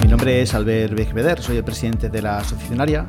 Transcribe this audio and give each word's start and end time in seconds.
Mi 0.00 0.08
nombre 0.08 0.40
es 0.40 0.54
Albert 0.54 0.94
Bejveder, 0.94 1.42
soy 1.42 1.58
el 1.58 1.64
presidente 1.64 2.08
de 2.08 2.22
la 2.22 2.38
Asociación 2.38 3.06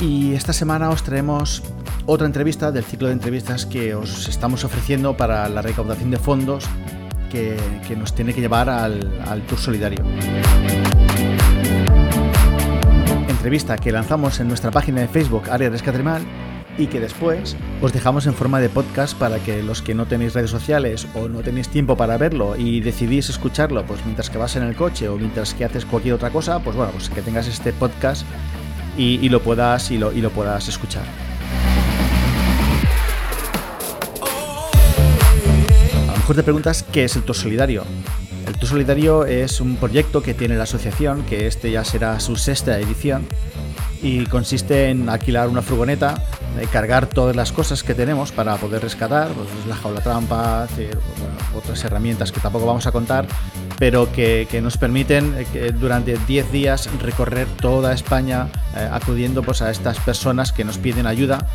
y 0.00 0.34
esta 0.34 0.52
semana 0.52 0.88
os 0.90 1.02
traemos 1.02 1.64
otra 2.06 2.28
entrevista 2.28 2.70
del 2.70 2.84
ciclo 2.84 3.08
de 3.08 3.14
entrevistas 3.14 3.66
que 3.66 3.96
os 3.96 4.28
estamos 4.28 4.62
ofreciendo 4.62 5.16
para 5.16 5.48
la 5.48 5.60
recaudación 5.60 6.12
de 6.12 6.18
fondos 6.18 6.66
que, 7.32 7.56
nos 7.96 8.14
tiene 8.14 8.32
que 8.32 8.40
llevar 8.40 8.70
al, 8.70 9.22
al 9.26 9.42
Tour 9.42 9.58
Solidario. 9.58 10.04
Entrevista 13.28 13.76
que 13.76 13.90
lanzamos 13.90 14.38
en 14.38 14.46
nuestra 14.46 14.70
página 14.70 15.00
de 15.00 15.08
Facebook 15.08 15.50
Área 15.50 15.68
Rescatrimal 15.68 16.22
y 16.78 16.86
que 16.86 17.00
después 17.00 17.56
os 17.82 17.92
dejamos 17.92 18.26
en 18.26 18.34
forma 18.34 18.60
de 18.60 18.68
podcast 18.68 19.18
para 19.18 19.40
que 19.40 19.62
los 19.62 19.82
que 19.82 19.94
no 19.94 20.06
tenéis 20.06 20.32
redes 20.32 20.50
sociales 20.50 21.06
o 21.14 21.28
no 21.28 21.40
tenéis 21.40 21.68
tiempo 21.68 21.96
para 21.96 22.16
verlo 22.16 22.56
y 22.56 22.80
decidís 22.80 23.28
escucharlo 23.28 23.84
pues 23.84 24.00
mientras 24.04 24.30
que 24.30 24.38
vas 24.38 24.56
en 24.56 24.62
el 24.62 24.76
coche 24.76 25.08
o 25.08 25.16
mientras 25.16 25.54
que 25.54 25.64
haces 25.64 25.84
cualquier 25.84 26.14
otra 26.14 26.30
cosa, 26.30 26.60
pues 26.60 26.76
bueno, 26.76 26.92
pues 26.92 27.10
que 27.10 27.20
tengas 27.20 27.48
este 27.48 27.72
podcast 27.72 28.24
y, 28.96 29.28
lo 29.28 29.40
puedas 29.40 29.90
y 29.90 29.98
lo, 29.98 30.12
y 30.12 30.20
lo 30.20 30.30
puedas 30.30 30.68
escuchar. 30.68 31.04
A 36.08 36.12
lo 36.12 36.16
mejor 36.16 36.36
te 36.36 36.42
preguntas 36.42 36.82
qué 36.82 37.04
es 37.04 37.14
el 37.16 37.22
Tour 37.22 37.36
Solidario. 37.36 37.84
El 38.46 38.54
Tour 38.54 38.70
Solidario 38.70 39.24
es 39.24 39.60
un 39.60 39.76
proyecto 39.76 40.22
que 40.22 40.34
tiene 40.34 40.56
la 40.56 40.64
asociación, 40.64 41.22
que 41.24 41.46
este 41.46 41.70
ya 41.70 41.84
será 41.84 42.18
su 42.18 42.34
sexta 42.36 42.78
edición, 42.80 43.26
y 44.02 44.26
consiste 44.26 44.90
en 44.90 45.08
alquilar 45.08 45.48
una 45.48 45.62
furgoneta, 45.62 46.22
eh, 46.58 46.66
cargar 46.70 47.06
todas 47.06 47.34
las 47.34 47.52
cosas 47.52 47.82
que 47.82 47.94
tenemos 47.94 48.32
para 48.32 48.56
poder 48.56 48.82
rescatar, 48.82 49.28
pues 49.32 49.48
la 49.66 49.76
jaula 49.76 50.00
trampa, 50.00 50.66
otras 51.54 51.84
herramientas 51.84 52.32
que 52.32 52.40
tampoco 52.40 52.66
vamos 52.66 52.86
a 52.86 52.92
contar, 52.92 53.26
pero 53.78 54.10
que, 54.12 54.46
nos 54.62 54.76
permiten 54.76 55.34
eh, 55.54 55.72
durante 55.78 56.16
10 56.26 56.52
días 56.52 56.88
recorrer 57.00 57.46
toda 57.60 57.92
España 57.92 58.48
eh, 58.76 58.88
acudiendo 58.90 59.42
pues, 59.42 59.62
a 59.62 59.70
estas 59.70 59.98
personas 60.00 60.52
que 60.52 60.64
nos 60.64 60.78
piden 60.78 61.06
ayuda, 61.06 61.46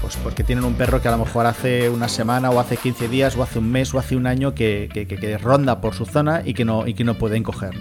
pues 0.00 0.16
porque 0.16 0.44
tienen 0.44 0.64
un 0.64 0.74
perro 0.74 1.00
que 1.00 1.08
a 1.08 1.12
lo 1.12 1.18
mejor 1.18 1.46
hace 1.46 1.88
una 1.88 2.08
semana 2.08 2.50
o 2.50 2.60
hace 2.60 2.76
15 2.76 3.08
días 3.08 3.36
o 3.36 3.42
hace 3.42 3.58
un 3.58 3.70
mes 3.70 3.94
o 3.94 3.98
hace 3.98 4.16
un 4.16 4.26
año 4.26 4.54
que, 4.54 5.38
ronda 5.40 5.80
por 5.80 5.94
su 5.94 6.06
zona 6.06 6.42
y 6.44 6.54
que 6.54 6.64
no, 6.64 6.86
y 6.86 6.94
que 6.94 7.04
no 7.04 7.14
pueden 7.14 7.42
cogerlo. 7.42 7.80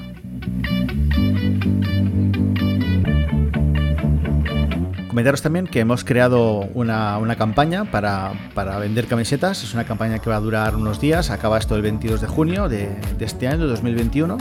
Comentaros 5.10 5.42
también 5.42 5.66
que 5.66 5.80
hemos 5.80 6.04
creado 6.04 6.70
una, 6.76 7.36
campaña 7.36 7.86
para, 7.90 8.32
vender 8.80 9.08
camisetas. 9.08 9.64
Es 9.64 9.74
una 9.74 9.84
campaña 9.84 10.20
que 10.20 10.30
va 10.30 10.36
a 10.36 10.40
durar 10.40 10.76
unos 10.76 11.02
días. 11.02 11.32
Acaba 11.32 11.58
esto 11.58 11.76
el 11.76 11.82
22 11.82 12.22
de 12.22 12.28
junio 12.28 12.70
de, 12.70 12.96
este 13.20 13.48
año, 13.48 13.66
2021. 13.66 14.38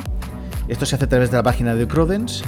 Esto 0.69 0.85
se 0.85 0.97
hace 0.97 1.07
a 1.07 1.09
través 1.09 1.31
de 1.31 1.39
la 1.39 1.43
página 1.43 1.75
de 1.75 1.89
Crudence. 1.89 2.45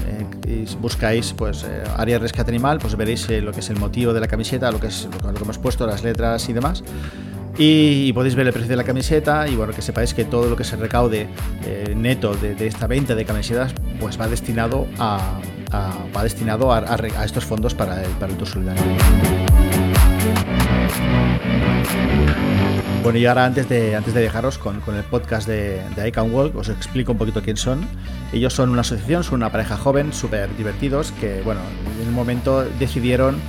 Eh, 0.46 0.66
buscáis 0.82 1.32
pues, 1.32 1.64
eh, 1.64 1.82
área 1.96 2.18
rescate 2.18 2.50
animal, 2.50 2.78
pues 2.78 2.94
veréis 2.94 3.26
eh, 3.30 3.40
lo 3.40 3.52
que 3.52 3.60
es 3.60 3.70
el 3.70 3.78
motivo 3.78 4.12
de 4.12 4.20
la 4.20 4.28
camiseta, 4.28 4.70
lo 4.70 4.78
que, 4.78 4.88
es, 4.88 5.08
lo 5.24 5.32
que 5.32 5.42
hemos 5.42 5.56
puesto, 5.56 5.86
las 5.86 6.04
letras 6.04 6.46
y 6.50 6.52
demás. 6.52 6.84
Y, 7.56 8.12
podéis 8.12 8.34
ver 8.34 8.46
el 8.46 8.52
precio 8.52 8.68
de 8.68 8.76
la 8.76 8.84
camiseta 8.84 9.48
y 9.48 9.56
bueno, 9.56 9.72
que 9.72 9.80
sepáis 9.80 10.12
que 10.12 10.26
todo 10.26 10.50
lo 10.50 10.56
que 10.56 10.64
se 10.64 10.76
recaude 10.76 11.26
neto 11.96 12.34
de, 12.34 12.54
de, 12.54 12.66
esta 12.66 12.86
venta 12.86 13.14
de 13.14 13.24
camisetas 13.24 13.72
pues 13.98 14.20
va 14.20 14.28
destinado 14.28 14.86
a, 14.98 15.40
va 15.72 16.22
destinado 16.22 16.72
a, 16.72 16.96
estos 17.24 17.44
fondos 17.44 17.74
para 17.74 18.02
el, 18.02 18.10
para 18.12 18.32
el 18.32 18.46
Solidario. 18.46 18.82
Bueno, 23.02 23.18
y 23.18 23.24
ahora 23.24 23.46
antes 23.46 23.68
de, 23.68 23.96
antes 23.96 24.12
de 24.12 24.20
dejaros 24.20 24.58
con, 24.58 24.82
el 24.94 25.04
podcast 25.04 25.48
de, 25.48 25.82
de 25.96 26.08
I 26.08 26.12
Can 26.12 26.32
Walk, 26.32 26.54
os 26.56 26.68
explico 26.68 27.12
un 27.12 27.18
poquito 27.18 27.42
quién 27.42 27.56
son. 27.56 27.86
Ellos 28.32 28.52
son 28.52 28.70
una 28.70 28.82
asociación, 28.82 29.24
son 29.24 29.36
una 29.36 29.50
pareja 29.50 29.76
joven, 29.76 30.12
súper 30.12 30.54
divertidos, 30.56 31.12
que 31.12 31.40
bueno, 31.42 31.60
en 32.00 32.08
un 32.08 32.14
momento 32.14 32.62
decidieron 32.78 33.40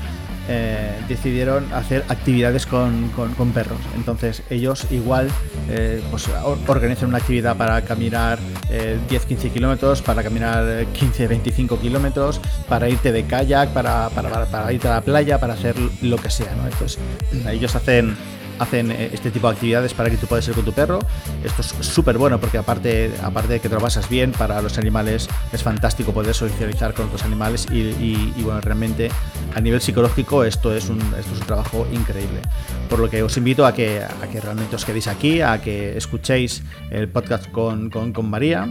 eh, 0.49 0.91
decidieron 1.07 1.71
hacer 1.73 2.03
actividades 2.09 2.65
con, 2.65 3.11
perros. 3.53 3.79
Entonces 3.95 4.43
ellos 4.49 4.87
igual 4.91 5.29
eh, 5.69 6.01
pues, 6.09 6.27
organizan 6.67 7.09
una 7.09 7.19
actividad 7.19 7.55
para 7.57 7.81
caminar 7.83 8.39
10-15 8.69 9.45
eh, 9.45 9.49
kilómetros, 9.49 10.01
para 10.01 10.23
caminar 10.23 10.85
15-25 10.93 11.79
kilómetros, 11.79 12.41
para 12.67 12.89
irte 12.89 13.11
de 13.11 13.23
kayak, 13.25 13.69
para, 13.69 14.09
para, 14.09 14.73
irte 14.73 14.87
a 14.87 14.91
la 14.95 15.01
playa, 15.01 15.39
para 15.39 15.53
hacer 15.53 15.75
lo 16.01 16.17
que 16.17 16.29
sea. 16.29 16.53
¿no? 16.55 16.63
Entonces 16.67 16.99
ellos 17.47 17.75
hacen 17.75 18.15
hacen 18.59 18.91
eh, 18.91 19.09
este 19.13 19.31
tipo 19.31 19.47
de 19.47 19.53
actividades 19.53 19.93
para 19.93 20.09
que 20.09 20.17
tú 20.17 20.27
puedas 20.27 20.47
ir 20.47 20.53
con 20.53 20.65
tu 20.65 20.73
perro. 20.73 20.99
Esto 21.43 21.61
es 21.61 21.85
súper 21.85 22.17
bueno 22.17 22.39
porque 22.39 22.57
aparte, 22.57 23.11
aparte 23.21 23.53
de 23.53 23.59
que 23.59 23.69
te 23.69 23.75
lo 23.75 23.81
pasas 23.81 24.09
bien, 24.09 24.31
para 24.31 24.61
los 24.61 24.77
animales 24.77 25.27
es 25.51 25.63
fantástico 25.63 26.13
poder 26.13 26.33
socializar 26.33 26.93
con 26.93 27.07
otros 27.07 27.23
animales 27.23 27.67
y, 27.71 28.41
bueno, 28.43 28.61
realmente 28.61 29.09
a 29.55 29.61
nivel 29.61 29.81
psicológico 29.81 30.43
esto 30.43 30.73
es, 30.73 30.89
un, 30.89 30.99
esto 30.99 31.33
es 31.33 31.39
un 31.41 31.47
trabajo 31.47 31.87
increíble. 31.91 32.41
Por 32.89 32.99
lo 32.99 33.09
que 33.09 33.23
os 33.23 33.35
invito 33.37 33.65
a 33.65 33.73
que, 33.73 34.01
a 34.01 34.27
que 34.27 34.39
realmente 34.39 34.75
os 34.75 34.85
quedéis 34.85 35.07
aquí, 35.07 35.41
a 35.41 35.61
que 35.61 35.97
escuchéis 35.97 36.63
el 36.89 37.07
podcast 37.09 37.49
con, 37.51 37.89
con, 37.89 38.13
con 38.13 38.29
María. 38.29 38.67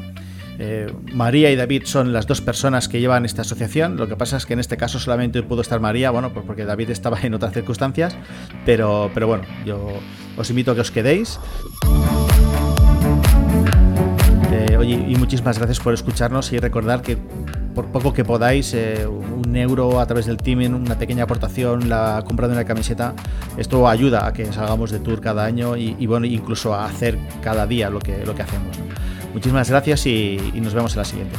Eh, 0.63 0.93
María 1.15 1.51
y 1.51 1.57
David 1.57 1.85
son 1.87 2.13
las 2.13 2.27
dos 2.27 2.43
personas 2.43 2.87
que 2.87 3.01
llevan 3.01 3.25
esta 3.25 3.41
asociación. 3.41 3.97
Lo 3.97 4.09
que 4.09 4.17
pasa 4.17 4.37
es 4.37 4.45
que 4.45 4.53
en 4.53 4.61
este 4.61 4.77
caso 4.77 4.99
solamente 4.99 5.43
pudo 5.43 5.63
estar 5.63 5.81
María, 5.81 6.11
bueno, 6.11 6.35
pues 6.35 6.45
porque 6.45 6.67
David 6.67 6.91
estaba 6.91 7.19
en 7.23 7.33
otras 7.33 7.55
circunstancias. 7.55 8.15
Pero, 8.67 9.11
pero 9.15 9.27
bueno, 9.27 9.45
yo 9.65 9.89
os 10.37 10.51
invito 10.51 10.73
a 10.73 10.75
que 10.75 10.83
os 10.83 10.91
quedéis. 10.91 11.41
Eh, 14.53 14.77
oye, 14.77 15.03
y 15.09 15.17
muchísimas 15.17 15.57
gracias 15.57 15.81
por 15.81 15.95
escucharnos 15.95 16.53
y 16.53 16.59
recordar 16.59 17.01
que 17.01 17.17
por 17.75 17.87
poco 17.87 18.13
que 18.13 18.27
podáis, 18.27 18.75
eh, 18.75 19.07
un 19.07 19.57
euro 19.57 19.99
a 19.99 20.07
través 20.07 20.27
del 20.27 20.37
teaming, 20.37 20.75
una 20.75 20.99
pequeña 20.99 21.25
aportación, 21.25 21.89
la 21.89 22.23
compra 22.27 22.49
de 22.49 22.53
una 22.53 22.67
camiseta, 22.67 23.15
esto 23.57 23.89
ayuda 23.89 24.27
a 24.27 24.35
que 24.35 24.53
salgamos 24.53 24.91
de 24.91 24.99
tour 24.99 25.23
cada 25.23 25.47
año 25.47 25.75
y, 25.77 26.07
bueno, 26.07 26.27
incluso 26.27 26.75
a 26.75 26.85
hacer 26.85 27.17
cada 27.43 27.67
día 27.67 27.89
lo 27.89 28.01
que, 28.01 28.27
lo 28.27 28.35
que 28.35 28.43
hacemos. 28.43 28.79
Muchísimas 29.33 29.71
gracias 29.71 30.07
y, 30.07 30.39
nos 30.55 30.75
vemos 30.75 30.93
en 30.93 30.99
la 30.99 31.05
siguiente. 31.05 31.37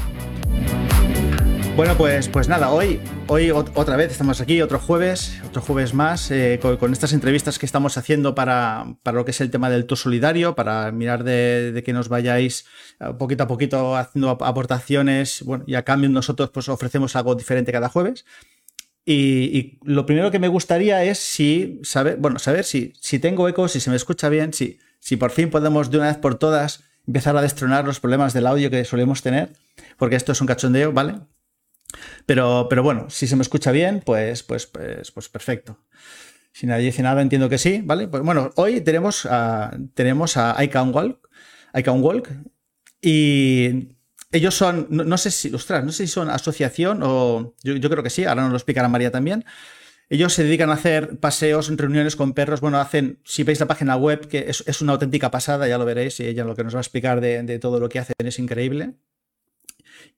Bueno, 1.76 1.96
pues, 1.96 2.28
pues 2.28 2.48
nada, 2.48 2.70
hoy, 2.72 3.00
hoy 3.28 3.50
otra 3.50 3.96
vez 3.96 4.12
estamos 4.12 4.42
aquí, 4.42 4.62
otro 4.62 4.78
jueves, 4.78 5.42
otro 5.48 5.62
jueves 5.62 5.94
más, 5.94 6.30
eh, 6.30 6.60
con, 6.80 6.92
estas 6.92 7.14
entrevistas 7.14 7.58
que 7.58 7.66
estamos 7.66 7.98
haciendo 7.98 8.36
para, 8.36 8.98
para, 9.04 9.18
lo 9.18 9.26
que 9.26 9.32
es 9.32 9.42
el 9.42 9.50
tema 9.50 9.70
del 9.70 9.86
tour 9.86 9.98
solidario, 9.98 10.54
para 10.54 10.92
mirar 10.92 11.24
de, 11.24 11.82
que 11.86 11.94
nos 11.94 12.10
vayáis 12.10 12.66
eh, 13.00 13.14
poquito 13.18 13.44
a 13.44 13.48
poquito 13.48 13.96
haciendo 13.96 14.30
aportaciones, 14.30 15.44
bueno, 15.44 15.64
y 15.66 15.76
a 15.76 15.84
cambio 15.84 16.10
nosotros 16.10 16.50
pues 16.50 16.68
ofrecemos 16.70 17.16
algo 17.16 17.36
diferente 17.36 17.72
cada 17.72 17.90
jueves. 17.90 18.26
Y, 19.06 19.80
lo 19.84 20.06
primero 20.06 20.30
que 20.30 20.40
me 20.40 20.48
gustaría 20.48 21.04
es 21.04 21.18
si 21.18 21.80
saber, 21.84 22.18
bueno, 22.18 22.38
saber 22.38 22.66
si, 22.66 22.94
si 23.00 23.18
tengo 23.18 23.48
eco, 23.48 23.68
si 23.68 23.80
se 23.80 23.90
me 23.90 23.96
escucha 23.96 24.30
bien, 24.30 24.54
si, 24.54 24.78
si 25.00 25.18
por 25.18 25.32
fin 25.32 25.50
podemos 25.50 25.90
de 25.90 25.98
una 25.98 26.08
vez 26.08 26.18
por 26.18 26.36
todas 26.36 26.91
empezar 27.08 27.36
a 27.36 27.42
destronar 27.42 27.86
los 27.86 28.00
problemas 28.00 28.34
del 28.34 28.48
audio 28.48 28.70
que 28.70 28.86
solemos 28.86 29.22
tener, 29.22 29.54
porque 29.98 30.16
esto 30.16 30.32
es 30.32 30.42
un 30.42 30.48
cachondeo, 30.48 30.92
¿vale? 30.92 31.20
Pero, 32.26 32.68
pero 32.70 32.84
bueno, 32.84 33.10
si 33.10 33.28
se 33.28 33.36
me 33.36 33.42
escucha 33.42 33.72
bien, 33.72 34.02
pues, 34.06 34.44
pues, 34.44 34.66
pues, 34.68 35.12
pues 35.12 35.30
perfecto. 35.30 35.78
Si 36.54 36.68
nadie 36.68 36.86
dice 36.86 37.02
nada, 37.02 37.22
entiendo 37.22 37.50
que 37.50 37.58
sí, 37.58 37.82
¿vale? 37.84 38.08
Pues 38.08 38.24
bueno, 38.24 38.52
hoy 38.56 38.82
tenemos 38.82 39.26
a, 39.26 39.78
tenemos 39.94 40.38
a 40.38 40.62
I 40.64 40.68
Can 40.68 40.94
Walk, 40.94 41.30
I 41.74 41.90
Walk, 41.90 42.30
y 43.02 43.96
ellos 44.32 44.56
son, 44.56 44.88
no, 44.90 45.18
sé 45.18 45.32
si, 45.32 45.54
ostras, 45.54 45.84
no 45.84 45.92
sé 45.92 46.08
si 46.08 46.14
son 46.14 46.30
asociación 46.30 47.02
o, 47.04 47.56
yo, 47.64 47.76
yo 47.76 47.90
creo 47.90 48.04
que 48.04 48.10
sí, 48.10 48.26
ahora 48.26 48.44
nos 48.44 48.52
lo 48.52 48.58
explicará 48.58 48.88
María 48.88 49.12
también, 49.12 49.46
ellos 50.12 50.34
se 50.34 50.44
dedican 50.44 50.70
a 50.70 50.74
hacer 50.74 51.20
paseos, 51.20 51.70
reuniones 51.78 52.18
con 52.18 52.34
perros. 52.34 52.60
Bueno, 52.60 52.80
hacen, 52.80 53.20
si 53.24 53.44
veis 53.44 53.62
la 53.62 53.68
página 53.68 53.96
web, 53.96 54.28
que 54.28 54.46
es, 54.50 54.82
una 54.82 54.92
auténtica 54.92 55.32
pasada, 55.32 55.70
ya 55.70 55.78
lo 55.78 55.86
veréis, 55.86 56.20
y 56.20 56.28
ella 56.28 56.44
lo 56.44 56.54
que 56.54 56.66
nos 56.66 56.76
va 56.76 56.80
a 56.80 56.82
explicar 56.82 57.22
de, 57.22 57.60
todo 57.60 57.80
lo 57.80 57.88
que 57.88 58.00
hacen 58.00 58.16
es 58.20 58.38
increíble. 58.38 58.96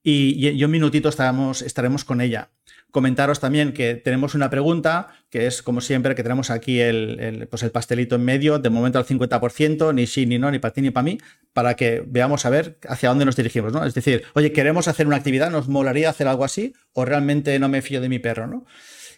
Y, 0.02 0.50
y, 0.50 0.64
un 0.64 0.72
minutito 0.72 1.10
estaremos, 1.10 1.62
estaremos 1.62 2.06
con 2.06 2.22
ella. 2.22 2.50
Comentaros 2.90 3.40
también 3.40 3.72
que 3.72 3.94
tenemos 3.94 4.34
una 4.34 4.50
pregunta, 4.50 5.10
que 5.30 5.46
es 5.46 5.62
como 5.62 5.80
siempre, 5.80 6.16
que 6.16 6.24
tenemos 6.24 6.50
aquí 6.50 6.80
el, 6.80 7.48
pues 7.52 7.62
el 7.62 7.70
pastelito 7.70 8.16
en 8.16 8.26
medio, 8.26 8.58
de 8.58 8.72
momento 8.72 8.98
al 8.98 9.06
50%, 9.06 9.94
ni 9.94 10.08
sí, 10.08 10.26
ni 10.26 10.40
no, 10.40 10.50
ni 10.50 10.58
para 10.58 10.74
ti, 10.74 10.82
ni 10.82 10.90
para 10.90 11.04
mí, 11.04 11.20
para 11.54 11.76
que 11.76 12.04
veamos 12.08 12.48
a 12.48 12.50
ver 12.50 12.80
hacia 12.90 13.10
dónde 13.10 13.26
nos 13.26 13.36
dirigimos, 13.36 13.72
¿no? 13.72 13.86
Es 13.86 13.94
decir, 13.94 14.24
oye, 14.34 14.52
queremos 14.52 14.88
hacer 14.88 15.06
una 15.06 15.18
actividad, 15.18 15.52
nos 15.52 15.68
molaría 15.68 16.10
hacer 16.10 16.28
algo 16.28 16.46
así, 16.46 16.74
o 16.94 17.06
realmente 17.06 17.60
no 17.60 17.70
me 17.70 17.84
fío 17.84 18.02
de 18.02 18.10
mi 18.10 18.18
perro, 18.18 18.48
¿no? 18.48 18.66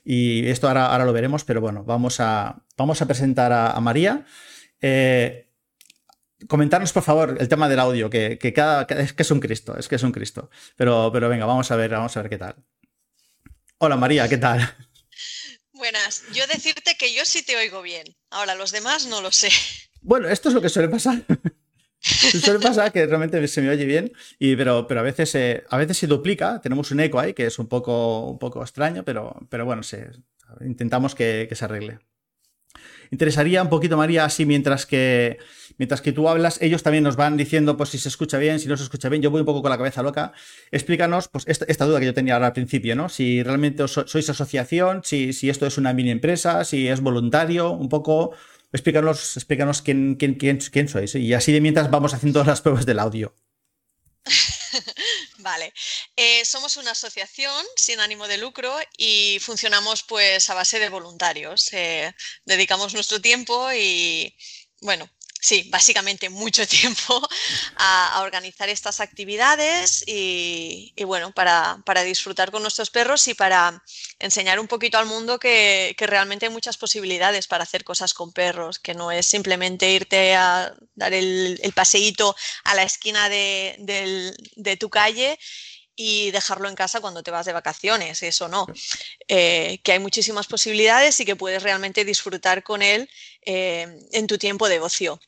Y 0.05 0.47
esto 0.49 0.67
ahora, 0.67 0.85
ahora 0.85 1.03
lo 1.03 1.13
veremos, 1.13 1.43
pero 1.43 1.59
bueno, 1.61 1.83
vamos 1.83 2.19
a, 2.19 2.63
vamos 2.77 3.01
a 3.01 3.07
presentar 3.07 3.51
a, 3.51 3.79
María. 3.81 4.23
Eh, 4.79 5.49
comentarnos, 6.47 6.93
por 6.93 7.01
favor, 7.01 7.35
el 7.39 7.49
tema 7.49 7.67
del 7.67 7.79
audio, 7.79 8.07
que, 8.11 8.37
cada, 8.55 8.83
es 8.83 9.13
que 9.13 9.23
es 9.23 9.31
un 9.31 9.39
Cristo, 9.39 9.75
es 9.77 9.87
que 9.87 9.95
es 9.95 10.03
un 10.03 10.11
Cristo. 10.11 10.51
Pero, 10.75 11.09
pero 11.11 11.27
venga, 11.27 11.47
vamos 11.47 11.71
a 11.71 11.75
ver, 11.75 11.89
vamos 11.89 12.15
a 12.15 12.21
ver 12.21 12.29
qué 12.29 12.37
tal. 12.37 12.55
Hola 13.79 13.97
María, 13.97 14.29
¿qué 14.29 14.37
tal? 14.37 14.59
Buenas, 15.73 16.23
yo 16.33 16.45
decirte 16.47 16.95
que 16.97 17.13
yo 17.13 17.25
sí 17.25 17.43
te 17.43 17.57
oigo 17.57 17.81
bien. 17.81 18.05
Ahora, 18.29 18.53
los 18.55 18.71
demás 18.71 19.07
no 19.07 19.21
lo 19.21 19.31
sé. 19.31 19.49
Bueno, 20.01 20.29
esto 20.29 20.49
es 20.49 20.55
lo 20.55 20.61
que 20.61 20.69
suele 20.69 20.87
pasar. 20.87 21.23
Suele 22.41 22.59
pasar 22.59 22.91
que 22.91 23.05
realmente 23.07 23.47
se 23.47 23.61
me 23.63 23.69
oye 23.69 23.85
bien, 23.85 24.11
y, 24.37 24.55
pero, 24.55 24.85
pero 24.87 24.99
a, 24.99 25.03
veces, 25.03 25.35
a 25.67 25.77
veces 25.77 25.97
se 25.97 26.05
duplica, 26.05 26.61
tenemos 26.61 26.91
un 26.91 26.99
eco 26.99 27.19
ahí 27.19 27.33
que 27.33 27.47
es 27.47 27.57
un 27.57 27.67
poco, 27.67 28.29
un 28.29 28.37
poco 28.37 28.61
extraño, 28.61 29.03
pero, 29.03 29.35
pero 29.49 29.65
bueno, 29.65 29.81
se, 29.81 30.11
intentamos 30.61 31.15
que, 31.15 31.49
se 31.51 31.65
arregle. 31.65 31.99
Interesaría 33.09 33.63
un 33.63 33.69
poquito, 33.69 33.97
María, 33.97 34.25
así 34.25 34.45
mientras 34.45 34.85
que, 34.85 35.39
mientras 35.77 36.01
que 36.01 36.11
tú 36.11 36.29
hablas, 36.29 36.61
ellos 36.61 36.83
también 36.83 37.03
nos 37.03 37.15
van 37.15 37.37
diciendo 37.37 37.77
pues, 37.77 37.89
si 37.89 37.97
se 37.97 38.09
escucha 38.09 38.37
bien, 38.37 38.59
si 38.59 38.67
no 38.67 38.77
se 38.77 38.83
escucha 38.83 39.09
bien. 39.09 39.21
Yo 39.21 39.31
voy 39.31 39.41
un 39.41 39.45
poco 39.45 39.61
con 39.61 39.69
la 39.71 39.77
cabeza 39.77 40.03
loca. 40.03 40.33
Explícanos 40.71 41.27
pues, 41.27 41.45
esta, 41.47 41.85
duda 41.85 41.99
que 41.99 42.07
yo 42.07 42.13
tenía 42.13 42.33
ahora 42.33 42.47
al 42.47 42.53
principio, 42.53 42.95
¿no? 42.95 43.07
Si 43.07 43.43
realmente 43.43 43.87
sois 43.87 44.29
asociación, 44.29 45.01
si, 45.03 45.33
si 45.33 45.49
esto 45.49 45.65
es 45.65 45.77
una 45.77 45.93
mini 45.93 46.09
empresa, 46.09 46.63
si 46.65 46.87
es 46.87 46.99
voluntario, 46.99 47.71
un 47.71 47.89
poco 47.89 48.35
Explícanos, 48.75 49.37
explícanos 49.37 49.81
quién, 49.81 50.15
quién, 50.15 50.33
quién, 50.35 50.57
quién 50.57 50.89
sois. 50.89 51.15
Y 51.15 51.33
así 51.33 51.53
de 51.53 51.61
mientras 51.61 51.89
vamos 51.89 52.13
haciendo 52.13 52.43
las 52.43 52.61
pruebas 52.61 52.85
del 52.85 52.99
audio. 52.99 53.33
Vale. 55.37 55.73
Eh, 56.17 56.43
somos 56.43 56.75
una 56.75 56.91
asociación 56.91 57.65
sin 57.77 58.01
ánimo 58.01 58.27
de 58.27 58.37
lucro 58.37 58.75
y 58.97 59.37
funcionamos 59.39 60.03
pues 60.03 60.49
a 60.49 60.55
base 60.55 60.79
de 60.79 60.89
voluntarios. 60.89 61.71
Eh, 61.71 62.13
dedicamos 62.43 62.93
nuestro 62.93 63.21
tiempo 63.21 63.71
y, 63.71 64.35
bueno, 64.81 65.09
sí, 65.45 65.67
básicamente 65.69 66.29
mucho 66.29 66.65
tiempo 66.79 67.21
a, 67.75 68.21
organizar 68.21 68.67
estas 68.69 68.99
actividades 68.99 70.03
y, 70.07 70.93
bueno, 71.05 71.31
para, 71.33 72.03
disfrutar 72.03 72.51
con 72.51 72.63
nuestros 72.63 72.89
perros 72.89 73.27
y 73.27 73.35
para 73.35 73.83
enseñar 74.19 74.59
un 74.59 74.67
poquito 74.67 74.97
al 74.97 75.05
mundo 75.05 75.37
que, 75.37 75.95
realmente 75.99 76.47
hay 76.47 76.51
muchas 76.51 76.77
posibilidades 76.77 77.47
para 77.47 77.63
hacer 77.63 77.83
cosas 77.83 78.13
con 78.13 78.31
perros, 78.31 78.79
que 78.79 78.95
no 78.95 79.11
es 79.11 79.25
simplemente 79.27 79.91
irte 79.91 80.35
a 80.35 80.73
dar 80.95 81.13
el, 81.13 81.59
paseíto 81.75 82.35
a 82.63 82.73
la 82.75 82.83
esquina 82.83 83.29
de, 83.29 84.77
tu 84.79 84.89
calle 84.89 85.37
y 85.95 86.31
dejarlo 86.31 86.67
en 86.69 86.75
casa 86.75 87.01
cuando 87.01 87.23
te 87.23 87.31
vas 87.31 87.45
de 87.45 87.53
vacaciones, 87.53 88.21
eso 88.23 88.47
no. 88.47 88.65
Eh, 89.27 89.79
que 89.83 89.93
hay 89.93 89.99
muchísimas 89.99 90.47
posibilidades 90.47 91.19
y 91.19 91.25
que 91.25 91.35
puedes 91.35 91.63
realmente 91.63 92.03
disfrutar 92.03 92.63
con 92.63 92.81
él 92.81 93.09
eh, 93.45 93.87
en 94.11 94.27
tu 94.27 94.37
tiempo 94.37 94.67
de 94.67 94.79
ocio. 94.79 95.19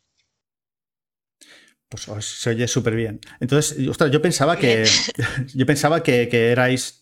Pues 1.90 2.26
se 2.26 2.50
oye 2.50 2.68
súper 2.68 2.96
bien. 2.96 3.20
Entonces, 3.40 3.88
ostras, 3.88 4.12
yo 4.12 4.22
pensaba 4.22 4.58
que. 4.58 4.86
yo 5.54 5.66
pensaba 5.66 6.04
que, 6.04 6.52
erais. 6.52 7.02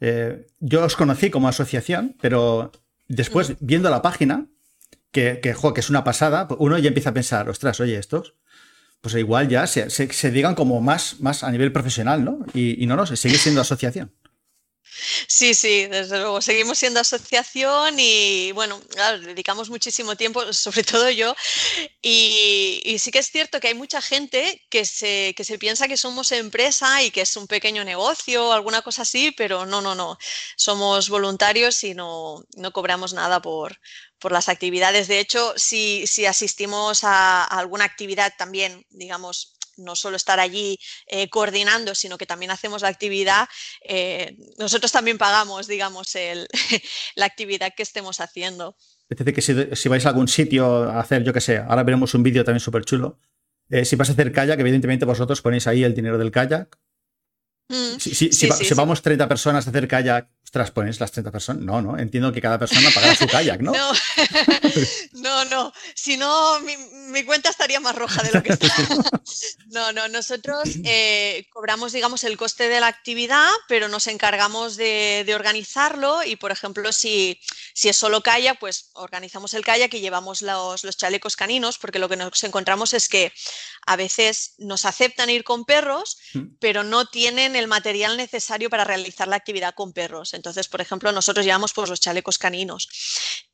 Eh, 0.00 0.46
yo 0.60 0.84
os 0.84 0.96
conocí 0.96 1.30
como 1.30 1.48
asociación, 1.48 2.16
pero 2.20 2.72
después, 3.08 3.54
viendo 3.60 3.90
la 3.90 4.02
página, 4.02 4.46
que, 5.10 5.40
que, 5.42 5.54
que 5.74 5.80
es 5.80 5.90
una 5.90 6.04
pasada, 6.04 6.48
pues 6.48 6.58
uno 6.60 6.78
ya 6.78 6.88
empieza 6.88 7.10
a 7.10 7.14
pensar, 7.14 7.48
ostras, 7.48 7.80
oye, 7.80 7.98
estos. 7.98 8.34
Pues 9.00 9.14
igual 9.14 9.48
ya 9.48 9.66
se, 9.66 9.88
se, 9.88 10.30
digan 10.30 10.54
como 10.54 10.80
más, 10.82 11.20
más 11.20 11.42
a 11.42 11.50
nivel 11.50 11.72
profesional, 11.72 12.22
¿no? 12.22 12.40
Y, 12.52 12.82
y 12.82 12.86
no, 12.86 12.96
no, 12.96 13.06
sigue 13.06 13.38
siendo 13.38 13.62
asociación. 13.62 14.12
Sí, 15.26 15.54
sí, 15.54 15.86
desde 15.86 16.18
luego. 16.18 16.40
Seguimos 16.40 16.78
siendo 16.78 17.00
asociación 17.00 17.94
y 17.98 18.52
bueno, 18.52 18.80
dedicamos 19.22 19.70
muchísimo 19.70 20.16
tiempo, 20.16 20.40
sobre 20.52 20.84
todo 20.84 21.10
yo. 21.10 21.34
Y, 22.02 22.96
sí 22.98 23.10
que 23.10 23.20
es 23.20 23.30
cierto 23.30 23.60
que 23.60 23.68
hay 23.68 23.74
mucha 23.74 24.02
gente 24.02 24.66
que 24.70 24.84
se, 24.84 25.34
que 25.36 25.44
se 25.44 25.58
piensa 25.58 25.88
que 25.88 25.96
somos 25.96 26.32
empresa 26.32 27.02
y 27.02 27.10
que 27.10 27.22
es 27.22 27.36
un 27.36 27.46
pequeño 27.46 27.84
negocio 27.84 28.48
o 28.48 28.52
alguna 28.52 28.82
cosa 28.82 29.02
así, 29.02 29.32
pero 29.32 29.66
no, 29.66 29.80
no, 29.80 29.94
no. 29.94 30.18
Somos 30.56 31.08
voluntarios 31.08 31.82
y 31.84 31.94
no, 31.94 32.44
no 32.56 32.72
cobramos 32.72 33.12
nada 33.12 33.40
por, 33.40 33.78
por 34.18 34.32
las 34.32 34.48
actividades. 34.48 35.08
De 35.08 35.18
hecho, 35.20 35.54
si, 35.56 36.06
si 36.06 36.26
asistimos 36.26 37.04
a 37.04 37.44
alguna 37.44 37.84
actividad 37.84 38.32
también, 38.36 38.86
digamos, 38.90 39.54
no 39.80 39.96
solo 39.96 40.16
estar 40.16 40.40
allí 40.40 40.78
eh, 41.06 41.28
coordinando, 41.28 41.94
sino 41.94 42.18
que 42.18 42.26
también 42.26 42.50
hacemos 42.50 42.82
la 42.82 42.88
actividad, 42.88 43.48
eh, 43.82 44.36
nosotros 44.58 44.92
también 44.92 45.18
pagamos, 45.18 45.66
digamos, 45.66 46.14
el, 46.14 46.48
la 47.16 47.26
actividad 47.26 47.72
que 47.76 47.82
estemos 47.82 48.20
haciendo. 48.20 48.76
Es 49.08 49.18
decir, 49.18 49.34
que 49.34 49.76
si, 49.76 49.88
vais 49.88 50.06
a 50.06 50.10
algún 50.10 50.28
sitio 50.28 50.84
a 50.84 51.00
hacer, 51.00 51.24
yo 51.24 51.32
qué 51.32 51.40
sé, 51.40 51.58
ahora 51.58 51.82
veremos 51.82 52.14
un 52.14 52.22
vídeo 52.22 52.44
también 52.44 52.60
súper 52.60 52.84
chulo. 52.84 53.18
Eh, 53.68 53.84
si 53.84 53.96
vas 53.96 54.08
a 54.08 54.12
hacer 54.12 54.32
kayak, 54.32 54.58
evidentemente 54.60 55.04
vosotros 55.04 55.42
ponéis 55.42 55.66
ahí 55.66 55.82
el 55.82 55.94
dinero 55.94 56.16
del 56.18 56.30
kayak. 56.30 56.78
Mm, 57.68 57.98
si, 57.98 58.74
vamos 58.74 59.02
30 59.02 59.28
personas 59.28 59.66
a 59.66 59.70
hacer 59.70 59.86
kayak, 59.86 60.28
Ostras, 60.50 60.72
pones 60.72 60.98
las 60.98 61.12
30 61.12 61.30
personas. 61.30 61.62
No, 61.62 61.80
no, 61.80 61.96
entiendo 61.96 62.32
que 62.32 62.40
cada 62.40 62.58
persona 62.58 62.90
pagará 62.92 63.14
su 63.14 63.28
kayak, 63.28 63.60
¿no? 63.60 63.70
No, 65.12 65.44
no, 65.44 65.72
Si 65.94 66.16
no, 66.16 66.58
mi, 66.60 67.22
cuenta 67.22 67.50
estaría 67.50 67.78
más 67.78 67.94
roja 67.94 68.20
de 68.24 68.32
lo 68.32 68.42
que 68.42 68.54
está. 68.54 68.66
No, 69.70 69.92
no, 69.92 70.08
nosotros 70.08 70.68
eh, 70.82 71.46
cobramos, 71.52 71.92
digamos, 71.92 72.24
el 72.24 72.36
coste 72.36 72.68
de 72.68 72.80
la 72.80 72.88
actividad, 72.88 73.48
pero 73.68 73.86
nos 73.86 74.08
encargamos 74.08 74.76
de, 74.76 75.24
organizarlo 75.32 76.24
y, 76.24 76.34
por 76.34 76.50
ejemplo, 76.50 76.90
si, 76.90 77.38
si, 77.72 77.88
es 77.88 77.96
solo 77.96 78.20
kayak, 78.20 78.58
pues 78.58 78.90
organizamos 78.94 79.54
el 79.54 79.64
kayak 79.64 79.94
y 79.94 80.00
llevamos 80.00 80.42
los, 80.42 80.82
los 80.82 80.96
chalecos 80.96 81.36
caninos, 81.36 81.78
porque 81.78 82.00
lo 82.00 82.08
que 82.08 82.16
nos 82.16 82.42
encontramos 82.42 82.92
es 82.94 83.08
que 83.08 83.32
a 83.86 83.94
veces 83.94 84.54
nos 84.58 84.84
aceptan 84.84 85.30
ir 85.30 85.44
con 85.44 85.64
perros, 85.64 86.18
mm. 86.34 86.56
pero 86.58 86.82
no 86.82 87.06
tienen 87.06 87.54
el 87.54 87.68
material 87.68 88.16
necesario 88.16 88.68
para 88.70 88.82
realizar 88.82 89.28
la 89.28 89.36
actividad 89.36 89.74
con 89.74 89.92
perros. 89.92 90.34
Entonces, 90.40 90.68
por 90.68 90.80
ejemplo, 90.80 91.12
nosotros 91.12 91.44
llevamos 91.44 91.74
pues, 91.74 91.90
los 91.90 92.00
chalecos 92.00 92.38
caninos. 92.38 92.88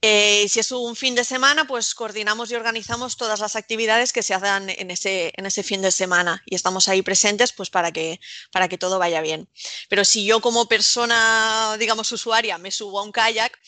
Eh, 0.01 0.47
si 0.49 0.61
es 0.61 0.71
un 0.71 0.95
fin 0.95 1.17
de 1.17 1.25
semana, 1.25 1.67
pues 1.67 1.97
coordinamos 1.97 2.49
y 2.53 2.55
organizamos 2.55 3.17
todas 3.17 3.41
las 3.41 3.57
actividades 3.57 4.13
que 4.13 4.23
se 4.23 4.35
hacen 4.35 4.71
en 4.71 4.93
ese, 4.93 5.33
en 5.37 5.47
ese 5.47 5.65
fin 5.65 5.83
de 5.83 5.91
semana 5.91 6.45
y 6.47 6.55
estamos 6.55 6.89
ahí 6.89 7.03
presentes 7.03 7.53
pues, 7.53 7.71
para, 7.71 7.91
que, 7.91 8.21
para 8.53 8.69
que 8.69 8.79
todo 8.79 9.01
vaya 9.01 9.21
bien. 9.21 9.49
Pero 9.89 10.05
si 10.05 10.25
yo 10.25 10.41
como 10.41 10.69
persona, 10.69 11.77
digamos, 11.81 12.13
usuaria, 12.13 12.57
me 12.57 12.71
subo 12.71 13.01
a 13.01 13.03
un 13.03 13.11
kayak, 13.11 13.59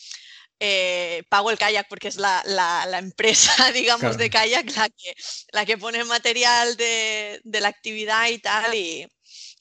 eh, 0.61 1.23
pago 1.27 1.51
el 1.51 1.57
kayak 1.57 1.89
porque 1.89 2.07
es 2.07 2.15
la, 2.15 2.87
empresa, 2.99 3.53
digamos, 3.73 4.17
de 4.17 4.29
kayak 4.29 4.73
la 4.77 4.87
que, 4.87 5.15
la 5.51 5.65
que 5.65 5.77
pone 5.77 6.05
material 6.05 6.77
de, 6.77 7.41
de, 7.43 7.59
la 7.59 7.67
actividad 7.67 8.29
y 8.29 8.39
tal, 8.39 8.73
y, 8.75 9.05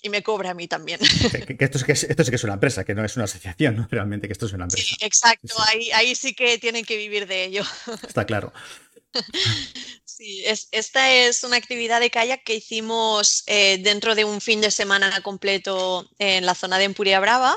y 0.02 0.08
me 0.10 0.22
cobra 0.22 0.50
a 0.50 0.54
mí 0.54 0.68
también. 0.68 1.00
Que, 1.00 1.64
esto, 1.64 1.78
es, 1.78 1.84
que 1.84 1.92
esto 1.92 2.24
sí 2.24 2.30
que 2.30 2.36
es 2.36 2.44
una 2.44 2.54
empresa, 2.54 2.84
que 2.84 2.94
no 2.94 3.04
es 3.04 3.16
una 3.16 3.24
asociación, 3.24 3.88
realmente, 3.90 4.28
que 4.28 4.32
esto 4.32 4.46
es 4.46 4.52
una 4.52 4.64
empresa. 4.64 4.86
Sí, 4.86 4.96
exacto, 5.00 5.54
Ahí, 5.66 5.90
ahí 5.92 6.14
sí 6.14 6.34
que 6.34 6.58
tienen 6.58 6.84
que 6.84 6.96
vivir 6.96 7.26
de 7.26 7.44
ello. 7.44 7.64
Está 8.06 8.24
claro. 8.24 8.52
Sí, 10.04 10.44
es, 10.44 10.68
esta 10.72 11.12
es 11.12 11.44
una 11.44 11.56
actividad 11.56 12.00
de 12.00 12.10
kayak 12.10 12.44
que 12.44 12.56
hicimos 12.56 13.44
eh, 13.46 13.78
dentro 13.80 14.14
de 14.14 14.24
un 14.24 14.40
fin 14.40 14.60
de 14.60 14.70
semana 14.70 15.20
completo 15.22 16.08
en 16.18 16.44
la 16.44 16.54
zona 16.54 16.78
de 16.78 16.84
Empuria 16.84 17.20
Brava. 17.20 17.56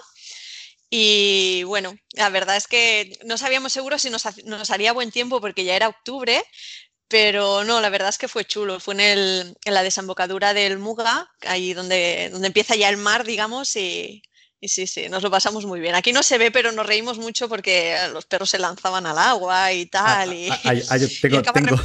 Y 0.89 1.63
bueno, 1.63 1.95
la 2.13 2.29
verdad 2.29 2.57
es 2.57 2.67
que 2.67 3.17
no 3.25 3.37
sabíamos 3.37 3.73
seguro 3.73 3.97
si 3.97 4.09
nos, 4.09 4.25
nos 4.43 4.69
haría 4.71 4.91
buen 4.91 5.09
tiempo 5.09 5.39
porque 5.39 5.63
ya 5.63 5.75
era 5.75 5.87
octubre, 5.87 6.43
pero 7.11 7.65
no, 7.65 7.81
la 7.81 7.89
verdad 7.89 8.09
es 8.09 8.17
que 8.17 8.29
fue 8.29 8.45
chulo. 8.45 8.79
Fue 8.79 8.93
en, 8.93 9.01
el, 9.01 9.57
en 9.65 9.73
la 9.73 9.83
desembocadura 9.83 10.53
del 10.53 10.79
Muga, 10.79 11.29
ahí 11.45 11.73
donde, 11.73 12.29
donde 12.31 12.47
empieza 12.47 12.75
ya 12.75 12.87
el 12.89 12.95
mar, 12.95 13.25
digamos, 13.25 13.75
y, 13.75 14.23
sí, 14.61 14.87
sí, 14.87 15.09
nos 15.09 15.21
lo 15.21 15.29
pasamos 15.29 15.65
muy 15.65 15.81
bien. 15.81 15.93
Aquí 15.93 16.13
no 16.13 16.23
se 16.23 16.37
ve, 16.37 16.51
pero 16.51 16.71
nos 16.71 16.85
reímos 16.85 17.17
mucho 17.17 17.49
porque 17.49 17.97
los 18.13 18.25
perros 18.25 18.49
se 18.49 18.59
lanzaban 18.59 19.05
al 19.05 19.17
agua 19.17 19.73
y 19.73 19.87
tal. 19.87 20.33
y, 20.33 20.49
tengo, 21.21 21.41
tengo, 21.41 21.75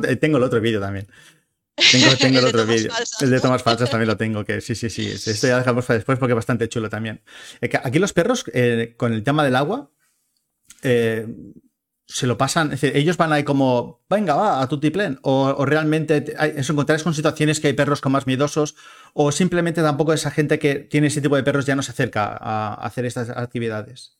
tengo, 0.20 0.36
el 0.36 0.42
otro 0.42 0.60
vídeo 0.60 0.80
también. 0.80 1.08
Tengo, 1.90 2.16
tengo 2.20 2.38
el, 2.40 2.44
otro 2.44 2.66
vídeo. 2.66 2.92
El 3.20 3.30
de 3.30 3.40
tomas 3.40 3.62
falsas 3.62 3.88
también 3.88 4.08
lo 4.08 4.18
tengo, 4.18 4.44
que 4.44 4.60
sí, 4.60 4.74
sí, 4.74 4.90
sí. 4.90 5.08
Esto 5.08 5.46
ya 5.46 5.58
dejamos 5.58 5.86
para 5.86 5.96
después 5.96 6.18
porque 6.18 6.32
es 6.32 6.36
bastante 6.36 6.68
chulo 6.68 6.90
también. 6.90 7.22
Aquí 7.82 7.98
los 7.98 8.12
perros, 8.12 8.44
eh, 8.52 8.92
con 8.98 9.14
el 9.14 9.24
tema 9.24 9.42
del 9.42 9.56
agua, 9.56 9.90
eh, 10.82 11.26
se 12.08 12.26
lo 12.26 12.38
pasan, 12.38 12.72
es 12.72 12.80
decir, 12.80 12.96
ellos 12.96 13.18
van 13.18 13.34
ahí 13.34 13.44
como, 13.44 14.02
venga, 14.08 14.34
va, 14.34 14.62
a 14.62 14.68
tu 14.68 14.80
tiplén, 14.80 15.18
o, 15.22 15.66
realmente 15.66 16.34
os 16.58 16.70
encontráis 16.70 17.02
con 17.02 17.12
situaciones 17.12 17.60
que 17.60 17.66
hay 17.68 17.74
perros 17.74 18.00
con 18.00 18.12
más 18.12 18.26
miedosos, 18.26 18.76
o 19.12 19.30
simplemente 19.30 19.82
tampoco 19.82 20.14
esa 20.14 20.30
gente 20.30 20.58
que 20.58 20.76
tiene 20.76 21.08
ese 21.08 21.20
tipo 21.20 21.36
de 21.36 21.42
perros 21.42 21.66
ya 21.66 21.76
no 21.76 21.82
se 21.82 21.90
acerca 21.90 22.34
a, 22.40 22.74
hacer 22.74 23.04
estas 23.04 23.28
actividades. 23.28 24.16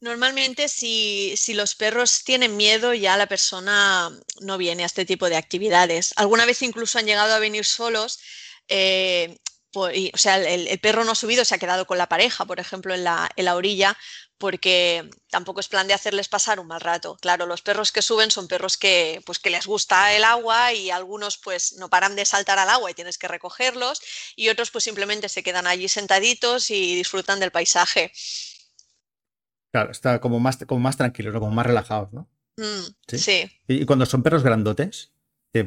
Normalmente 0.00 0.68
si, 0.68 1.34
los 1.54 1.74
perros 1.74 2.24
tienen 2.24 2.56
miedo 2.56 2.94
ya 2.94 3.16
la 3.16 3.26
persona 3.26 4.10
no 4.40 4.58
viene 4.58 4.82
a 4.84 4.86
este 4.86 5.04
tipo 5.04 5.28
de 5.28 5.36
actividades. 5.36 6.12
Alguna 6.16 6.46
vez 6.46 6.62
incluso 6.62 6.98
han 6.98 7.06
llegado 7.06 7.32
a 7.34 7.38
venir 7.38 7.64
solos. 7.64 8.20
Eh, 8.68 9.38
o 9.76 10.18
sea, 10.18 10.36
el, 10.36 10.78
perro 10.78 11.04
no 11.04 11.12
ha 11.12 11.14
subido, 11.14 11.44
se 11.44 11.54
ha 11.54 11.58
quedado 11.58 11.86
con 11.86 11.98
la 11.98 12.08
pareja, 12.08 12.44
por 12.44 12.60
ejemplo, 12.60 12.94
en 12.94 13.04
la, 13.04 13.30
en 13.36 13.44
la 13.46 13.56
orilla, 13.56 13.96
porque 14.38 15.08
tampoco 15.30 15.60
es 15.60 15.68
plan 15.68 15.86
de 15.86 15.94
hacerles 15.94 16.28
pasar 16.28 16.60
un 16.60 16.66
mal 16.66 16.80
rato. 16.80 17.16
Claro, 17.20 17.46
los 17.46 17.62
perros 17.62 17.92
que 17.92 18.02
suben 18.02 18.30
son 18.30 18.48
perros 18.48 18.76
que, 18.76 19.22
pues, 19.24 19.38
que 19.38 19.50
les 19.50 19.66
gusta 19.66 20.12
el 20.14 20.24
agua 20.24 20.72
y 20.72 20.90
algunos 20.90 21.38
pues 21.38 21.74
no 21.78 21.88
paran 21.88 22.16
de 22.16 22.24
saltar 22.24 22.58
al 22.58 22.68
agua 22.68 22.90
y 22.90 22.94
tienes 22.94 23.18
que 23.18 23.28
recogerlos 23.28 24.00
y 24.36 24.48
otros 24.48 24.70
pues 24.70 24.84
simplemente 24.84 25.28
se 25.28 25.42
quedan 25.42 25.66
allí 25.66 25.88
sentaditos 25.88 26.70
y 26.70 26.94
disfrutan 26.96 27.40
del 27.40 27.52
paisaje. 27.52 28.12
Claro, 29.72 29.90
está 29.90 30.20
como 30.20 30.38
más, 30.40 30.58
como 30.66 30.80
más 30.80 30.96
tranquilos, 30.96 31.34
como 31.34 31.50
más 31.50 31.66
relajados, 31.66 32.12
¿no? 32.12 32.28
Mm, 32.56 33.16
sí. 33.16 33.50
¿Y 33.66 33.84
cuando 33.86 34.06
son 34.06 34.22
perros 34.22 34.42
grandotes? 34.42 35.12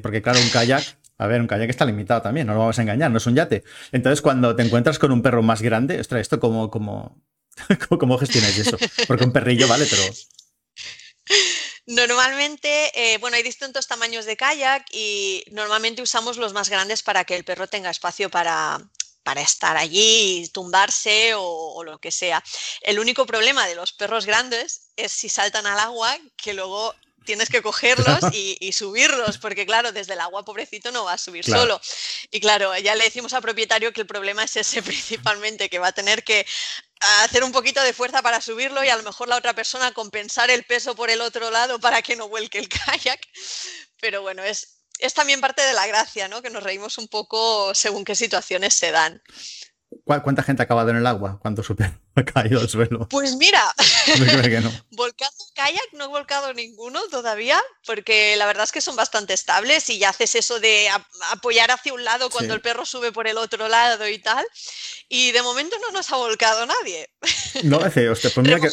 Porque 0.01 0.21
claro, 0.21 0.39
un 0.39 0.50
kayak, 0.50 0.97
a 1.17 1.27
ver, 1.27 1.41
un 1.41 1.47
kayak 1.47 1.69
está 1.69 1.86
limitado 1.86 2.21
también, 2.21 2.47
no 2.47 2.53
lo 2.53 2.59
vamos 2.59 2.79
a 2.79 2.81
engañar, 2.81 3.12
no 3.12 3.17
es 3.17 3.25
un 3.25 3.36
yate. 3.36 3.63
Entonces, 3.91 4.21
cuando 4.21 4.55
te 4.55 4.63
encuentras 4.63 5.00
con 5.00 5.12
un 5.12 5.21
perro 5.21 5.41
más 5.43 5.62
grande, 5.62 6.00
ostras, 6.00 6.21
esto 6.21 6.39
como, 6.39 6.69
como, 6.69 7.21
¿cómo 8.00 8.18
gestionáis 8.18 8.58
eso? 8.58 8.78
Porque 9.08 9.24
un 9.24 9.34
perrillo, 9.34 9.68
vale, 9.68 9.86
pero... 9.86 10.04
Normalmente, 11.86 12.92
eh, 12.94 13.18
bueno, 13.18 13.38
hay 13.38 13.44
distintos 13.44 13.88
tamaños 13.88 14.26
de 14.26 14.36
kayak 14.36 14.86
y 14.92 15.46
normalmente 15.52 16.02
usamos 16.02 16.36
los 16.38 16.52
más 16.52 16.70
grandes 16.70 17.02
para 17.02 17.24
que 17.24 17.36
el 17.36 17.46
perro 17.46 17.68
tenga 17.68 17.90
espacio 17.90 18.30
para, 18.30 18.78
para 19.24 19.42
estar 19.42 19.76
allí, 19.76 20.50
tumbarse 20.54 21.34
o, 21.36 21.84
lo 21.84 22.00
que 22.00 22.12
sea. 22.12 22.42
El 22.82 23.00
único 23.00 23.26
problema 23.26 23.68
de 23.68 23.76
los 23.76 23.92
perros 23.92 24.26
grandes 24.26 24.92
es 24.96 25.12
si 25.12 25.28
saltan 25.28 25.66
al 25.66 25.80
agua, 25.80 26.18
que 26.38 26.54
luego 26.54 26.94
tienes 27.27 27.50
que 27.50 27.62
cogerlos 27.62 28.19
y, 28.31 28.72
subirlos, 28.72 29.38
porque 29.38 29.67
claro, 29.67 29.91
desde 29.91 30.13
el 30.13 30.22
agua, 30.22 30.43
pobrecito, 30.43 30.91
no 30.91 31.03
va 31.03 31.13
a 31.13 31.17
subir 31.19 31.46
solo. 31.46 31.79
Y 32.31 32.39
claro, 32.39 32.75
ya 32.77 32.96
le 32.96 33.03
decimos 33.03 33.34
al 33.34 33.43
propietario 33.43 33.93
que 33.93 34.01
el 34.01 34.07
problema 34.07 34.43
es 34.43 34.55
ese 34.55 34.81
principalmente, 34.91 35.69
que 35.69 35.77
va 35.77 35.89
a 35.89 35.91
tener 35.91 36.24
que 36.24 36.48
hacer 37.22 37.43
un 37.43 37.51
poquito 37.51 37.84
de 37.84 37.93
fuerza 37.93 38.24
para 38.24 38.41
subirlo 38.41 38.84
y 38.84 38.89
a 38.89 38.96
lo 38.96 39.03
mejor 39.03 39.27
la 39.27 39.36
otra 39.36 39.53
persona 39.53 39.91
compensar 39.91 40.50
el 40.50 40.63
peso 40.63 40.96
por 40.96 41.12
el 41.12 41.22
otro 41.22 41.51
lado 41.51 41.79
para 41.79 42.01
que 42.01 42.15
no 42.15 42.27
vuelque 42.27 42.57
el 42.57 42.69
kayak. 42.86 43.19
Pero 44.00 44.22
bueno, 44.22 44.43
es, 44.43 44.79
es 44.98 45.13
también 45.13 45.41
parte 45.41 45.62
de 45.62 45.74
la 45.74 45.86
gracia, 45.86 46.27
¿no? 46.27 46.41
Que 46.41 46.50
nos 46.50 46.63
reímos 46.63 46.98
un 46.98 47.07
poco 47.07 47.75
según 47.75 48.05
qué 48.05 48.15
situaciones 48.15 48.74
se 48.74 48.91
dan. 48.91 49.22
¿Cuánta 50.03 50.44
gente 50.44 50.62
ha 50.62 50.65
acabado 50.65 50.89
en 50.89 50.98
el 50.98 51.08
agua 51.08 51.39
cuando 51.41 51.63
su 51.63 51.75
ha 52.15 52.24
caído 52.25 52.60
al 52.60 52.70
suelo? 52.70 53.08
Pues 53.10 53.36
mira, 53.36 53.62
volcando 54.91 55.46
kayak 55.53 55.94
no 55.94 56.06
he 56.06 56.08
volcado 56.08 56.53
ninguno 56.53 57.01
todavía, 57.10 57.62
porque 57.86 58.36
la 58.38 58.46
verdad 58.46 58.65
es 58.65 58.72
que 58.72 58.82
son 58.82 58.96
bastante 58.96 59.34
estables 59.34 59.89
y 59.89 60.00
ya 60.00 60.10
haces 60.10 60.36
eso 60.36 60.60
de 60.60 60.89
apoyar 61.32 61.72
hacia 61.72 61.94
un 61.94 62.03
lado 62.03 62.29
cuando 62.29 62.53
el 62.53 62.62
perro 62.62 62.86
sube 62.86 63.12
por 63.12 63.27
el 63.27 63.38
otro 63.38 63.67
lado 63.67 64.08
y 64.08 64.20
tal. 64.20 64.46
Y 65.10 65.32
de 65.32 65.41
momento 65.41 65.77
no 65.79 65.91
nos 65.91 66.12
ha 66.12 66.17
volcado 66.17 66.65
nadie. 66.65 67.10
No, 67.63 67.79
hace, 67.79 68.10
usted, 68.10 68.32
pues 68.34 68.46
mira 68.46 68.60
que... 68.60 68.70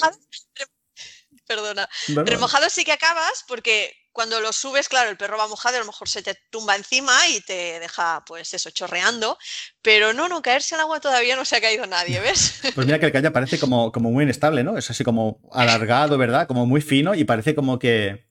Perdona. 1.47 1.89
Remojado 2.09 2.71
sí 2.71 2.85
que 2.85 2.93
acabas 2.93 3.45
porque 3.47 3.95
cuando 4.15 4.41
lo 4.41 4.53
subes, 4.53 4.89
claro, 4.89 5.11
el 5.11 5.17
perro 5.17 5.37
va 5.37 5.49
mojado 5.49 5.75
y 5.75 5.79
a 5.79 5.81
lo 5.81 5.87
mejor 5.87 6.09
se 6.09 6.23
te 6.23 6.39
tumba 6.49 6.77
encima 6.77 7.13
y 7.29 7.41
te 7.41 7.81
deja, 7.81 8.25
pues 8.25 8.55
eso, 8.55 8.71
chorreando. 8.71 9.37
Pero 9.83 10.13
no, 10.13 10.29
no, 10.29 10.41
caerse 10.41 10.77
al 10.77 10.83
agua 10.83 11.01
todavía 11.01 11.35
no 11.35 11.45
se 11.45 11.57
ha 11.57 11.61
caído 11.61 11.85
nadie, 11.87 12.21
¿ves? 12.21 12.61
Pues 12.77 12.87
mira 12.87 13.01
que 13.01 13.07
el 13.07 13.13
kayak 13.13 13.33
parece 13.33 13.59
como, 13.59 13.91
como 13.91 14.13
muy 14.13 14.23
inestable, 14.23 14.63
¿no? 14.63 14.79
Es 14.79 14.89
así 14.89 15.03
como 15.03 15.41
alargado, 15.53 16.17
¿verdad? 16.17 16.47
Como 16.47 16.65
muy 16.65 16.81
fino 16.81 17.17
y 17.17 17.25
parece 17.25 17.57
como 17.57 17.81
que, 17.81 18.29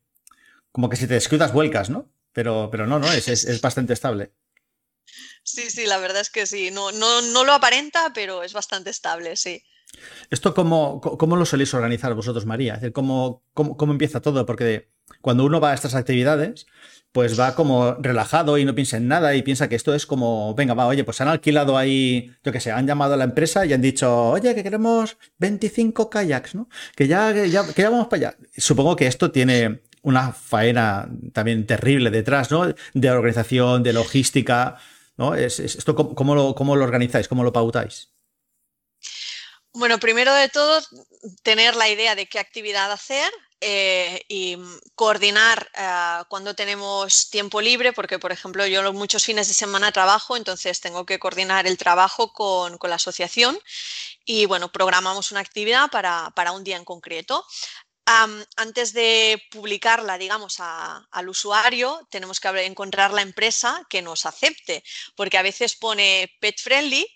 como 0.71 0.87
que 0.87 0.95
si 0.95 1.05
te 1.05 1.15
descuidas 1.15 1.51
vuelcas, 1.51 1.89
¿no? 1.89 2.09
Pero, 2.31 2.69
pero 2.71 2.87
no, 2.87 2.97
no, 2.97 3.11
es, 3.11 3.27
es, 3.27 3.61
bastante 3.61 3.91
estable. 3.91 4.31
Sí, 5.43 5.69
sí, 5.69 5.85
la 5.85 5.97
verdad 5.97 6.21
es 6.21 6.29
que 6.29 6.45
sí. 6.45 6.71
No, 6.71 6.93
no, 6.93 7.21
no 7.21 7.43
lo 7.43 7.51
aparenta, 7.51 8.13
pero 8.13 8.41
es 8.41 8.53
bastante 8.53 8.89
estable, 8.89 9.35
sí. 9.35 9.61
¿Esto 10.29 10.53
cómo, 10.53 11.01
cómo 11.01 11.35
lo 11.35 11.45
soléis 11.45 11.73
organizar 11.73 12.13
vosotros, 12.13 12.45
María? 12.45 12.75
Es 12.75 12.81
decir, 12.81 12.93
¿cómo, 12.93 13.43
cómo, 13.53 13.75
cómo 13.75 13.91
empieza 13.91 14.21
todo? 14.21 14.45
Porque 14.45 14.92
cuando 15.21 15.45
uno 15.45 15.59
va 15.59 15.71
a 15.71 15.73
estas 15.73 15.95
actividades, 15.95 16.65
pues 17.13 17.39
va 17.39 17.53
como 17.53 17.93
relajado 17.99 18.57
y 18.57 18.65
no 18.65 18.73
piensa 18.73 18.97
en 18.97 19.07
nada 19.07 19.35
y 19.35 19.43
piensa 19.43 19.69
que 19.69 19.75
esto 19.75 19.93
es 19.93 20.07
como, 20.07 20.55
venga, 20.55 20.73
va, 20.73 20.87
oye, 20.87 21.03
pues 21.03 21.21
han 21.21 21.27
alquilado 21.27 21.77
ahí, 21.77 22.33
yo 22.43 22.51
qué 22.51 22.59
sé, 22.59 22.71
han 22.71 22.87
llamado 22.87 23.13
a 23.13 23.17
la 23.17 23.23
empresa 23.23 23.65
y 23.65 23.71
han 23.71 23.83
dicho, 23.83 24.29
oye, 24.29 24.55
que 24.55 24.63
queremos 24.63 25.17
25 25.37 26.09
kayaks, 26.09 26.55
¿no? 26.55 26.67
Que 26.95 27.07
ya, 27.07 27.31
que 27.31 27.49
ya, 27.51 27.89
vamos 27.89 28.07
para 28.07 28.29
allá. 28.29 28.37
Supongo 28.57 28.95
que 28.95 29.05
esto 29.05 29.31
tiene 29.31 29.83
una 30.01 30.33
faena 30.33 31.07
también 31.33 31.67
terrible 31.67 32.09
detrás, 32.09 32.49
¿no? 32.49 32.73
De 32.93 33.11
organización, 33.11 33.83
de 33.83 33.93
logística, 33.93 34.77
¿no? 35.15 35.35
Es, 35.35 35.59
¿Esto 35.59 35.95
cómo, 35.95 36.33
lo, 36.33 36.55
cómo 36.55 36.75
lo 36.75 36.83
organizáis, 36.83 37.27
cómo 37.27 37.43
lo 37.43 37.53
pautáis? 37.53 38.09
Bueno, 39.71 39.99
primero 39.99 40.33
de 40.33 40.49
todo, 40.49 40.81
tener 41.43 41.75
la 41.75 41.89
idea 41.89 42.15
de 42.15 42.27
qué 42.27 42.39
actividad 42.39 42.91
hacer, 42.91 43.31
eh, 43.65 44.25
y 44.27 44.57
coordinar 44.93 45.71
eh, 45.73 46.23
cuando 46.27 46.53
tenemos 46.53 47.29
tiempo 47.29 47.61
libre, 47.61 47.93
porque 47.93 48.19
por 48.19 48.33
ejemplo 48.33 48.67
yo 48.67 48.91
muchos 48.91 49.23
fines 49.23 49.47
de 49.47 49.53
semana 49.53 49.93
trabajo, 49.93 50.35
entonces 50.35 50.81
tengo 50.81 51.05
que 51.05 51.17
coordinar 51.17 51.65
el 51.65 51.77
trabajo 51.77 52.33
con, 52.33 52.77
la 52.83 52.95
asociación 52.95 53.57
y 54.25 54.45
bueno, 54.47 54.69
programamos 54.69 55.31
una 55.31 55.39
actividad 55.39 55.89
para, 55.89 56.51
un 56.51 56.65
día 56.65 56.75
en 56.75 56.83
concreto. 56.83 57.45
antes 58.57 58.91
de 58.91 59.41
publicarla, 59.49 60.17
digamos, 60.17 60.57
al 60.59 61.29
usuario, 61.29 62.05
tenemos 62.11 62.41
que 62.41 62.49
encontrar 62.65 63.13
la 63.13 63.21
empresa 63.21 63.85
que 63.89 64.01
nos 64.01 64.25
acepte, 64.25 64.83
porque 65.15 65.37
a 65.37 65.41
veces 65.41 65.75
pone 65.77 66.35
pet 66.41 66.59
friendly, 66.59 67.07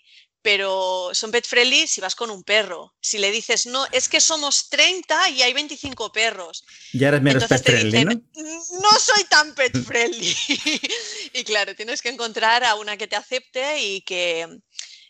pero 0.42 1.10
son 1.12 1.30
pet 1.30 1.46
friendly 1.46 1.86
si 1.86 2.00
vas 2.00 2.14
con 2.14 2.30
un 2.30 2.42
perro. 2.42 2.94
Si 3.00 3.18
le 3.18 3.30
dices, 3.30 3.66
no, 3.66 3.86
es 3.92 4.08
que 4.08 4.20
somos 4.20 4.68
30 4.70 5.30
y 5.30 5.42
hay 5.42 5.52
25 5.52 6.12
perros. 6.12 6.64
Ya 6.92 7.08
eres 7.08 7.22
menos 7.22 7.44
pet 7.44 7.62
friendly, 7.62 8.04
¿no? 8.04 8.12
No 8.14 8.98
soy 9.00 9.24
tan 9.24 9.54
pet 9.54 9.76
friendly. 9.84 10.36
y 11.32 11.44
claro, 11.44 11.74
tienes 11.74 12.02
que 12.02 12.08
encontrar 12.08 12.64
a 12.64 12.76
una 12.76 12.96
que 12.96 13.08
te 13.08 13.16
acepte 13.16 13.80
y 13.80 14.02
que, 14.02 14.46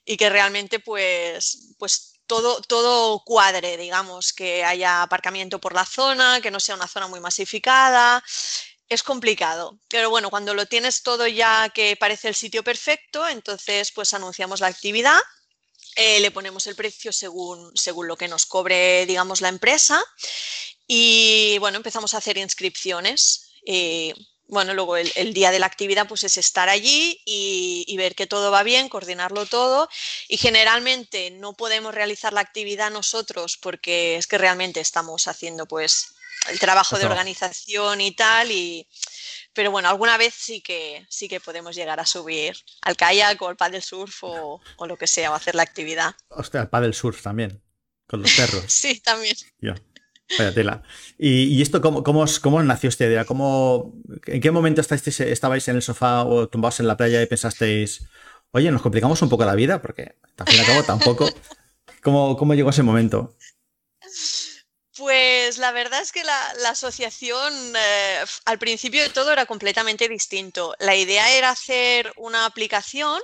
y 0.05 0.17
que 0.17 0.31
realmente 0.31 0.81
pues, 0.81 1.75
pues 1.79 2.15
todo, 2.27 2.61
todo 2.63 3.23
cuadre, 3.25 3.77
digamos, 3.77 4.33
que 4.33 4.65
haya 4.65 5.03
aparcamiento 5.03 5.61
por 5.61 5.75
la 5.75 5.85
zona, 5.85 6.41
que 6.41 6.51
no 6.51 6.61
sea 6.61 6.75
una 6.75 6.87
zona 6.87 7.09
muy 7.09 7.21
masificada, 7.21 8.23
es 8.89 9.03
complicado, 9.03 9.79
pero 9.89 10.11
bueno, 10.11 10.31
cuando 10.31 10.55
lo 10.55 10.67
tienes 10.67 11.03
todo 11.03 11.27
ya 11.27 11.69
que 11.71 11.97
parece 11.97 12.29
el 12.29 12.35
sitio 12.35 12.65
perfecto, 12.65 13.29
entonces 13.29 13.93
pues 13.93 14.15
anunciamos 14.15 14.61
la 14.61 14.69
actividad, 14.69 15.19
eh, 15.97 16.21
le 16.21 16.31
ponemos 16.31 16.67
el 16.67 16.77
precio 16.77 17.13
según, 17.13 17.71
según 17.75 18.09
lo 18.09 18.17
que 18.17 18.29
nos 18.29 18.47
cobre, 18.47 19.05
digamos, 19.07 19.41
la 19.41 19.49
empresa 19.49 20.03
y 20.87 21.59
bueno, 21.59 21.77
empezamos 21.77 22.15
a 22.15 22.19
hacer 22.19 22.39
inscripciones. 22.39 23.51
Y, 23.65 24.15
bueno, 24.47 24.73
luego 24.73 24.97
el, 24.97 25.35
día 25.35 25.51
de 25.51 25.59
la 25.59 25.67
actividad 25.67 26.09
pues 26.09 26.25
es 26.25 26.39
estar 26.39 26.71
allí 26.71 27.21
y, 27.27 27.85
y, 27.87 27.97
ver 27.99 28.15
que 28.15 28.27
todo 28.27 28.51
va 28.51 28.63
bien, 28.63 28.89
coordinarlo 28.89 29.45
todo 29.45 29.91
y 30.27 30.39
generalmente 30.39 31.31
no 31.31 31.53
podemos 31.53 31.95
realizar 31.95 32.33
la 32.33 32.41
actividad 32.41 32.91
nosotros 32.91 33.59
porque 33.59 34.17
es 34.17 34.27
que 34.27 34.39
realmente 34.39 34.81
estamos 34.81 35.29
haciendo 35.29 35.67
pues 35.67 36.15
el 36.51 36.59
trabajo 36.59 36.99
de 36.99 37.07
organización 37.07 38.01
y 38.01 38.13
tal. 38.13 38.51
Y, 38.51 38.89
pero 39.53 39.71
bueno, 39.71 39.89
alguna 39.89 40.17
vez 40.17 40.35
sí 40.35 40.61
que, 40.61 41.07
sí 41.09 41.29
que 41.29 41.41
podemos 41.41 41.75
llegar 41.75 42.01
a 42.01 42.07
subir 42.07 42.57
al 42.83 42.97
kayak 42.97 43.41
o 43.43 43.49
al 43.49 43.57
paddle 43.57 43.81
surf 43.81 44.23
o, 44.23 44.61
o 44.77 44.87
lo 44.87 44.97
que 44.97 45.07
sea, 45.07 45.31
o 45.31 45.35
hacer 45.35 45.55
la 45.55 45.63
actividad. 45.63 46.15
Hostia, 46.29 46.61
al 46.61 46.69
paddle 46.69 46.93
surf 46.93 47.23
también, 47.23 47.63
con 48.07 48.23
los 48.23 48.33
perros. 48.33 48.65
sí, 48.69 49.01
también. 49.01 49.37
Ya. 49.61 49.75
Vaya 50.37 50.53
tela. 50.53 50.83
¿Y, 51.17 51.63
esto 51.63 51.81
cómo, 51.81 52.03
cómo, 52.03 52.25
cómo, 52.43 52.63
nació 52.63 52.89
esta 52.89 53.07
idea? 53.07 53.25
¿Cómo, 53.25 53.95
¿En 54.27 54.41
qué 54.41 54.51
momento 54.51 54.81
estáis, 54.81 55.21
estabais 55.21 55.67
en 55.69 55.77
el 55.77 55.83
sofá 55.83 56.25
o 56.25 56.49
tumbados 56.49 56.81
en 56.81 56.87
la 56.87 56.97
playa 56.97 57.23
y 57.23 57.27
pensasteis, 57.27 58.07
oye, 58.51 58.71
nos 58.71 58.83
complicamos 58.83 59.23
un 59.23 59.31
poco 59.31 59.45
la 59.45 59.55
vida? 59.55 59.81
Porque 59.81 60.17
al 60.37 60.47
fin 60.47 60.57
y 60.57 60.61
al 60.61 60.67
cabo 60.67 60.83
tampoco. 60.83 61.29
¿Cómo, 62.03 62.37
cómo 62.37 62.55
llegó 62.55 62.71
ese 62.71 62.83
momento? 62.83 63.37
Pues 64.99 65.59
la 65.59 65.71
verdad 65.71 66.03
es 66.03 66.11
que 66.11 66.25
la, 66.25 66.51
asociación 66.69 67.55
eh, 67.77 68.25
al 68.47 68.59
principio 68.59 69.01
de 69.01 69.11
todo 69.11 69.33
era 69.33 69.47
completamente 69.47 70.09
distinto. 70.09 70.75
La 70.81 70.97
idea 70.97 71.31
era 71.37 71.51
hacer 71.51 72.13
una 72.17 72.47
aplicación 72.47 73.21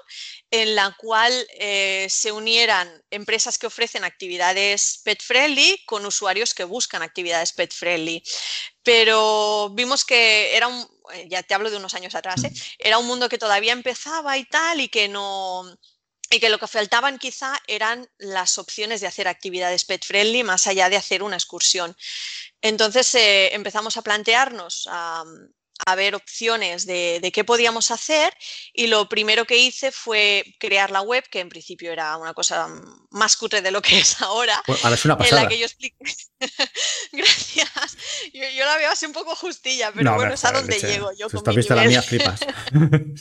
en 0.52 0.76
la 0.76 0.94
cual 0.96 1.32
eh, 1.58 2.06
se 2.08 2.30
unieran 2.30 2.88
empresas 3.10 3.58
que 3.58 3.66
ofrecen 3.66 4.04
actividades 4.04 5.00
pet 5.04 5.20
friendly 5.20 5.82
con 5.84 6.06
usuarios 6.06 6.54
que 6.54 6.62
buscan 6.62 7.02
actividades 7.02 7.52
pet 7.52 7.72
friendly. 7.74 8.22
Pero 8.84 9.70
vimos 9.70 10.04
que 10.04 10.56
era 10.56 10.68
un, 10.68 10.80
eh, 11.12 11.26
ya 11.28 11.42
te 11.42 11.54
hablo 11.54 11.70
de 11.70 11.78
unos 11.78 11.94
años 11.94 12.14
atrás, 12.14 12.42
era 12.78 12.98
un 12.98 13.06
mundo 13.06 13.28
que 13.28 13.38
todavía 13.38 13.72
empezaba 13.72 14.38
y 14.38 14.44
tal 14.44 14.80
y 14.80 14.88
que 14.88 15.08
no 15.08 15.64
y 16.34 16.40
que 16.40 16.48
lo 16.48 16.58
que 16.58 16.66
faltaban 16.66 17.18
quizá 17.18 17.60
eran 17.68 18.08
las 18.18 18.58
opciones 18.58 19.00
de 19.00 19.06
hacer 19.06 19.28
actividades 19.28 19.84
pet 19.84 20.04
friendly 20.04 20.42
más 20.42 20.66
allá 20.66 20.88
de 20.88 20.96
hacer 20.96 21.22
una 21.22 21.36
excursión. 21.36 21.96
Entonces 22.60 23.14
eh, 23.14 23.54
empezamos 23.54 23.96
a 23.96 24.02
plantearnos 24.02 24.88
a, 24.90 25.24
ver 25.96 26.14
opciones 26.14 26.86
de, 26.86 27.30
qué 27.32 27.44
podíamos 27.44 27.90
hacer 27.90 28.32
y 28.72 28.86
lo 28.86 29.08
primero 29.08 29.44
que 29.44 29.58
hice 29.58 29.92
fue 29.92 30.44
crear 30.58 30.90
la 30.90 31.02
web, 31.02 31.22
que 31.30 31.40
en 31.40 31.48
principio 31.48 31.92
era 31.92 32.16
una 32.16 32.32
cosa 32.32 32.68
más 33.10 33.36
cutre 33.36 33.60
de 33.60 33.70
lo 33.70 33.82
que 33.82 33.98
es 33.98 34.20
ahora. 34.22 34.60
Ahora 34.66 34.94
es 34.94 35.04
una 35.04 35.18
pasada. 35.18 35.42
En 35.42 35.44
la 35.44 35.48
que 35.50 35.58
yo 35.58 35.66
Gracias. 37.12 37.96
Yo, 38.32 38.64
la 38.64 38.76
veo 38.76 38.90
así 38.90 39.06
un 39.06 39.12
poco 39.12 39.36
justilla, 39.36 39.92
pero 39.92 40.14
bueno, 40.14 40.34
es 40.34 40.44
a 40.44 40.52
donde 40.52 40.78
llego 40.80 41.10
yo. 41.16 41.28
Si 41.28 41.36
con 41.36 41.54
la 41.76 41.84
mía, 41.84 42.02
flipas. 42.02 42.40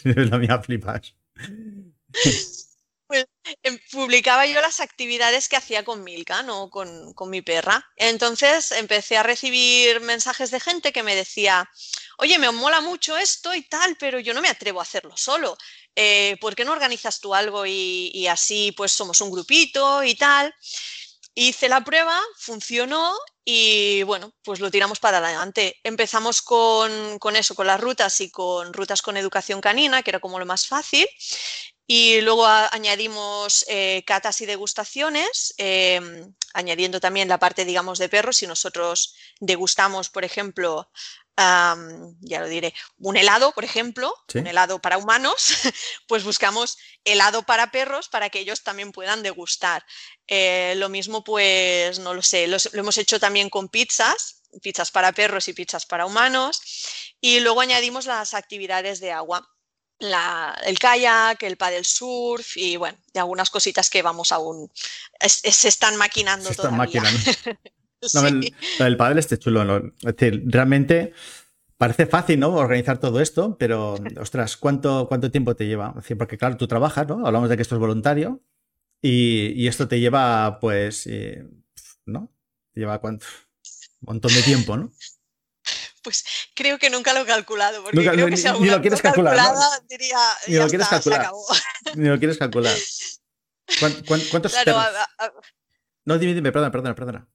la 0.03 0.37
mía, 0.37 0.59
flipas. 0.59 1.13
Em, 3.61 3.77
publicaba 3.91 4.45
yo 4.45 4.59
las 4.61 4.79
actividades 4.79 5.47
que 5.47 5.55
hacía 5.55 5.83
con 5.83 6.03
Milka, 6.03 6.43
¿no? 6.43 6.69
Con, 6.69 7.13
con, 7.13 7.29
mi 7.29 7.41
perra. 7.41 7.85
Entonces 7.95 8.71
empecé 8.71 9.17
a 9.17 9.23
recibir 9.23 10.01
mensajes 10.01 10.51
de 10.51 10.59
gente 10.59 10.91
que 10.91 11.03
me 11.03 11.15
decía, 11.15 11.69
oye, 12.17 12.37
me 12.39 12.51
mola 12.51 12.81
mucho 12.81 13.17
esto 13.17 13.53
y 13.53 13.63
tal, 13.63 13.95
pero 13.99 14.19
yo 14.19 14.33
no 14.33 14.41
me 14.41 14.49
atrevo 14.49 14.79
a 14.79 14.83
hacerlo 14.83 15.15
solo. 15.17 15.57
Eh, 15.95 16.37
¿Por 16.41 16.55
qué 16.55 16.65
no 16.65 16.71
organizas 16.71 17.19
tú 17.19 17.35
algo 17.35 17.65
y, 17.65 18.11
y 18.13 18.27
así 18.27 18.73
pues 18.75 18.91
somos 18.91 19.21
un 19.21 19.31
grupito 19.31 20.03
y 20.03 20.15
tal? 20.15 20.53
Hice 21.35 21.67
la 21.67 21.83
prueba, 21.83 22.19
funcionó 22.37 23.15
y 23.45 24.03
bueno, 24.03 24.33
pues 24.43 24.59
lo 24.59 24.71
tiramos 24.71 24.99
para 24.99 25.17
adelante. 25.17 25.79
Empezamos 25.83 26.41
con, 26.41 27.19
con, 27.19 27.35
eso, 27.35 27.55
con 27.55 27.67
las 27.67 27.81
rutas 27.81 28.21
y 28.21 28.29
con 28.29 28.71
rutas 28.73 29.01
con 29.01 29.17
educación 29.17 29.59
canina, 29.59 30.01
que 30.03 30.11
era 30.11 30.19
como 30.19 30.39
lo 30.39 30.45
más 30.45 30.67
fácil. 30.67 31.07
Y 31.85 32.21
luego 32.21 32.45
a, 32.45 32.69
añadimos 32.73 33.65
eh, 33.67 34.03
catas 34.05 34.41
y 34.41 34.45
degustaciones, 34.45 35.53
eh, 35.57 35.99
añadiendo 36.53 36.99
también 36.99 37.27
la 37.27 37.39
parte, 37.39 37.65
digamos, 37.65 37.99
de 37.99 38.09
perros. 38.09 38.37
Si 38.37 38.47
nosotros 38.47 39.15
degustamos, 39.39 40.09
por 40.09 40.23
ejemplo, 40.23 40.89
Um, 41.35 42.15
ya 42.21 42.41
lo 42.41 42.47
diré, 42.47 42.75
un 42.99 43.17
helado, 43.17 43.53
por 43.53 43.63
ejemplo, 43.63 44.13
¿Sí? 44.27 44.37
un 44.37 44.45
helado 44.45 44.77
para 44.79 44.99
humanos, 44.99 45.47
pues 46.07 46.23
buscamos 46.23 46.77
helado 47.03 47.41
para 47.41 47.71
perros 47.71 48.07
para 48.07 48.29
que 48.29 48.39
ellos 48.39 48.61
también 48.61 48.91
puedan 48.91 49.23
degustar. 49.23 49.83
Eh, 50.27 50.75
lo 50.77 50.89
mismo, 50.89 51.23
pues, 51.23 51.97
no 51.97 52.13
lo 52.13 52.21
sé, 52.21 52.45
los, 52.45 52.71
lo 52.73 52.81
hemos 52.81 52.99
hecho 52.99 53.19
también 53.19 53.49
con 53.49 53.67
pizzas, 53.67 54.43
pizzas 54.61 54.91
para 54.91 55.11
perros 55.11 55.47
y 55.47 55.53
pizzas 55.53 55.87
para 55.87 56.05
humanos, 56.05 56.61
y 57.19 57.39
luego 57.39 57.61
añadimos 57.61 58.05
las 58.05 58.35
actividades 58.35 58.99
de 58.99 59.11
agua. 59.11 59.49
La, 59.99 60.59
el 60.65 60.77
kayak, 60.79 61.43
el 61.43 61.55
paddle 61.55 61.83
surf 61.83 62.57
y 62.57 62.75
bueno, 62.77 62.97
de 63.13 63.19
algunas 63.19 63.49
cositas 63.49 63.89
que 63.89 64.01
vamos 64.01 64.31
aún, 64.31 64.69
es, 65.19 65.39
es, 65.43 65.55
se 65.55 65.69
están 65.69 65.95
maquinando 65.95 66.45
se 66.45 66.51
están 66.51 66.75
todavía. 66.75 67.01
Maquinando. 67.01 67.59
No, 68.13 68.27
el, 68.27 68.53
el 68.79 68.97
padre 68.97 69.21
este 69.21 69.39
chulo. 69.39 69.63
¿no? 69.63 69.77
Es 69.77 70.15
decir, 70.17 70.43
realmente 70.47 71.13
parece 71.77 72.05
fácil, 72.05 72.39
¿no? 72.39 72.53
Organizar 72.53 72.97
todo 72.99 73.19
esto, 73.19 73.57
pero, 73.57 73.95
ostras, 74.19 74.57
¿cuánto, 74.57 75.07
cuánto 75.07 75.31
tiempo 75.31 75.55
te 75.55 75.67
lleva? 75.67 75.95
Porque, 76.17 76.37
claro, 76.37 76.57
tú 76.57 76.67
trabajas, 76.67 77.07
¿no? 77.07 77.25
Hablamos 77.25 77.49
de 77.49 77.55
que 77.55 77.61
esto 77.61 77.75
es 77.75 77.79
voluntario 77.79 78.41
y, 79.01 79.53
y 79.55 79.67
esto 79.67 79.87
te 79.87 79.99
lleva, 79.99 80.59
pues, 80.59 81.07
eh, 81.07 81.45
¿no? 82.05 82.31
Te 82.73 82.81
lleva 82.81 82.99
cuánto? 82.99 83.25
Un 84.01 84.07
montón 84.13 84.33
de 84.33 84.41
tiempo, 84.43 84.77
¿no? 84.77 84.91
Pues 86.03 86.23
creo 86.53 86.77
que 86.77 86.89
nunca 86.89 87.13
lo 87.13 87.21
he 87.21 87.25
calculado, 87.25 87.81
porque 87.81 87.97
nunca, 87.97 88.11
creo 88.11 88.27
que 88.27 88.37
si 88.37 88.51
ni 88.59 88.69
lo 88.69 88.81
quieres 88.81 89.01
calcular, 89.01 89.35
¿no? 89.35 89.61
diría, 89.89 90.19
ni 90.47 90.55
lo 90.55 90.67
quieres 90.67 90.85
está, 90.85 90.97
calcular. 90.97 91.31
Ni 91.95 92.09
lo 92.09 92.19
quieres 92.19 92.37
calcular. 92.37 92.75
¿Cuántos 94.05 94.51
claro, 94.51 94.77
a, 94.77 94.87
a... 95.17 95.31
No, 96.05 96.17
dime, 96.17 96.33
dime, 96.33 96.51
perdona, 96.51 96.71
perdona, 96.71 96.95
perdona. 96.95 97.27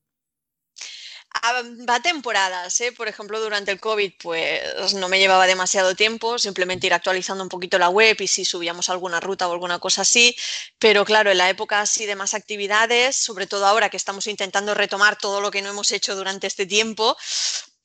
Ah, 1.31 1.61
va 1.87 1.95
a 1.95 2.01
temporadas, 2.01 2.81
¿eh? 2.81 2.91
por 2.91 3.07
ejemplo, 3.07 3.39
durante 3.39 3.71
el 3.71 3.79
COVID 3.79 4.13
pues 4.21 4.93
no 4.95 5.07
me 5.09 5.19
llevaba 5.19 5.45
demasiado 5.45 5.95
tiempo, 5.95 6.39
simplemente 6.39 6.87
ir 6.87 6.93
actualizando 6.93 7.43
un 7.43 7.49
poquito 7.49 7.77
la 7.77 7.89
web 7.89 8.17
y 8.19 8.27
si 8.27 8.43
subíamos 8.45 8.89
alguna 8.89 9.19
ruta 9.19 9.47
o 9.47 9.53
alguna 9.53 9.77
cosa 9.77 10.01
así, 10.01 10.35
pero 10.79 11.05
claro, 11.05 11.29
en 11.29 11.37
la 11.37 11.49
época 11.49 11.81
así 11.81 12.07
de 12.07 12.15
más 12.15 12.33
actividades, 12.33 13.15
sobre 13.15 13.45
todo 13.45 13.67
ahora 13.67 13.89
que 13.89 13.97
estamos 13.97 14.25
intentando 14.25 14.73
retomar 14.73 15.17
todo 15.17 15.39
lo 15.39 15.51
que 15.51 15.61
no 15.61 15.69
hemos 15.69 15.91
hecho 15.91 16.15
durante 16.15 16.47
este 16.47 16.65
tiempo, 16.65 17.15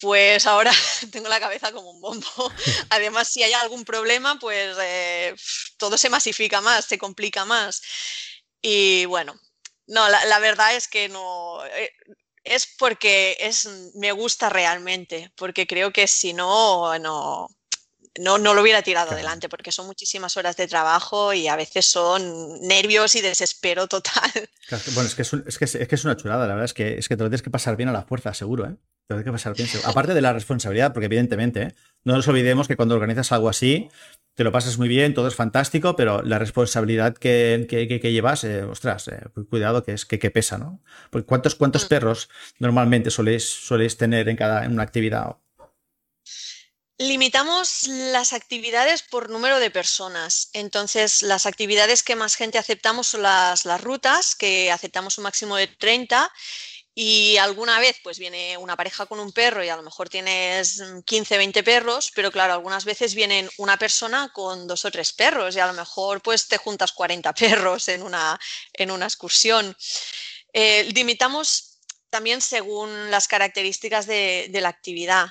pues 0.01 0.47
ahora 0.47 0.73
tengo 1.13 1.29
la 1.29 1.41
cabeza 1.41 1.73
como 1.73 1.91
un 1.91 2.01
bombo. 2.01 2.27
Además, 2.91 3.29
si 3.29 3.43
hay 3.43 3.53
algún 3.53 3.85
problema, 3.85 4.39
pues 4.39 4.77
eh, 4.81 5.35
todo 5.77 5.99
se 5.99 6.11
masifica 6.11 6.61
más, 6.61 6.85
se 6.85 6.99
complica 6.99 7.45
más. 7.45 7.83
Y 8.61 9.05
bueno, 9.07 9.35
no, 9.87 10.09
la, 10.09 10.25
la 10.27 10.39
verdad 10.39 10.75
es 10.75 10.89
que 10.89 11.09
no... 11.09 11.65
Eh, 11.67 11.91
es 12.45 12.69
porque 12.79 13.37
es, 13.41 13.69
me 13.95 14.13
gusta 14.13 14.51
realmente, 14.51 15.33
porque 15.35 15.67
creo 15.67 15.93
que 15.95 16.07
si 16.07 16.35
no, 16.35 16.99
no, 16.99 17.49
no, 18.21 18.39
no 18.39 18.55
lo 18.55 18.63
hubiera 18.63 18.83
tirado 18.83 19.07
claro. 19.09 19.19
adelante, 19.19 19.49
porque 19.49 19.73
son 19.73 19.87
muchísimas 19.87 20.37
horas 20.37 20.57
de 20.57 20.69
trabajo 20.69 21.33
y 21.33 21.49
a 21.49 21.57
veces 21.57 21.87
son 21.87 22.61
nervios 22.61 23.15
y 23.15 23.23
desespero 23.23 23.89
total. 23.89 24.31
Claro, 24.69 24.85
bueno, 24.93 25.09
es 25.09 25.15
que 25.15 25.23
es, 25.23 25.33
un, 25.33 25.45
es, 25.47 25.59
que 25.59 25.65
es, 25.65 25.75
es, 25.75 25.89
que 25.89 25.95
es 25.95 26.05
una 26.05 26.17
chulada, 26.17 26.47
la 26.47 26.55
verdad 26.55 26.67
es 26.67 26.75
que, 26.75 26.99
es 26.99 27.09
que 27.09 27.17
te 27.17 27.23
lo 27.23 27.31
tienes 27.31 27.43
que 27.43 27.51
pasar 27.51 27.77
bien 27.77 27.89
a 27.89 27.93
la 27.93 28.05
fuerza, 28.05 28.35
seguro, 28.35 28.67
¿eh? 28.67 28.77
Que 29.07 29.31
pasar. 29.31 29.55
Aparte 29.85 30.15
de 30.15 30.23
la 30.23 30.33
responsabilidad, 30.33 30.95
porque 30.95 31.07
evidentemente, 31.07 31.63
¿eh? 31.63 31.75
no 32.05 32.15
nos 32.15 32.27
olvidemos 32.27 32.69
que 32.69 32.77
cuando 32.77 32.95
organizas 32.95 33.33
algo 33.33 33.51
así, 33.51 33.91
te 34.35 34.45
lo 34.45 34.51
pasas 34.51 34.79
muy 34.79 34.89
bien, 34.89 35.13
todo 35.13 35.29
es 35.29 35.35
fantástico, 35.35 35.95
pero 35.95 36.23
la 36.23 36.39
responsabilidad 36.39 37.15
que, 37.15 37.67
que, 37.69 37.87
que, 37.87 38.01
que 38.01 38.13
llevas, 38.13 38.45
eh, 38.45 38.63
ostras, 38.63 39.09
eh, 39.09 39.21
cuidado 39.51 39.85
que 39.85 39.93
es 39.93 40.07
que, 40.07 40.19
pesa, 40.31 40.57
¿no? 40.57 40.81
Porque 41.11 41.27
¿cuántos, 41.27 41.55
cuántos 41.55 41.85
mm. 41.85 41.89
perros 41.89 42.31
normalmente 42.59 43.11
soléis, 43.11 43.45
soléis 43.45 43.99
tener 43.99 44.29
en 44.31 44.37
cada 44.37 44.65
en 44.65 44.73
una 44.73 44.83
actividad? 44.83 45.37
Limitamos 46.97 47.87
las 47.89 48.33
actividades 48.33 49.03
por 49.03 49.29
número 49.29 49.59
de 49.59 49.71
personas. 49.71 50.49
Entonces, 50.55 51.23
las 51.23 51.45
actividades 51.45 52.03
que 52.03 52.17
más 52.17 52.37
gente 52.37 52.57
aceptamos 52.57 53.09
son 53.09 53.23
las, 53.23 53.67
las 53.67 53.81
rutas, 53.83 54.35
que 54.35 54.73
aceptamos 54.73 55.19
un 55.19 55.25
máximo 55.25 55.57
de 55.57 55.67
30 55.67 56.33
y 56.95 57.37
alguna 57.39 57.81
vez 57.81 57.99
pues 58.03 58.19
viene 58.19 58.57
una 58.57 58.77
pareja 58.77 59.07
con 59.07 59.19
un 59.19 59.33
perro 59.33 59.65
y 59.65 59.69
a 59.69 59.77
lo 59.77 59.83
mejor 59.83 60.09
tienes 60.09 60.81
15, 61.05 61.37
20 61.37 61.63
perros, 61.65 62.13
pero 62.15 62.31
claro, 62.31 62.53
algunas 62.53 62.85
veces 62.85 63.15
vienen 63.15 63.51
una 63.59 63.77
persona 63.77 64.31
con 64.33 64.69
dos 64.69 64.85
o 64.85 64.91
tres 64.91 65.13
perros 65.13 65.57
y 65.57 65.61
a 65.61 65.67
lo 65.67 65.73
mejor 65.73 66.23
pues 66.23 66.47
te 66.47 66.57
juntas 66.57 66.93
40 66.93 67.33
perros 67.35 67.89
en 67.89 68.03
una, 68.03 68.39
en 68.73 68.91
una 68.91 69.07
excursión. 69.07 69.77
Eh, 70.53 70.85
limitamos 70.95 71.81
también 72.11 72.41
según 72.41 73.11
las 73.11 73.27
características 73.27 74.07
de 74.07 74.59
la 74.63 74.69
actividad. 74.69 75.27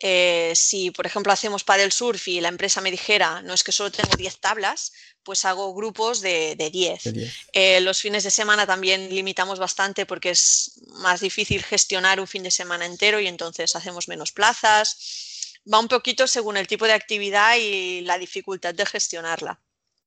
Eh, 0.00 0.52
si, 0.54 0.90
por 0.90 1.06
ejemplo, 1.06 1.32
hacemos 1.32 1.64
paddle 1.64 1.90
surf 1.90 2.28
y 2.28 2.40
la 2.40 2.48
empresa 2.48 2.80
me 2.80 2.90
dijera, 2.90 3.42
no 3.42 3.52
es 3.52 3.64
que 3.64 3.72
solo 3.72 3.90
tengo 3.90 4.16
10 4.16 4.38
tablas, 4.38 4.92
pues 5.22 5.44
hago 5.44 5.74
grupos 5.74 6.20
de, 6.20 6.54
de 6.56 6.70
10. 6.70 7.04
De 7.04 7.12
10. 7.12 7.34
Eh, 7.52 7.80
los 7.80 8.00
fines 8.00 8.24
de 8.24 8.30
semana 8.30 8.66
también 8.66 9.08
limitamos 9.12 9.58
bastante 9.58 10.06
porque 10.06 10.30
es 10.30 10.80
más 11.00 11.20
difícil 11.20 11.62
gestionar 11.64 12.20
un 12.20 12.26
fin 12.26 12.42
de 12.42 12.50
semana 12.50 12.86
entero 12.86 13.20
y 13.20 13.26
entonces 13.26 13.74
hacemos 13.74 14.08
menos 14.08 14.32
plazas. 14.32 15.56
Va 15.72 15.80
un 15.80 15.88
poquito 15.88 16.26
según 16.26 16.56
el 16.56 16.68
tipo 16.68 16.86
de 16.86 16.92
actividad 16.92 17.56
y 17.56 18.02
la 18.02 18.18
dificultad 18.18 18.74
de 18.74 18.86
gestionarla. 18.86 19.60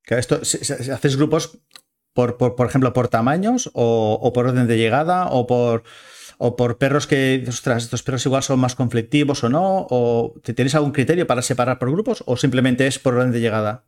Esto, 0.06 0.40
¿Haces 0.42 1.16
grupos, 1.16 1.58
por, 2.12 2.36
por, 2.36 2.56
por 2.56 2.66
ejemplo, 2.66 2.92
por 2.92 3.08
tamaños 3.08 3.70
o, 3.74 4.18
o 4.20 4.32
por 4.32 4.46
orden 4.46 4.66
de 4.66 4.76
llegada 4.76 5.28
o 5.28 5.46
por 5.46 5.84
o 6.38 6.56
por 6.56 6.78
perros 6.78 7.06
que, 7.06 7.44
ostras, 7.48 7.84
estos 7.84 8.02
perros 8.02 8.24
igual 8.26 8.42
son 8.42 8.60
más 8.60 8.74
conflictivos 8.74 9.44
o 9.44 9.48
no, 9.48 9.86
o 9.90 10.34
¿tenéis 10.42 10.74
algún 10.74 10.92
criterio 10.92 11.26
para 11.26 11.42
separar 11.42 11.78
por 11.78 11.90
grupos 11.90 12.22
o 12.26 12.36
simplemente 12.36 12.86
es 12.86 12.98
por 12.98 13.14
orden 13.14 13.32
de 13.32 13.40
llegada? 13.40 13.84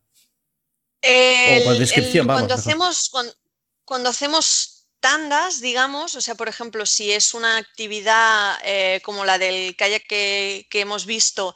El, 1.02 1.62
o 1.62 1.64
por 1.66 1.78
descripción, 1.78 2.22
el, 2.22 2.28
vamos. 2.28 2.42
Cuando 2.42 2.54
hacemos, 2.54 3.08
cuando, 3.10 3.32
cuando 3.84 4.08
hacemos 4.08 4.73
tandas, 5.04 5.60
digamos, 5.60 6.14
o 6.14 6.22
sea, 6.22 6.34
por 6.34 6.48
ejemplo, 6.48 6.86
si 6.86 7.12
es 7.12 7.34
una 7.34 7.58
actividad 7.58 8.56
eh, 8.64 9.02
como 9.04 9.26
la 9.26 9.36
del 9.36 9.76
kayak 9.76 10.06
que, 10.06 10.66
hemos 10.72 11.04
visto 11.04 11.54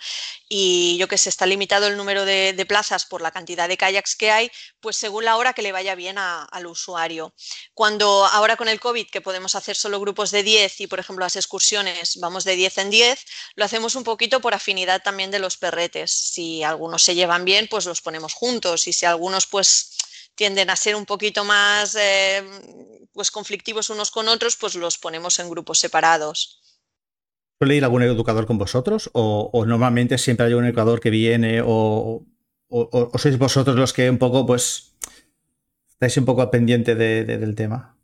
y 0.51 0.99
yo 0.99 1.09
que 1.09 1.17
sé, 1.17 1.31
está 1.31 1.47
limitado 1.47 1.87
el 1.87 1.97
número 1.97 2.27
de, 2.27 2.67
plazas 2.69 3.07
por 3.07 3.23
la 3.23 3.31
cantidad 3.31 3.67
de 3.67 3.79
kayaks 3.79 4.17
que 4.17 4.31
hay, 4.31 4.51
pues 4.81 4.97
según 4.97 5.25
la 5.25 5.39
hora 5.39 5.55
que 5.55 5.63
le 5.63 5.73
vaya 5.73 5.95
bien 5.95 6.19
al 6.19 6.67
usuario. 6.67 7.33
Cuando 7.73 8.27
ahora 8.27 8.57
con 8.57 8.69
el 8.69 8.81
COVID, 8.81 9.09
que 9.11 9.23
podemos 9.23 9.55
hacer 9.55 9.77
solo 9.77 9.99
grupos 9.99 10.31
de 10.31 10.43
10 10.43 10.83
y, 10.83 10.87
por 10.87 11.01
ejemplo, 11.01 11.25
las 11.25 11.37
excursiones 11.37 12.21
vamos 12.21 12.45
de 12.45 12.55
10 12.55 12.77
en 12.77 12.91
10, 12.91 13.25
lo 13.55 13.65
hacemos 13.65 13.95
un 13.95 14.05
poquito 14.05 14.43
por 14.43 14.53
afinidad 14.53 15.03
también 15.03 15.31
de 15.31 15.39
los 15.39 15.57
perretes. 15.57 16.13
Si 16.13 16.63
algunos 16.63 17.03
se 17.03 17.15
llevan 17.15 17.47
bien, 17.47 17.67
pues 17.67 17.87
los 17.87 18.03
ponemos 18.03 18.35
juntos 18.35 18.87
y 18.89 18.93
si 18.93 19.07
algunos 19.07 19.47
pues 19.47 19.97
tienden 20.39 20.71
a 20.71 20.77
ser 20.77 20.95
un 20.95 21.05
poquito 21.05 21.45
más 21.45 21.97
eh, 21.97 22.45
pues 23.13 23.33
conflictivos 23.33 23.91
unos 23.91 24.13
con 24.13 24.29
otros, 24.29 24.57
pues 24.57 24.77
los 24.77 24.97
ponemos 24.97 25.41
en 25.41 25.51
grupos 25.51 25.81
separados. 25.81 26.61
¿Suele 27.59 27.75
ir 27.75 27.83
algún 27.83 28.05
educador 28.05 28.47
con 28.47 28.57
vosotros? 28.57 29.11
¿O, 29.15 29.51
o 29.53 29.67
normalmente 29.67 30.17
siempre 30.17 30.47
hay 30.47 30.55
un 30.55 30.65
educador 30.65 31.01
que 31.01 31.11
viene? 31.11 31.61
O, 31.61 32.23
o, 32.69 33.11
o, 33.13 33.19
sois 33.19 33.37
vosotros 33.37 33.75
los 33.75 33.93
que 33.93 34.09
un 34.09 34.19
poco, 34.19 34.47
pues, 34.47 34.95
estáis 35.91 36.17
un 36.19 36.25
poco 36.25 36.49
pendiente 36.53 36.95
de, 36.95 37.25
de, 37.25 37.39
del 37.39 37.57
tema? 37.57 37.99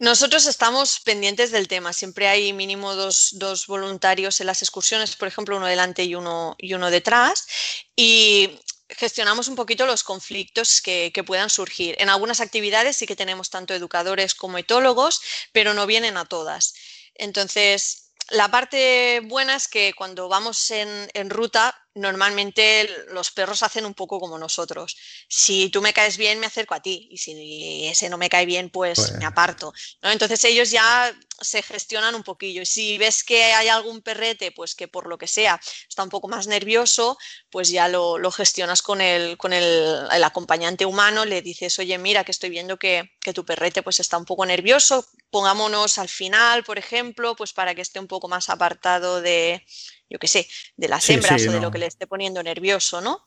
Nosotros 0.00 0.46
estamos 0.46 0.98
pendientes 0.98 1.52
del 1.52 1.68
tema. 1.68 1.92
Siempre 1.92 2.26
hay 2.26 2.52
mínimo 2.52 2.96
dos, 2.96 3.30
dos, 3.38 3.68
voluntarios 3.68 4.40
en 4.40 4.48
las 4.48 4.60
excursiones, 4.60 5.14
por 5.14 5.28
ejemplo, 5.28 5.56
uno 5.56 5.66
delante 5.66 6.02
y 6.02 6.16
uno, 6.16 6.56
y 6.58 6.74
uno 6.74 6.90
detrás. 6.90 7.46
Y 7.94 8.58
gestionamos 8.88 9.48
un 9.48 9.56
poquito 9.56 9.86
los 9.86 10.02
conflictos 10.02 10.80
que, 10.80 11.12
puedan 11.26 11.50
surgir. 11.50 11.96
En 11.98 12.08
algunas 12.08 12.40
actividades 12.40 12.96
sí 12.96 13.06
que 13.06 13.16
tenemos 13.16 13.50
tanto 13.50 13.74
educadores 13.74 14.34
como 14.34 14.58
etólogos, 14.58 15.20
pero 15.52 15.74
no 15.74 15.86
vienen 15.86 16.16
a 16.16 16.24
todas. 16.24 16.74
Entonces, 17.14 18.12
la 18.30 18.50
parte 18.50 19.20
buena 19.24 19.56
es 19.56 19.68
que 19.68 19.92
cuando 19.94 20.28
vamos 20.28 20.70
en 20.70 21.30
ruta 21.30 21.85
normalmente 21.96 22.88
los 23.08 23.30
perros 23.30 23.62
hacen 23.62 23.86
un 23.86 23.94
poco 23.94 24.20
como 24.20 24.38
nosotros. 24.38 24.96
Si 25.28 25.70
tú 25.70 25.82
me 25.82 25.92
caes 25.92 26.16
bien, 26.16 26.38
me 26.38 26.46
acerco 26.46 26.74
a 26.74 26.80
ti. 26.80 27.08
Y 27.10 27.18
si 27.18 27.86
ese 27.86 28.08
no 28.08 28.18
me 28.18 28.28
cae 28.28 28.46
bien, 28.46 28.70
pues, 28.70 28.98
me 28.98 29.18
pues 29.18 29.24
aparto. 29.24 29.72
Entonces 30.02 30.44
ellos 30.44 30.70
ya 30.70 31.12
se 31.40 31.62
gestionan 31.62 32.14
un 32.14 32.22
poquillo. 32.22 32.62
Y 32.62 32.66
si 32.66 32.98
ves 32.98 33.24
que 33.24 33.44
hay 33.44 33.68
algún 33.68 34.02
perrete, 34.02 34.52
pues 34.52 34.74
que 34.74 34.88
por 34.88 35.06
lo 35.06 35.18
que 35.18 35.26
sea 35.26 35.60
está 35.88 36.02
un 36.02 36.10
poco 36.10 36.28
más 36.28 36.46
nervioso, 36.46 37.18
pues 37.50 37.70
ya 37.70 37.88
lo, 37.88 38.30
gestionas 38.30 38.82
con, 38.82 39.00
el, 39.00 39.36
con 39.38 39.52
el, 39.52 40.06
acompañante 40.22 40.84
humano. 40.84 41.24
Le 41.24 41.42
dices, 41.42 41.78
oye, 41.78 41.96
mira, 41.98 42.24
que 42.24 42.32
estoy 42.32 42.50
viendo 42.50 42.76
que, 42.76 43.10
que 43.20 43.32
tu 43.32 43.44
perrete 43.44 43.82
pues 43.82 44.00
está 44.00 44.18
un 44.18 44.26
poco 44.26 44.44
nervioso. 44.44 45.06
Pongámonos 45.30 45.98
al 45.98 46.08
final, 46.08 46.62
por 46.62 46.78
ejemplo, 46.78 47.34
pues 47.36 47.52
para 47.52 47.74
que 47.74 47.82
esté 47.82 48.00
un 48.00 48.06
poco 48.06 48.28
más 48.28 48.50
apartado 48.50 49.20
de 49.22 49.64
yo 50.08 50.18
qué 50.18 50.28
sé, 50.28 50.46
de 50.76 50.88
las 50.88 51.08
hembras 51.10 51.46
o 51.46 51.52
de 51.52 51.60
lo 51.60 51.70
que 51.70 51.78
le 51.78 51.86
esté 51.86 52.06
poniendo 52.06 52.42
nervioso, 52.42 53.00
¿no? 53.00 53.22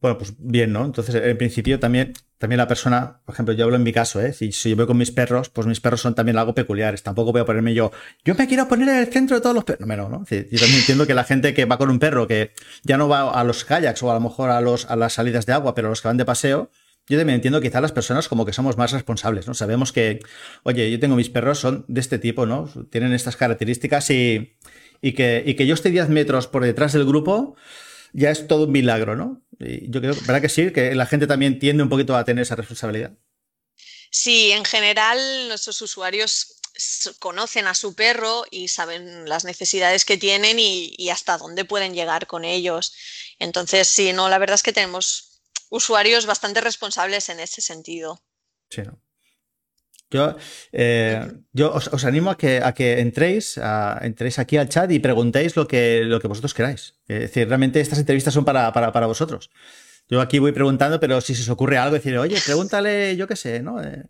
Bueno, 0.00 0.16
pues 0.16 0.34
bien, 0.38 0.72
¿no? 0.72 0.84
Entonces, 0.84 1.16
en 1.16 1.36
principio 1.36 1.80
también, 1.80 2.12
también 2.38 2.58
la 2.58 2.68
persona, 2.68 3.20
por 3.24 3.34
ejemplo, 3.34 3.52
yo 3.52 3.64
hablo 3.64 3.74
en 3.74 3.82
mi 3.82 3.92
caso, 3.92 4.20
¿eh? 4.20 4.32
Si, 4.32 4.50
yo 4.50 4.76
voy 4.76 4.86
con 4.86 4.96
mis 4.96 5.10
perros, 5.10 5.48
pues 5.48 5.66
mis 5.66 5.80
perros 5.80 6.00
son 6.00 6.14
también 6.14 6.38
algo 6.38 6.54
peculiares. 6.54 7.02
Tampoco 7.02 7.32
voy 7.32 7.40
a 7.40 7.44
ponerme 7.44 7.74
yo, 7.74 7.90
yo 8.24 8.36
me 8.36 8.46
quiero 8.46 8.68
poner 8.68 8.88
en 8.88 8.96
el 8.96 9.12
centro 9.12 9.36
de 9.36 9.42
todos 9.42 9.56
los 9.56 9.64
perros. 9.64 9.88
No, 9.88 9.96
no, 9.96 10.08
¿no? 10.08 10.24
yo 10.24 10.60
también 10.60 10.78
entiendo 10.78 11.04
que 11.04 11.14
la 11.14 11.24
gente 11.24 11.52
que 11.52 11.64
va 11.64 11.78
con 11.78 11.90
un 11.90 11.98
perro, 11.98 12.28
que 12.28 12.52
ya 12.84 12.96
no 12.96 13.08
va 13.08 13.32
a 13.32 13.42
los 13.42 13.64
kayaks 13.64 14.00
o 14.04 14.10
a 14.12 14.14
lo 14.14 14.20
mejor 14.20 14.50
a, 14.50 14.60
los, 14.60 14.88
a 14.88 14.94
las 14.94 15.14
salidas 15.14 15.46
de 15.46 15.52
agua, 15.52 15.74
pero 15.74 15.88
los 15.88 16.00
que 16.00 16.06
van 16.06 16.16
de 16.16 16.24
paseo, 16.24 16.70
yo 17.08 17.18
también 17.18 17.36
entiendo 17.36 17.60
quizá 17.60 17.80
las 17.80 17.90
personas 17.90 18.28
como 18.28 18.46
que 18.46 18.52
somos 18.52 18.76
más 18.76 18.92
responsables, 18.92 19.48
¿no? 19.48 19.54
Sabemos 19.54 19.92
que, 19.92 20.20
oye, 20.62 20.90
yo 20.92 21.00
tengo 21.00 21.16
mis 21.16 21.30
perros, 21.30 21.58
son 21.58 21.84
de 21.88 22.00
este 22.00 22.20
tipo, 22.20 22.46
¿no? 22.46 22.70
Tienen 22.90 23.12
estas 23.14 23.36
características 23.36 24.10
y, 24.10 24.56
y 25.00 25.12
que, 25.12 25.42
y 25.46 25.54
que 25.54 25.66
yo 25.66 25.74
esté 25.74 25.90
10 25.90 26.08
metros 26.08 26.46
por 26.46 26.64
detrás 26.64 26.92
del 26.92 27.06
grupo, 27.06 27.56
ya 28.12 28.30
es 28.30 28.46
todo 28.46 28.64
un 28.64 28.72
milagro, 28.72 29.16
¿no? 29.16 29.42
Y 29.58 29.90
yo 29.90 30.00
creo, 30.00 30.14
¿verdad 30.14 30.40
que 30.40 30.48
sí? 30.48 30.72
Que 30.72 30.94
la 30.94 31.06
gente 31.06 31.26
también 31.26 31.58
tiende 31.58 31.82
un 31.82 31.88
poquito 31.88 32.16
a 32.16 32.24
tener 32.24 32.42
esa 32.42 32.56
responsabilidad. 32.56 33.12
Sí, 34.10 34.52
en 34.52 34.64
general 34.64 35.18
nuestros 35.48 35.80
usuarios 35.82 36.56
conocen 37.18 37.66
a 37.66 37.74
su 37.74 37.94
perro 37.94 38.44
y 38.50 38.68
saben 38.68 39.28
las 39.28 39.44
necesidades 39.44 40.04
que 40.04 40.16
tienen 40.16 40.58
y, 40.58 40.94
y, 40.96 41.10
hasta 41.10 41.36
dónde 41.36 41.64
pueden 41.64 41.92
llegar 41.92 42.26
con 42.26 42.44
ellos. 42.44 42.94
Entonces, 43.38 43.88
sí, 43.88 44.12
no, 44.12 44.28
la 44.28 44.38
verdad 44.38 44.54
es 44.54 44.62
que 44.62 44.72
tenemos 44.72 45.42
usuarios 45.70 46.26
bastante 46.26 46.60
responsables 46.60 47.28
en 47.28 47.40
ese 47.40 47.60
sentido. 47.60 48.22
Sí, 48.70 48.82
¿no? 48.82 49.00
Yo, 50.10 50.36
eh, 50.72 51.30
yo 51.52 51.72
os, 51.72 52.04
animo 52.04 52.30
a 52.30 52.38
que, 52.38 52.60
a 52.62 52.72
que 52.72 53.00
entréis, 53.00 53.58
a, 53.58 53.98
entréis 54.02 54.38
aquí 54.38 54.56
al 54.56 54.68
chat 54.68 54.90
y 54.90 55.00
preguntéis 55.00 55.54
lo 55.54 55.68
que, 55.68 56.02
lo 56.04 56.18
que 56.18 56.28
vosotros 56.28 56.54
queráis. 56.54 56.94
Es 57.06 57.20
decir, 57.20 57.46
realmente 57.46 57.80
estas 57.80 57.98
entrevistas 57.98 58.32
son 58.32 58.44
para, 58.44 58.72
para, 58.72 59.06
vosotros. 59.06 59.50
Yo 60.08 60.22
aquí 60.22 60.38
voy 60.38 60.52
preguntando, 60.52 60.98
pero 60.98 61.20
si 61.20 61.34
se 61.34 61.42
os 61.42 61.48
ocurre 61.50 61.76
algo, 61.76 61.94
decir, 61.94 62.16
oye, 62.16 62.38
pregúntale, 62.44 63.16
yo 63.16 63.26
qué 63.26 63.36
sé, 63.36 63.62
¿no? 63.62 63.82
Eh, 63.82 64.06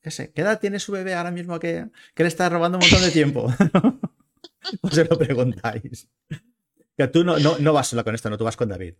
¿Qué 0.00 0.10
sé? 0.12 0.32
¿Qué 0.32 0.42
edad 0.42 0.60
tiene 0.60 0.78
su 0.78 0.92
bebé 0.92 1.14
ahora 1.14 1.32
mismo 1.32 1.58
que, 1.58 1.86
que 2.14 2.22
le 2.22 2.28
está 2.28 2.48
robando 2.48 2.78
un 2.78 2.84
montón 2.84 3.02
de 3.02 3.10
tiempo? 3.10 3.52
os 4.82 4.94
se 4.94 5.04
lo 5.04 5.18
preguntáis. 5.18 6.08
Que 6.96 7.08
tú 7.08 7.24
no, 7.24 7.38
no, 7.38 7.58
no 7.58 7.72
vas 7.72 7.88
sola 7.88 8.04
con 8.04 8.14
esto, 8.14 8.30
no, 8.30 8.38
tú 8.38 8.44
vas 8.44 8.56
con 8.56 8.68
David. 8.68 8.94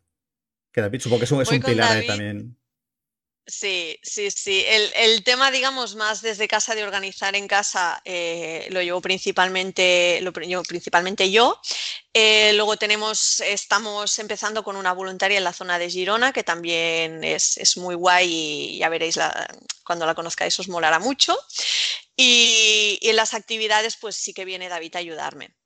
Que 0.73 0.81
David 0.81 1.01
supongo 1.01 1.21
que 1.21 1.25
es 1.27 1.33
un, 1.33 1.43
es 1.43 1.51
un 1.51 1.61
pilar 1.61 2.03
también. 2.07 2.57
Sí, 3.46 3.98
sí, 4.03 4.31
sí. 4.31 4.64
El, 4.66 5.24
tema, 5.24 5.50
digamos, 5.50 5.96
más 5.96 6.22
desde 6.22 6.46
casa 6.46 6.74
de 6.74 6.85
organizar 6.85 7.35
en 7.35 7.48
casa, 7.48 8.00
eh, 8.05 8.68
lo 8.70 8.81
llevo 8.81 9.00
principalmente, 9.00 10.20
lo 10.22 10.33
principalmente 10.33 11.31
yo. 11.31 11.61
Eh, 12.12 12.53
luego 12.55 12.76
tenemos, 12.76 13.40
estamos 13.40 14.18
empezando 14.18 14.62
con 14.62 14.76
una 14.76 14.92
voluntaria 14.92 15.38
en 15.38 15.44
la 15.44 15.53
zona 15.53 15.79
de 15.79 15.90
Girona, 15.90 16.33
que 16.33 16.44
también 16.44 17.24
es, 17.24 17.76
muy 17.76 17.94
guay 17.94 18.29
y 18.33 18.79
ya 18.79 18.88
veréis 18.88 19.18
cuando 19.85 20.07
la 20.07 20.14
conozcáis 20.14 20.59
os 20.61 20.68
molará 20.68 21.00
mucho. 21.00 21.37
Y, 22.16 22.98
en 23.03 23.16
las 23.16 23.35
actividades, 23.35 23.96
pues 23.96 24.14
sí 24.14 24.33
que 24.33 24.44
viene 24.44 24.68
David 24.68 24.94
a 24.96 24.98
ayudarme, 24.98 25.57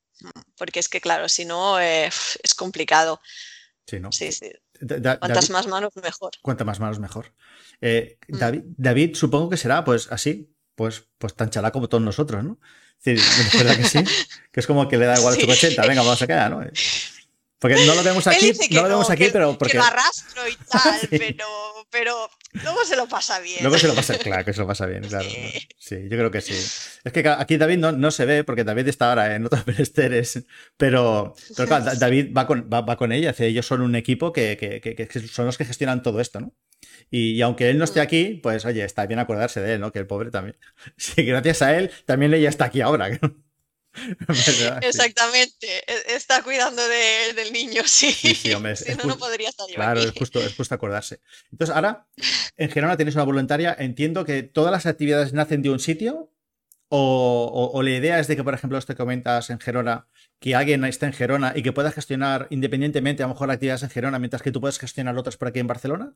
porque 0.56 0.80
es 0.80 0.88
que, 0.88 1.00
claro, 1.00 1.28
si 1.28 1.44
no, 1.44 1.80
eh, 1.80 2.10
es 2.42 2.54
complicado. 2.54 3.20
Sí, 3.86 4.00
¿no? 4.00 4.10
Sí, 4.12 4.32
sí. 4.32 4.50
Cuantas 4.80 5.50
más 5.50 5.66
manos, 5.66 5.92
mejor. 5.96 6.32
Cuantas 6.42 6.66
más 6.66 6.80
manos, 6.80 6.98
mejor. 6.98 7.32
Eh, 7.80 8.18
mm. 8.28 8.38
David, 8.76 9.14
supongo 9.14 9.50
que 9.50 9.56
será 9.56 9.84
pues 9.84 10.10
así, 10.10 10.54
pues, 10.74 11.06
pues 11.18 11.34
tan 11.34 11.50
chalá 11.50 11.70
como 11.70 11.88
todos 11.88 12.02
nosotros, 12.02 12.42
¿no? 12.44 12.58
Es 13.04 13.54
¿verdad 13.54 13.76
que 13.76 13.84
sí? 13.84 14.04
Que 14.52 14.60
es 14.60 14.66
como 14.66 14.88
que 14.88 14.96
le 14.96 15.06
da 15.06 15.18
igual 15.18 15.34
sí. 15.34 15.50
80, 15.50 15.86
venga, 15.86 16.02
vamos 16.02 16.22
a 16.22 16.26
quedar, 16.26 16.50
¿no? 16.50 16.64
Porque 17.58 17.86
no 17.86 17.94
lo 17.94 18.02
vemos 18.02 18.26
aquí, 18.26 18.52
no 18.70 18.82
lo 18.82 18.88
vemos 18.88 19.10
aquí, 19.10 19.28
pero 19.32 19.56
porque... 19.56 19.72
Que 19.72 19.78
lo 19.78 19.84
arrastro 19.84 20.48
y 20.48 20.56
tal, 20.70 21.08
pero, 21.10 21.46
pero 21.90 22.30
luego 22.52 22.84
se 22.84 22.96
lo 22.96 23.08
pasa 23.08 23.40
bien. 23.40 23.58
Luego 23.62 23.78
se 23.78 23.88
lo 23.88 23.94
pasa, 23.94 24.18
claro, 24.18 24.44
que 24.44 24.52
se 24.52 24.60
lo 24.60 24.66
pasa 24.66 24.86
bien, 24.86 25.02
claro. 25.08 25.28
Sí, 25.78 25.96
yo 26.02 26.16
creo 26.16 26.30
que 26.30 26.40
sí. 26.40 26.52
Es 26.52 27.12
que 27.12 27.28
aquí 27.28 27.56
David 27.56 27.78
no, 27.78 27.92
no 27.92 28.10
se 28.10 28.24
ve, 28.26 28.44
porque 28.44 28.64
David 28.64 28.88
está 28.88 29.10
ahora 29.10 29.34
en 29.34 29.46
otros 29.46 29.66
menesteres, 29.66 30.44
pero, 30.76 31.34
pero 31.56 31.68
claro, 31.68 31.90
David 31.96 32.34
va 32.36 32.46
con, 32.46 32.68
va, 32.70 32.96
con 32.96 33.12
ella, 33.12 33.34
ellos 33.38 33.66
son 33.66 33.80
un 33.80 33.96
equipo 33.96 34.32
que, 34.32 34.56
que, 34.56 34.80
que, 34.80 35.28
son 35.28 35.46
los 35.46 35.56
que 35.56 35.64
gestionan 35.64 36.02
todo 36.02 36.20
esto, 36.20 36.40
¿no? 36.40 36.54
Y, 37.10 37.40
aunque 37.42 37.70
él 37.70 37.78
no 37.78 37.84
esté 37.84 38.00
aquí, 38.00 38.40
pues 38.42 38.64
oye, 38.64 38.84
está 38.84 39.06
bien 39.06 39.18
acordarse 39.20 39.60
de 39.60 39.74
él, 39.74 39.80
¿no? 39.80 39.92
Que 39.92 40.00
el 40.00 40.06
pobre 40.06 40.30
también. 40.30 40.56
Sí, 40.96 41.22
gracias 41.24 41.62
a 41.62 41.76
él, 41.76 41.90
también 42.06 42.34
ella 42.34 42.48
está 42.48 42.66
aquí 42.66 42.80
ahora. 42.80 43.08
Exactamente, 44.82 45.66
e, 45.86 46.14
está 46.16 46.42
cuidando 46.42 46.82
del 46.88 47.52
niño, 47.52 47.82
sí. 47.86 48.12
si 48.12 48.50
no, 48.50 49.04
no 49.04 49.18
podría 49.18 49.48
estar 49.48 49.66
yo 49.68 49.74
Claro, 49.74 50.00
Es, 50.00 50.12
justo, 50.12 50.40
es 50.40 50.54
justo 50.54 50.74
acordarse. 50.74 51.20
Entonces, 51.52 51.74
ahora, 51.74 52.06
en 52.56 52.70
Gerona 52.70 52.96
tienes 52.96 53.14
una 53.14 53.24
voluntaria. 53.24 53.74
Entiendo 53.78 54.24
que 54.24 54.42
todas 54.42 54.72
las 54.72 54.86
actividades 54.86 55.32
nacen 55.32 55.62
de 55.62 55.70
un 55.70 55.80
sitio. 55.80 56.30
O, 56.96 57.80
la 57.82 57.90
idea 57.90 58.20
es 58.20 58.28
de 58.28 58.36
que, 58.36 58.44
por 58.44 58.54
ejemplo, 58.54 58.78
esto 58.78 58.92
que 58.92 58.98
comentas 58.98 59.50
en 59.50 59.58
Gerona, 59.58 60.06
que 60.38 60.54
alguien 60.54 60.84
esté 60.84 61.06
en 61.06 61.12
Gerona 61.12 61.52
y 61.56 61.64
que 61.64 61.72
pueda 61.72 61.90
gestionar 61.90 62.46
independientemente, 62.50 63.24
a 63.24 63.26
lo 63.26 63.34
mejor, 63.34 63.50
actividades 63.50 63.82
en 63.82 63.90
Gerona, 63.90 64.20
mientras 64.20 64.42
que 64.42 64.52
tú 64.52 64.60
puedes 64.60 64.78
gestionar 64.78 65.16
otras 65.18 65.36
por 65.36 65.48
aquí 65.48 65.58
en 65.58 65.66
Barcelona. 65.66 66.14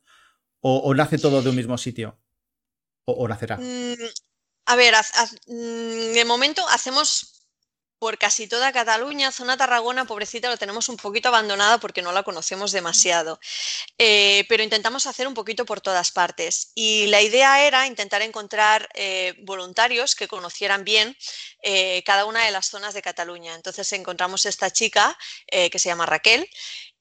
¿O, 0.60 0.94
nace 0.94 1.18
todo 1.18 1.42
de 1.42 1.50
un 1.50 1.56
mismo 1.56 1.78
sitio? 1.78 2.20
¿O, 3.06 3.26
nacerá? 3.26 3.56
Mm, 3.56 3.94
a 4.66 4.76
ver, 4.76 4.94
mm, 5.48 6.12
de 6.14 6.24
momento 6.24 6.62
hacemos 6.68 7.37
por 7.98 8.18
casi 8.18 8.46
toda 8.46 8.72
Cataluña, 8.72 9.32
zona 9.32 9.56
Tarragona, 9.56 10.04
pobrecita, 10.06 10.48
lo 10.48 10.56
tenemos 10.56 10.88
un 10.88 10.96
poquito 10.96 11.28
abandonada 11.28 11.78
porque 11.78 12.02
no 12.02 12.12
la 12.12 12.22
conocemos 12.22 12.72
demasiado. 12.72 13.40
Eh, 13.98 14.44
pero 14.48 14.62
intentamos 14.62 15.06
hacer 15.06 15.26
un 15.26 15.34
poquito 15.34 15.64
por 15.64 15.80
todas 15.80 16.12
partes. 16.12 16.72
Y 16.74 17.06
la 17.06 17.20
idea 17.22 17.66
era 17.66 17.86
intentar 17.86 18.22
encontrar 18.22 18.88
eh, 18.94 19.34
voluntarios 19.42 20.14
que 20.14 20.28
conocieran 20.28 20.84
bien 20.84 21.16
eh, 21.62 22.02
cada 22.04 22.24
una 22.24 22.44
de 22.44 22.52
las 22.52 22.66
zonas 22.66 22.94
de 22.94 23.02
Cataluña. 23.02 23.54
Entonces 23.54 23.92
encontramos 23.92 24.46
esta 24.46 24.70
chica 24.70 25.16
que 25.48 25.78
se 25.78 25.88
llama 25.88 26.06
Raquel 26.06 26.48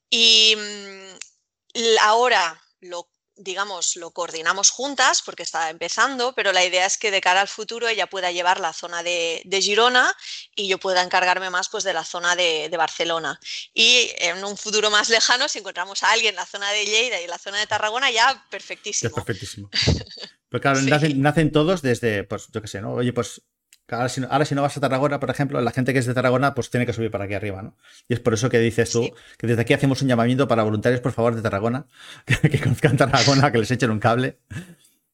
y 0.10 0.55
mm, 0.55 1.97
ahora 2.01 2.62
lo 2.79 3.10
digamos, 3.38 3.95
lo 3.95 4.12
coordinamos 4.12 4.69
juntas 4.71 5.21
porque 5.21 5.43
está 5.43 5.69
empezando, 5.69 6.34
pero 6.34 6.52
la 6.52 6.65
idea 6.65 6.86
es 6.86 6.97
que 6.97 7.12
de 7.12 7.21
cara 7.21 7.41
al 7.41 7.47
futuro 7.47 7.88
ella 7.88 8.08
pueda 8.08 8.32
llevar 8.32 8.60
la 8.60 8.73
zona 8.73 9.04
de, 9.04 9.41
Girona 9.62 10.15
y 10.56 10.67
yo 10.67 10.78
pueda 10.78 11.04
encargarme 11.04 11.50
más 11.50 11.69
pues, 11.69 11.84
de 11.84 11.93
la 11.93 12.04
zona 12.04 12.36
de, 12.36 12.76
Barcelona. 12.78 13.39
Y 13.73 14.12
en 14.19 14.43
un 14.43 14.56
futuro 14.56 14.91
más 14.91 15.10
lejano, 15.10 15.47
si 15.47 15.60
encontramos 15.60 16.04
a 16.04 16.12
alguien 16.12 16.30
en 16.30 16.36
la 16.36 16.45
zona 16.45 16.71
de 16.71 16.86
Lleida 16.86 17.19
y 17.19 17.23
en 17.23 17.30
la 17.30 17.39
zona 17.39 17.60
de 17.60 17.67
Tarragona, 17.67 18.12
ya 18.12 18.45
perfectísimo. 18.50 19.13
perfectísimo. 19.13 19.69
Pero 20.50 20.62
claro, 20.62 20.82
nacen, 20.82 21.21
nacen, 21.21 21.52
todos 21.52 21.82
desde, 21.82 22.23
pues 22.23 22.47
yo 22.54 22.62
qué 22.62 22.67
sé, 22.67 22.82
¿no? 22.82 22.93
Oye, 22.93 23.12
pues 23.13 23.41
Ahora 23.89 24.10
si, 24.10 24.19
no, 24.56 24.62
vas 24.62 24.78
a 24.78 24.80
Tarragona, 24.82 25.19
por 25.19 25.30
ejemplo, 25.30 25.62
la 25.62 25.71
gente 25.71 25.93
que 25.93 26.00
es 26.00 26.06
de 26.06 26.13
Tarragona, 26.13 26.54
pues 26.54 26.69
tiene 26.69 26.86
que 26.86 26.93
subir 26.93 27.10
para 27.10 27.26
aquí 27.26 27.34
arriba, 27.34 27.62
¿no? 27.62 27.76
Y 28.08 28.13
es 28.13 28.19
por 28.19 28.34
eso 28.34 28.50
que 28.50 28.60
dices 28.60 28.91
tú 28.91 29.10
que 29.38 29.47
desde 29.47 29.62
aquí 29.62 29.73
hacemos 29.73 30.02
un 30.02 30.08
llamamiento 30.08 30.47
para 30.47 30.63
voluntarios, 30.63 31.02
por 31.02 31.13
favor, 31.13 31.36
de 31.36 31.41
Tarragona, 31.41 31.88
que, 32.26 32.60
conozcan 32.60 32.97
Tarragona, 32.97 33.52
que 33.52 33.60
les 33.60 33.71
echen 33.71 33.91
un 33.91 34.00
cable. 34.00 34.39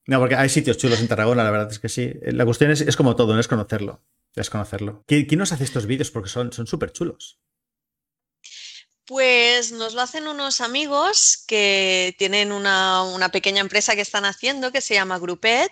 No, 0.07 0.19
porque 0.19 0.35
hay 0.35 0.49
sitios 0.49 0.77
chulos 0.77 0.99
en 1.01 1.07
Tarragona, 1.07 1.43
la 1.43 1.51
verdad 1.51 1.71
es 1.71 1.79
que 1.79 1.89
sí. 1.89 2.13
La 2.23 2.45
cuestión 2.45 2.71
es, 2.71 2.97
como 2.97 3.15
todo, 3.15 3.33
no 3.33 3.39
es 3.39 3.47
conocerlo. 3.47 4.01
Es 4.35 4.49
conocerlo. 4.49 5.03
¿Quién, 5.05 5.27
nos 5.37 5.51
hace 5.51 5.63
estos 5.63 5.85
vídeos? 5.85 6.09
Porque 6.09 6.29
son 6.29 6.51
súper 6.51 6.91
chulos. 6.91 7.39
Pues 9.05 9.73
nos 9.73 9.93
lo 9.93 10.01
hacen 10.01 10.27
unos 10.27 10.61
amigos 10.61 11.43
que 11.45 12.15
tienen 12.17 12.53
una, 12.53 13.29
pequeña 13.33 13.59
empresa 13.59 13.95
que 13.95 14.01
están 14.01 14.23
haciendo 14.23 14.71
que 14.71 14.79
se 14.79 14.93
llama 14.93 15.19
Grupet 15.19 15.71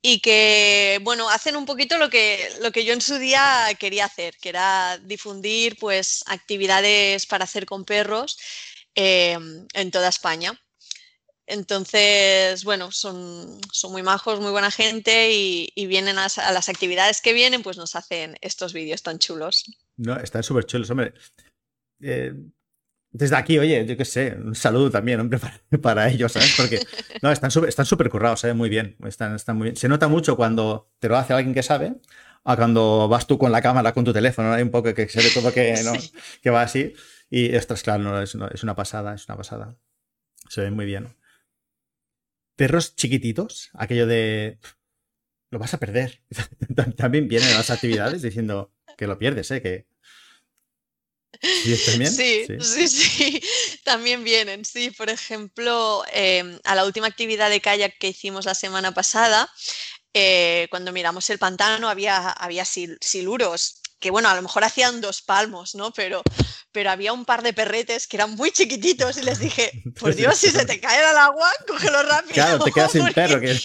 y 0.00 0.20
que, 0.20 1.00
bueno, 1.02 1.28
hacen 1.28 1.56
un 1.56 1.66
poquito 1.66 1.98
lo 1.98 2.08
que, 2.08 2.48
lo 2.60 2.70
que 2.70 2.84
yo 2.84 2.92
en 2.92 3.00
su 3.00 3.18
día 3.18 3.66
quería 3.80 4.04
hacer, 4.04 4.36
que 4.40 4.50
era 4.50 4.96
difundir 4.98 5.76
pues 5.80 6.22
actividades 6.26 7.26
para 7.26 7.44
hacer 7.44 7.66
con 7.66 7.84
perros 7.84 8.38
em, 8.94 9.66
en 9.74 9.90
toda 9.90 10.08
España. 10.08 10.56
Entonces, 11.48 12.62
bueno, 12.62 12.92
son, 12.92 13.58
son 13.72 13.90
muy 13.90 14.02
majos, 14.02 14.38
muy 14.38 14.52
buena 14.52 14.70
gente 14.70 15.32
y, 15.32 15.86
vienen 15.86 16.18
a, 16.18 16.28
las 16.52 16.68
actividades 16.68 17.22
que 17.22 17.32
vienen, 17.32 17.62
pues 17.62 17.76
nos 17.76 17.96
hacen 17.96 18.36
estos 18.40 18.72
vídeos 18.72 19.02
tan 19.02 19.18
chulos. 19.18 19.64
No, 19.96 20.16
están 20.20 20.44
súper 20.44 20.66
chulos, 20.66 20.90
hombre. 20.90 21.14
Eh, 22.00 22.34
desde 23.18 23.34
aquí, 23.34 23.58
oye, 23.58 23.84
yo 23.84 23.96
qué 23.96 24.04
sé, 24.04 24.36
un 24.40 24.54
saludo 24.54 24.90
también, 24.90 25.18
hombre, 25.18 25.40
para, 25.82 26.08
ellos, 26.08 26.32
¿sabes? 26.32 26.54
Porque 26.56 26.80
no, 27.20 27.32
están 27.32 27.50
súper 27.50 27.68
están 27.68 27.84
super 27.84 28.08
currados, 28.08 28.40
¿sabes? 28.40 28.56
Muy 28.56 28.68
bien, 28.68 28.96
están, 29.04 29.34
están 29.34 29.56
muy 29.56 29.64
bien. 29.64 29.76
Se 29.76 29.88
nota 29.88 30.06
mucho 30.06 30.36
cuando 30.36 30.88
te 31.00 31.08
lo 31.08 31.16
hace 31.16 31.32
alguien 31.34 31.52
que 31.52 31.64
sabe, 31.64 31.96
a 32.44 32.56
cuando 32.56 33.08
vas 33.08 33.26
tú 33.26 33.36
con 33.36 33.50
la 33.50 33.60
cámara, 33.60 33.92
con 33.92 34.04
tu 34.04 34.12
teléfono, 34.12 34.52
hay 34.52 34.62
un 34.62 34.70
poco 34.70 34.94
que 34.94 35.08
se 35.08 35.20
ve 35.20 35.30
todo 35.34 35.52
que, 35.52 35.82
¿no? 35.84 35.92
que 36.40 36.50
va 36.50 36.62
así. 36.62 36.94
Y 37.28 37.54
ostras, 37.56 37.82
claro, 37.82 38.04
no, 38.04 38.22
es, 38.22 38.36
es 38.54 38.62
una 38.62 38.76
pasada, 38.76 39.14
es 39.14 39.26
una 39.28 39.36
pasada. 39.36 39.76
Se 40.48 40.60
ve 40.60 40.70
muy 40.70 40.86
bien. 40.86 41.08
Perros 42.54 42.94
chiquititos, 42.94 43.70
aquello 43.74 44.06
de 44.06 44.58
lo 45.50 45.58
vas 45.58 45.74
a 45.74 45.78
perder. 45.78 46.22
También 46.96 47.26
vienen 47.26 47.50
las 47.50 47.70
actividades 47.70 48.22
diciendo 48.22 48.72
que 48.96 49.08
lo 49.08 49.18
pierdes, 49.18 49.50
¿eh? 49.50 49.60
Que... 49.60 49.87
¿Sí, 51.40 52.46
sí, 52.60 52.88
sí, 52.88 53.42
también 53.84 54.24
vienen. 54.24 54.64
Sí, 54.64 54.90
por 54.90 55.08
ejemplo, 55.08 56.04
em, 56.12 56.58
a 56.64 56.74
la 56.74 56.84
última 56.84 57.06
actividad 57.06 57.50
de 57.50 57.60
kayak 57.60 57.98
que 57.98 58.08
hicimos 58.08 58.44
la 58.44 58.54
semana 58.54 58.92
pasada, 58.92 59.48
eh, 60.14 60.66
cuando 60.70 60.92
miramos 60.92 61.30
el 61.30 61.38
pantano 61.38 61.88
había, 61.88 62.30
había 62.30 62.64
siluros 62.64 63.82
que 64.00 64.10
bueno, 64.10 64.28
a 64.28 64.34
lo 64.34 64.42
mejor 64.42 64.64
hacían 64.64 65.00
dos 65.00 65.22
palmos, 65.22 65.74
¿no? 65.74 65.92
Pero, 65.92 66.22
pero 66.72 66.90
había 66.90 67.12
un 67.12 67.24
par 67.24 67.42
de 67.42 67.52
perretes 67.52 68.06
que 68.06 68.16
eran 68.16 68.32
muy 68.32 68.50
chiquititos 68.50 69.16
y 69.16 69.22
les 69.22 69.38
dije, 69.38 69.72
por 70.00 70.14
Dios, 70.14 70.36
si 70.36 70.50
se 70.50 70.64
te 70.64 70.80
cae 70.80 71.04
al 71.04 71.16
agua, 71.16 71.50
cógelo 71.66 72.02
rápido. 72.02 72.34
Claro, 72.34 72.64
te 72.64 72.72
quedas 72.72 72.92
sin 72.92 73.12
perro. 73.12 73.40
Que... 73.40 73.58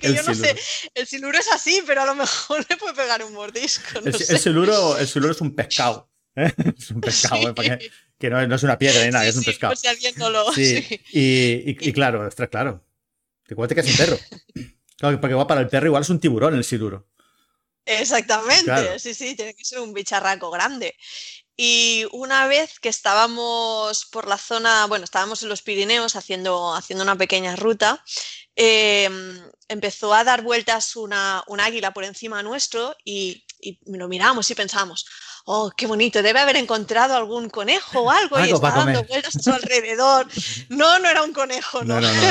que 0.00 0.14
yo 0.14 0.22
no 0.22 0.34
sé, 0.34 0.56
el 0.94 1.06
siluro 1.06 1.38
es 1.38 1.48
así, 1.52 1.82
pero 1.86 2.02
a 2.02 2.06
lo 2.06 2.14
mejor 2.14 2.66
le 2.68 2.76
puede 2.76 2.94
pegar 2.94 3.24
un 3.24 3.32
mordisco. 3.34 4.00
el, 4.04 4.38
siluro, 4.38 4.96
el 4.98 5.06
siluro 5.06 5.32
es 5.32 5.40
un 5.40 5.54
pescado. 5.54 6.11
Es 6.78 6.90
un 6.90 7.00
pescado, 7.00 7.54
¿eh? 7.62 7.90
que, 8.18 8.30
no, 8.30 8.46
no, 8.46 8.54
es 8.54 8.62
una 8.62 8.78
piedra 8.78 9.04
ni 9.04 9.10
nada, 9.10 9.26
es 9.26 9.36
un 9.36 9.44
pescado. 9.44 9.74
Sí. 10.54 11.00
Y, 11.12 11.88
y, 11.88 11.92
claro, 11.92 12.26
está 12.26 12.46
claro. 12.46 12.82
Te 13.46 13.54
quedas 13.54 13.86
sin 13.86 13.96
perro. 13.96 14.18
Claro, 14.96 15.20
porque 15.20 15.34
va 15.34 15.48
para 15.48 15.62
el 15.62 15.68
perro, 15.68 15.86
igual 15.86 16.04
es 16.04 16.10
un 16.10 16.20
tiburón 16.20 16.54
el 16.54 16.62
siluro. 16.62 17.08
Exactamente, 17.84 19.00
sí, 19.00 19.14
sí, 19.14 19.34
tiene 19.34 19.52
que 19.52 19.64
ser 19.64 19.80
un 19.80 19.92
bicharraco 19.92 20.48
grande. 20.48 20.94
Y 21.56 22.06
una 22.12 22.46
vez 22.46 22.78
que 22.78 22.88
estábamos 22.88 24.06
por 24.06 24.28
la 24.28 24.38
zona, 24.38 24.86
bueno, 24.86 25.04
estábamos 25.04 25.42
en 25.42 25.48
los 25.48 25.62
Pirineos 25.62 26.14
haciendo, 26.14 26.72
haciendo 26.74 27.02
una 27.02 27.16
pequeña 27.16 27.56
ruta, 27.56 28.04
em, 28.54 29.42
empezó 29.66 30.14
a 30.14 30.22
dar 30.22 30.42
vueltas 30.42 30.94
una, 30.94 31.42
un 31.48 31.58
águila 31.58 31.92
por 31.92 32.04
encima 32.04 32.42
nuestro 32.44 32.96
y, 33.04 33.44
y 33.60 33.80
lo 33.84 34.06
miramos 34.06 34.50
y 34.50 34.54
pensamos, 34.54 35.06
oh, 35.44 35.70
qué 35.76 35.86
bonito, 35.86 36.22
debe 36.22 36.40
haber 36.40 36.56
encontrado 36.56 37.16
algún 37.16 37.48
conejo 37.48 38.00
o 38.00 38.10
algo, 38.10 38.38
y 38.44 38.50
está 38.50 38.70
dando 38.70 39.04
vueltas 39.04 39.36
a 39.36 39.42
su 39.42 39.52
alrededor. 39.52 40.26
No, 40.68 40.98
no 40.98 41.08
era 41.08 41.22
un 41.22 41.32
conejo, 41.32 41.84
no. 41.84 42.00
No, 42.00 42.00
no, 42.00 42.12
no, 42.12 42.28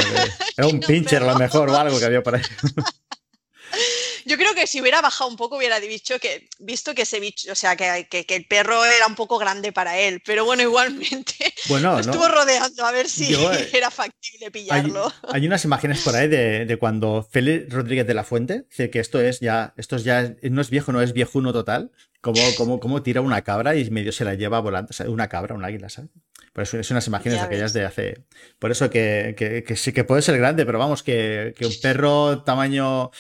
era 0.57 0.67
un 0.67 0.79
pincher 0.87 1.23
a 1.23 1.33
lo 1.33 1.39
mejor 1.39 1.69
o 1.69 1.75
algo 1.75 1.99
que 1.99 2.05
había 2.05 2.23
por 2.23 2.35
ahí. 2.35 2.41
Yo 4.25 4.37
creo 4.37 4.53
que 4.53 4.67
si 4.67 4.81
hubiera 4.81 5.01
bajado 5.01 5.29
un 5.29 5.35
poco 5.35 5.57
hubiera 5.57 5.79
dicho 5.79 6.19
que, 6.19 6.47
visto 6.59 6.93
que 6.93 7.03
ese 7.03 7.19
bicho, 7.19 7.51
o 7.51 7.55
sea, 7.55 7.75
que, 7.75 8.07
que, 8.09 8.35
el 8.35 8.45
perro 8.45 8.83
era 8.85 9.07
un 9.07 9.15
poco 9.15 9.37
grande 9.37 9.71
para 9.71 9.97
él, 9.99 10.21
pero 10.25 10.45
bueno, 10.45 10.61
igualmente 10.71 11.53
bueno, 11.67 11.99
estuvo 11.99 12.27
rodeando 12.27 12.85
a 12.85 12.91
ver 12.91 13.09
si 13.09 13.33
eh, 13.33 13.69
era 13.73 13.91
factible 13.91 14.51
pillarlo. 14.51 15.11
Hay, 15.31 15.45
unas 15.45 15.63
imágenes 15.65 16.01
por 16.01 16.15
ahí 16.15 16.27
de, 16.27 16.65
de, 16.65 16.77
cuando 16.77 17.27
Félix 17.29 17.71
Rodríguez 17.73 18.07
de 18.07 18.13
la 18.13 18.23
Fuente 18.23 18.65
dice 18.69 18.89
que 18.89 18.99
esto 18.99 19.19
es 19.19 19.39
ya, 19.39 19.73
esto 19.77 19.95
es 19.95 20.03
ya, 20.03 20.35
no 20.43 20.61
es 20.61 20.69
viejo, 20.69 20.91
no 20.91 21.01
es 21.01 21.13
viejuno 21.13 21.53
total, 21.53 21.91
como, 22.21 22.39
como, 22.55 22.79
como 22.79 23.01
tira 23.01 23.21
una 23.21 23.41
cabra 23.41 23.75
y 23.75 23.89
medio 23.89 24.11
se 24.11 24.25
la 24.25 24.35
lleva 24.35 24.59
volando, 24.59 24.91
una 25.07 25.27
cabra, 25.27 25.55
un 25.55 25.65
águila, 25.65 25.89
¿sabes? 25.89 26.11
Por 26.53 26.63
eso 26.63 26.77
es 26.77 26.91
unas 26.91 27.07
imágenes 27.07 27.39
aquellas 27.39 27.71
de 27.71 27.85
hace. 27.85 28.25
Por 28.59 28.71
eso 28.71 28.89
que, 28.89 29.35
que, 29.37 29.63
que, 29.63 29.75
sí 29.77 29.93
que 29.93 30.03
puede 30.03 30.21
ser 30.21 30.37
grande, 30.37 30.65
pero 30.65 30.79
vamos, 30.79 31.01
que, 31.01 31.53
que 31.57 31.65
un 31.65 31.73
perro 31.81 32.43
tamaño 32.43 33.11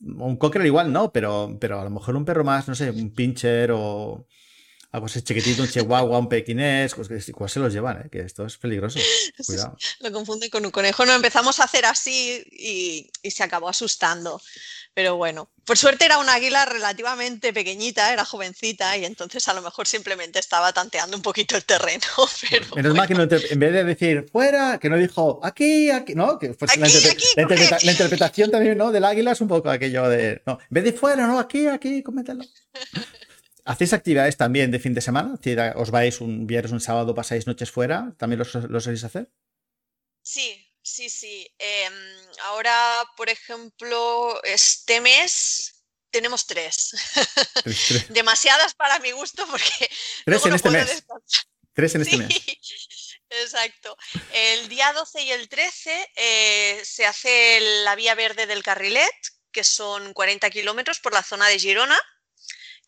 un 0.00 0.36
cocker 0.36 0.64
igual 0.64 0.92
no, 0.92 1.12
pero, 1.12 1.56
pero 1.60 1.80
a 1.80 1.84
lo 1.84 1.90
mejor 1.90 2.16
un 2.16 2.24
perro 2.24 2.44
más, 2.44 2.68
no 2.68 2.74
sé, 2.74 2.90
un 2.90 3.14
pincher 3.14 3.70
o 3.72 4.26
algo 4.92 5.06
así 5.06 5.22
chiquitito, 5.22 5.62
un 5.62 5.68
chihuahua, 5.68 6.18
un 6.18 6.28
pequinés, 6.28 6.94
pues, 6.94 7.30
¿cuál 7.32 7.48
se 7.48 7.60
los 7.60 7.72
llevan? 7.72 8.02
Eh? 8.02 8.08
Que 8.10 8.20
esto 8.20 8.44
es 8.44 8.56
peligroso. 8.58 8.98
Cuidado. 9.46 9.76
Lo 10.00 10.10
confunde 10.10 10.50
con 10.50 10.64
un 10.64 10.72
conejo. 10.72 11.06
No, 11.06 11.14
empezamos 11.14 11.60
a 11.60 11.64
hacer 11.64 11.84
así 11.84 12.44
y, 12.50 13.10
y 13.22 13.30
se 13.30 13.44
acabó 13.44 13.68
asustando. 13.68 14.40
Pero 14.92 15.16
bueno, 15.16 15.50
por 15.64 15.78
suerte 15.78 16.04
era 16.04 16.18
una 16.18 16.34
águila 16.34 16.64
relativamente 16.64 17.52
pequeñita, 17.52 18.12
era 18.12 18.24
jovencita 18.24 18.96
y 18.96 19.04
entonces 19.04 19.46
a 19.46 19.54
lo 19.54 19.62
mejor 19.62 19.86
simplemente 19.86 20.40
estaba 20.40 20.72
tanteando 20.72 21.16
un 21.16 21.22
poquito 21.22 21.56
el 21.56 21.64
terreno. 21.64 22.04
Pero 22.50 22.66
Menos 22.74 22.94
mal 22.94 23.06
que 23.06 23.14
no, 23.14 23.22
en 23.22 23.58
vez 23.58 23.72
de 23.72 23.84
decir 23.84 24.26
fuera, 24.30 24.78
que 24.78 24.90
no 24.90 24.96
dijo 24.96 25.40
aquí, 25.44 25.90
aquí, 25.90 26.14
¿no? 26.14 26.38
Que 26.38 26.56
aquí, 26.58 26.80
la, 27.36 27.78
la, 27.82 27.92
interpretación 27.92 28.50
también, 28.50 28.76
¿no? 28.76 28.90
Del 28.90 29.04
águila 29.04 29.32
es 29.32 29.40
un 29.40 29.48
poco 29.48 29.70
aquello 29.70 30.08
de, 30.08 30.42
no, 30.44 30.58
en 30.60 30.68
vez 30.70 30.84
de 30.84 30.92
fuera, 30.92 31.26
no, 31.26 31.38
aquí, 31.38 31.68
aquí, 31.68 32.02
cómetelo. 32.02 32.44
¿Hacéis 33.64 33.92
actividades 33.92 34.36
también 34.36 34.72
de 34.72 34.80
fin 34.80 34.94
de 34.94 35.00
semana? 35.00 35.38
¿Os 35.76 35.90
vais 35.92 36.20
un 36.20 36.46
viernes, 36.46 36.72
un 36.72 36.80
sábado, 36.80 37.14
pasáis 37.14 37.46
noches 37.46 37.70
fuera? 37.70 38.12
¿También 38.16 38.38
los, 38.38 38.54
los 38.54 38.82
soléis 38.82 39.04
hacer? 39.04 39.30
Sí, 40.22 40.69
Sí, 40.90 41.08
sí. 41.08 41.48
Em, 41.58 41.94
ahora, 42.46 42.76
por 43.16 43.30
ejemplo, 43.30 44.42
este 44.42 45.00
mes 45.00 45.84
tenemos 46.10 46.46
tres. 46.46 46.90
Demasiadas 48.08 48.74
para 48.74 48.98
mi 48.98 49.12
gusto 49.12 49.46
porque... 49.46 49.88
Tres 50.24 50.46
en 50.46 50.54
este 50.54 50.70
mes. 50.70 51.04
Tres 51.72 51.94
en 51.94 52.02
este 52.02 52.16
mes. 52.16 52.28
Exacto. 53.30 53.96
El 54.32 54.68
día 54.68 54.92
12 54.92 55.22
y 55.22 55.30
el 55.30 55.48
13 55.48 56.10
eh, 56.16 56.82
se 56.84 57.06
hace 57.06 57.60
la 57.84 57.94
vía 57.94 58.16
verde 58.16 58.46
del 58.46 58.64
Carrilet, 58.64 59.08
que 59.52 59.62
son 59.62 60.12
40 60.12 60.50
kilómetros 60.50 60.98
por 60.98 61.12
la 61.12 61.22
zona 61.22 61.46
de 61.46 61.60
Girona, 61.60 62.00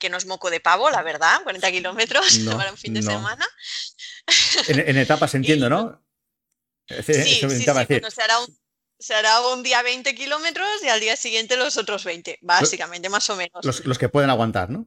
que 0.01 0.11
no 0.11 0.17
es 0.17 0.27
moco 0.27 0.51
de 0.51 0.59
pavo, 0.59 0.91
la 0.91 1.03
verdad, 1.03 1.41
40 1.45 1.71
kilómetros 1.71 2.39
para 2.57 2.73
un 2.73 2.77
fin 2.77 2.95
de 2.95 3.03
semana. 3.03 3.49
En, 4.67 4.99
etapas 4.99 5.37
entiendo, 5.37 5.71
¿no? 5.71 6.02
Sí, 7.07 7.15
sí, 7.15 7.49
sí, 7.49 7.65
se, 8.99 9.15
hará 9.15 9.41
un, 9.49 9.63
día 9.63 9.83
20 9.83 10.15
kilómetros 10.15 10.69
y 10.85 10.89
al 10.89 11.01
día 11.01 11.17
siguiente 11.17 11.57
los 11.57 11.77
otros 11.77 12.05
20, 12.05 12.39
básicamente, 12.43 13.09
más 13.09 13.29
o 13.31 13.37
menos. 13.37 13.85
Los, 13.85 13.99
que 13.99 14.09
pueden 14.09 14.31
aguantar, 14.31 14.71
¿no? 14.71 14.87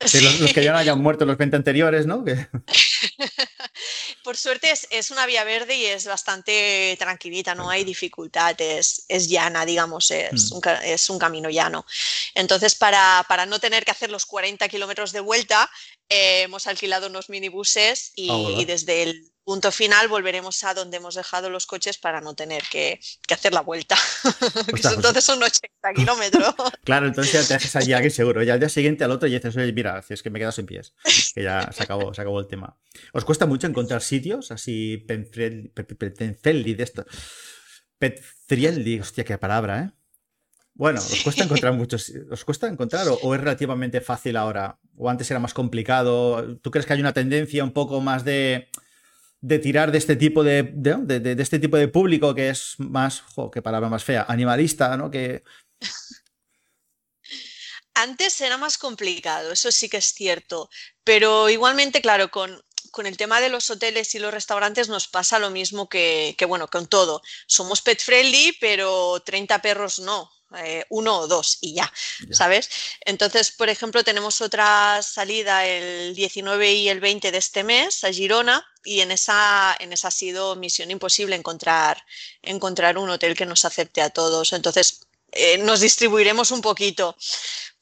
Los, 0.40 0.52
que 0.52 0.62
ya 0.62 0.72
no 0.72 0.78
hayan 0.78 1.00
muerto 1.00 1.24
los 1.24 1.38
20 1.38 1.56
anteriores, 1.56 2.04
¿no? 2.04 2.24
Por 4.24 4.36
suerte 4.36 4.72
es, 4.90 5.10
una 5.10 5.24
vía 5.24 5.44
verde 5.44 5.76
y 5.76 5.84
es 5.86 6.06
bastante 6.06 6.96
tranquilita, 6.98 7.54
no 7.54 7.70
hay 7.70 7.84
dificultades, 7.84 9.04
es, 9.08 9.28
llana, 9.28 9.64
digamos, 9.64 10.10
es, 10.10 10.50
mm. 10.50 10.56
un, 10.56 10.62
es 10.84 11.10
un 11.10 11.18
camino 11.18 11.48
llano. 11.48 11.86
Entonces, 12.34 12.74
para, 12.74 13.24
para, 13.28 13.46
no 13.46 13.60
tener 13.60 13.84
que 13.84 13.92
hacer 13.92 14.10
los 14.10 14.26
40 14.26 14.68
kilómetros 14.68 15.12
de 15.12 15.20
vuelta, 15.20 15.70
eh, 16.08 16.42
hemos 16.42 16.66
alquilado 16.66 17.06
unos 17.06 17.30
minibuses 17.30 18.12
y, 18.14 18.30
ah, 18.30 18.60
y 18.60 18.64
desde 18.64 19.04
el 19.04 19.33
punto 19.44 19.70
final 19.70 20.08
volveremos 20.08 20.64
a 20.64 20.74
donde 20.74 20.96
hemos 20.96 21.14
dejado 21.14 21.50
los 21.50 21.66
coches 21.66 21.98
para 21.98 22.20
no 22.20 22.34
tener 22.34 22.62
que, 22.70 22.98
hacer 23.30 23.52
la 23.52 23.60
vuelta. 23.60 23.96
entonces 24.68 25.24
son 25.24 25.42
80 25.42 25.92
kilómetros. 25.94 26.54
claro, 26.84 27.06
entonces 27.06 27.32
ya 27.32 27.46
te 27.46 27.54
haces 27.54 27.76
allí 27.76 27.92
aquí 27.92 28.10
seguro. 28.10 28.42
Y 28.42 28.50
al 28.50 28.58
día 28.58 28.68
siguiente 28.68 29.04
al 29.04 29.10
otro 29.10 29.28
y 29.28 29.32
dices, 29.32 29.56
oye, 29.56 29.72
mira, 29.72 30.02
es 30.08 30.22
que 30.22 30.30
me 30.30 30.38
he 30.38 30.40
quedado 30.40 30.52
sin 30.52 30.66
pies. 30.66 30.94
Que 31.34 31.42
ya 31.42 31.70
se 31.72 31.82
acabó, 31.82 32.14
se 32.14 32.20
acabó 32.20 32.40
el 32.40 32.46
tema. 32.46 32.76
¿Os 33.12 33.24
cuesta 33.24 33.46
mucho 33.46 33.66
encontrar 33.66 34.02
sitios 34.02 34.50
así 34.50 34.98
penfelli 35.06 36.74
de 36.74 36.82
esto? 36.82 37.04
Hostia, 39.00 39.24
qué 39.24 39.38
palabra, 39.38 39.80
¿eh? 39.80 39.90
Bueno, 40.76 40.98
¿os 40.98 41.22
cuesta 41.22 41.44
encontrar 41.44 41.72
muchos? 41.72 42.12
¿Os 42.30 42.44
cuesta 42.44 42.66
encontrar 42.66 43.06
o, 43.08 43.34
es 43.34 43.40
relativamente 43.40 44.00
fácil 44.00 44.36
ahora? 44.36 44.80
¿O 44.96 45.08
antes 45.08 45.30
era 45.30 45.38
más 45.38 45.54
complicado? 45.54 46.58
¿Tú 46.58 46.72
crees 46.72 46.84
que 46.84 46.94
hay 46.94 47.00
una 47.00 47.12
tendencia 47.12 47.62
un 47.62 47.72
poco 47.72 48.00
más 48.00 48.24
de 48.24 48.70
de 49.44 49.58
tirar 49.58 49.92
de 49.92 49.98
este 49.98 50.16
tipo 50.16 50.42
de, 50.42 50.62
de, 50.72 51.36
este 51.38 51.58
tipo 51.58 51.76
de 51.76 51.88
público 51.88 52.34
que 52.34 52.48
es 52.48 52.76
más, 52.78 53.20
jo, 53.20 53.50
qué 53.50 53.60
palabra 53.60 53.90
más 53.90 54.02
fea, 54.02 54.24
animalista, 54.26 54.96
¿no? 54.96 55.10
Que... 55.10 55.44
Antes 57.94 58.40
era 58.40 58.56
más 58.56 58.78
complicado, 58.78 59.52
eso 59.52 59.70
sí 59.70 59.90
que 59.90 59.98
es 59.98 60.14
cierto, 60.14 60.70
pero 61.04 61.50
igualmente, 61.50 62.00
claro, 62.00 62.30
con, 62.30 62.58
con 62.90 63.04
el 63.04 63.18
tema 63.18 63.42
de 63.42 63.50
los 63.50 63.68
hoteles 63.68 64.14
y 64.14 64.18
los 64.18 64.32
restaurantes 64.32 64.88
nos 64.88 65.08
pasa 65.08 65.38
lo 65.38 65.50
mismo 65.50 65.90
que, 65.90 66.34
que, 66.38 66.46
bueno, 66.46 66.66
con 66.66 66.86
todo. 66.86 67.20
Somos 67.46 67.82
pet 67.82 68.02
friendly, 68.02 68.56
pero 68.58 69.20
30 69.20 69.60
perros 69.60 69.98
no. 69.98 70.30
Eh, 70.56 70.84
uno 70.88 71.18
o 71.18 71.26
dos 71.26 71.58
y 71.62 71.74
ya, 71.74 71.92
¿sabes? 72.30 72.70
Entonces, 73.00 73.50
por 73.50 73.68
ejemplo, 73.68 74.04
tenemos 74.04 74.40
otra 74.40 75.02
salida 75.02 75.66
el 75.66 76.14
19 76.14 76.72
y 76.74 76.88
el 76.88 77.00
20 77.00 77.32
de 77.32 77.38
este 77.38 77.64
mes 77.64 78.04
a 78.04 78.12
Girona 78.12 78.64
y 78.84 79.00
en 79.00 79.10
esa, 79.10 79.76
en 79.78 79.92
esa 79.92 80.08
ha 80.08 80.10
sido 80.10 80.56
misión 80.56 80.90
imposible 80.90 81.36
encontrar, 81.36 82.04
encontrar 82.42 82.98
un 82.98 83.10
hotel 83.10 83.34
que 83.34 83.46
nos 83.46 83.64
acepte 83.64 84.02
a 84.02 84.10
todos. 84.10 84.52
Entonces, 84.52 85.06
eh, 85.32 85.58
nos 85.58 85.80
distribuiremos 85.80 86.50
un 86.52 86.60
poquito 86.60 87.16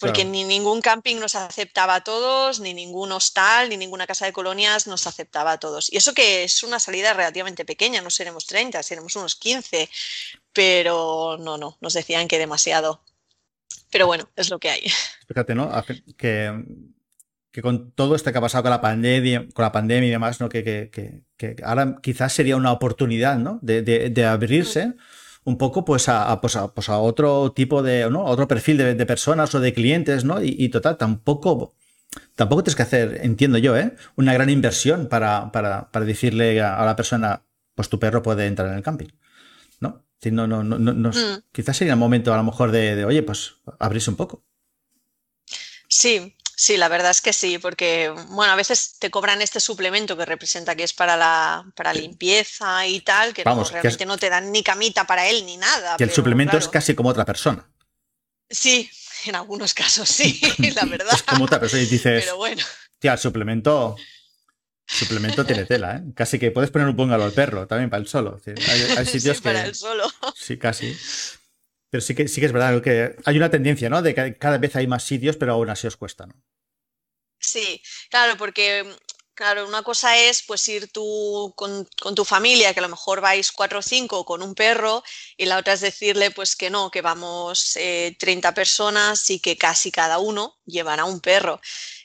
porque 0.02 0.24
ni 0.24 0.42
ningún 0.42 0.80
camping 0.80 1.16
nos 1.16 1.36
aceptaba 1.36 1.94
a 1.94 2.02
todos, 2.02 2.58
ni 2.58 2.74
ningún 2.74 3.12
hostal, 3.12 3.68
ni 3.68 3.76
ninguna 3.76 4.06
casa 4.06 4.26
de 4.26 4.32
colonias 4.32 4.88
nos 4.88 5.06
aceptaba 5.06 5.52
a 5.52 5.60
todos. 5.60 5.92
Y 5.92 5.96
eso 5.96 6.12
que 6.12 6.42
es 6.42 6.64
una 6.64 6.80
salida 6.80 7.12
relativamente 7.12 7.64
pequeña, 7.64 8.02
no 8.02 8.10
seremos 8.10 8.46
30, 8.46 8.82
seremos 8.82 9.14
unos 9.14 9.36
15, 9.36 9.88
pero 10.52 11.38
no, 11.38 11.56
no, 11.56 11.78
nos 11.80 11.92
decían 11.92 12.26
que 12.26 12.38
demasiado. 12.38 13.04
Pero 13.90 14.06
bueno, 14.06 14.28
es 14.34 14.50
lo 14.50 14.58
que 14.58 14.70
hay. 14.70 14.92
Fíjate, 15.28 15.54
¿no? 15.54 15.70
Que, 16.18 16.52
que 17.52 17.62
con 17.62 17.92
todo 17.92 18.16
esto 18.16 18.32
que 18.32 18.38
ha 18.38 18.40
pasado 18.40 18.64
con 18.64 18.70
la 18.70 18.80
pandemia, 18.80 19.46
con 19.52 19.62
la 19.62 19.72
pandemia 19.72 20.08
y 20.08 20.10
demás, 20.10 20.40
¿no? 20.40 20.48
Que, 20.48 20.64
que, 20.64 21.22
que 21.36 21.56
ahora 21.62 21.98
quizás 22.02 22.32
sería 22.32 22.56
una 22.56 22.72
oportunidad, 22.72 23.38
¿no? 23.38 23.58
De, 23.62 23.82
de, 23.82 24.10
de 24.10 24.24
abrirse 24.24 24.94
un 25.44 25.58
poco 25.58 25.84
pues 25.84 26.08
a, 26.08 26.40
pues 26.40 26.56
a, 26.56 26.72
pues 26.72 26.88
a 26.88 26.98
otro 26.98 27.52
tipo 27.52 27.82
de, 27.82 28.08
¿no? 28.10 28.24
otro 28.24 28.46
perfil 28.48 28.76
de, 28.78 29.06
personas 29.06 29.54
o 29.54 29.60
de 29.60 29.72
clientes, 29.72 30.24
¿no? 30.24 30.42
Y, 30.42 30.68
total, 30.68 30.96
tampoco, 30.96 31.74
tampoco 32.36 32.62
tienes 32.62 32.76
que 32.76 32.82
hacer, 32.82 33.20
entiendo 33.22 33.58
yo, 33.58 33.76
¿eh? 33.76 33.94
Una 34.16 34.32
gran 34.32 34.50
inversión 34.50 35.08
para, 35.08 35.50
para, 35.52 35.90
para 35.90 36.04
decirle 36.04 36.60
a, 36.60 36.84
la 36.84 36.96
persona, 36.96 37.42
pues 37.74 37.88
tu 37.88 37.98
perro 37.98 38.22
puede 38.22 38.46
entrar 38.46 38.68
en 38.68 38.76
el 38.76 38.82
camping, 38.82 39.08
¿no? 39.80 40.04
no, 40.24 40.46
no, 40.46 40.62
no, 40.62 40.78
no 40.78 41.08
mm. 41.10 41.42
Quizás 41.50 41.76
sería 41.76 41.94
el 41.94 41.98
momento 41.98 42.32
a 42.32 42.36
lo 42.36 42.44
mejor 42.44 42.70
de, 42.70 42.94
de, 42.94 43.04
oye, 43.04 43.22
pues 43.24 43.56
abrirse 43.80 44.10
un 44.10 44.16
poco. 44.16 44.44
Sí, 45.88 46.36
Sí, 46.54 46.76
la 46.76 46.88
verdad 46.88 47.10
es 47.10 47.20
que 47.20 47.32
sí, 47.32 47.58
porque 47.58 48.10
bueno, 48.28 48.52
a 48.52 48.56
veces 48.56 48.96
te 48.98 49.10
cobran 49.10 49.42
este 49.42 49.58
suplemento 49.58 50.16
que 50.16 50.24
representa 50.24 50.76
que 50.76 50.84
es 50.84 50.92
para 50.92 51.16
la 51.16 51.64
para 51.74 51.94
limpieza 51.94 52.86
y 52.86 53.00
tal, 53.00 53.32
que 53.32 53.44
realmente 53.44 54.06
no 54.06 54.18
te 54.18 54.28
dan 54.28 54.52
ni 54.52 54.62
camita 54.62 55.06
para 55.06 55.26
él 55.28 55.44
ni 55.46 55.56
nada. 55.56 55.96
Que 55.96 56.04
el 56.04 56.12
suplemento 56.12 56.58
es 56.58 56.68
casi 56.68 56.94
como 56.94 57.08
otra 57.08 57.24
persona. 57.24 57.68
Sí, 58.48 58.90
en 59.26 59.34
algunos 59.34 59.74
casos 59.74 60.08
sí, 60.08 60.40
la 60.74 60.84
verdad. 60.86 61.14
es 61.14 61.22
como 61.22 61.44
otra 61.44 61.58
persona 61.58 61.82
y 61.82 61.86
dices, 61.86 62.24
pero 62.24 62.36
bueno. 62.36 62.62
Tía, 62.98 63.14
el 63.14 63.18
suplemento, 63.18 63.96
suplemento 64.86 65.44
tiene 65.44 65.64
tela, 65.64 65.96
¿eh? 65.96 66.02
Casi 66.14 66.38
que 66.38 66.52
puedes 66.52 66.70
poner 66.70 66.86
un 66.86 66.94
póngalo 66.94 67.24
al 67.24 67.32
perro 67.32 67.66
también 67.66 67.90
para 67.90 68.00
el 68.00 68.08
solo. 68.08 68.40
Hay, 68.46 69.06
sitios 69.06 69.38
sí, 69.38 69.42
para 69.42 69.64
el 69.64 69.74
solo. 69.74 70.08
Sí, 70.36 70.56
casi. 70.56 70.96
Pero 71.92 72.00
sí 72.00 72.14
que, 72.14 72.26
sí 72.26 72.40
que 72.40 72.46
es 72.46 72.52
verdad 72.52 72.80
que 72.80 73.16
hay 73.26 73.36
una 73.36 73.50
tendencia, 73.50 73.90
¿no? 73.90 74.00
De 74.00 74.14
que 74.14 74.38
cada 74.38 74.56
vez 74.56 74.74
hay 74.76 74.86
más 74.86 75.02
sitios, 75.04 75.36
pero 75.36 75.52
aún 75.52 75.68
así 75.68 75.86
os 75.86 75.98
cuesta, 75.98 76.24
¿no? 76.24 76.34
Sí, 77.38 77.82
claro, 78.08 78.38
porque 78.38 78.86
Claro, 79.34 79.66
una 79.66 79.82
cosa 79.82 80.16
es 80.18 80.42
pues 80.42 80.68
ir 80.68 80.92
tú 80.92 81.54
con, 81.56 81.88
tu 82.14 82.24
familia, 82.24 82.74
que 82.74 82.80
a 82.80 82.82
lo 82.82 82.90
mejor 82.90 83.22
vais 83.22 83.50
cuatro 83.50 83.78
o 83.78 83.82
cinco 83.82 84.26
con 84.26 84.42
un 84.42 84.54
perro, 84.54 85.02
y 85.38 85.46
la 85.46 85.56
otra 85.56 85.72
es 85.72 85.80
decirle 85.80 86.30
pues 86.30 86.54
que 86.54 86.68
no, 86.68 86.90
que 86.90 87.00
vamos 87.00 87.72
30 88.18 88.48
eh, 88.48 88.52
personas 88.52 89.30
y 89.30 89.40
que 89.40 89.56
casi 89.56 89.90
cada 89.90 90.18
uno 90.18 90.58
llevará 90.66 91.06
un 91.06 91.20
perro. 91.20 91.60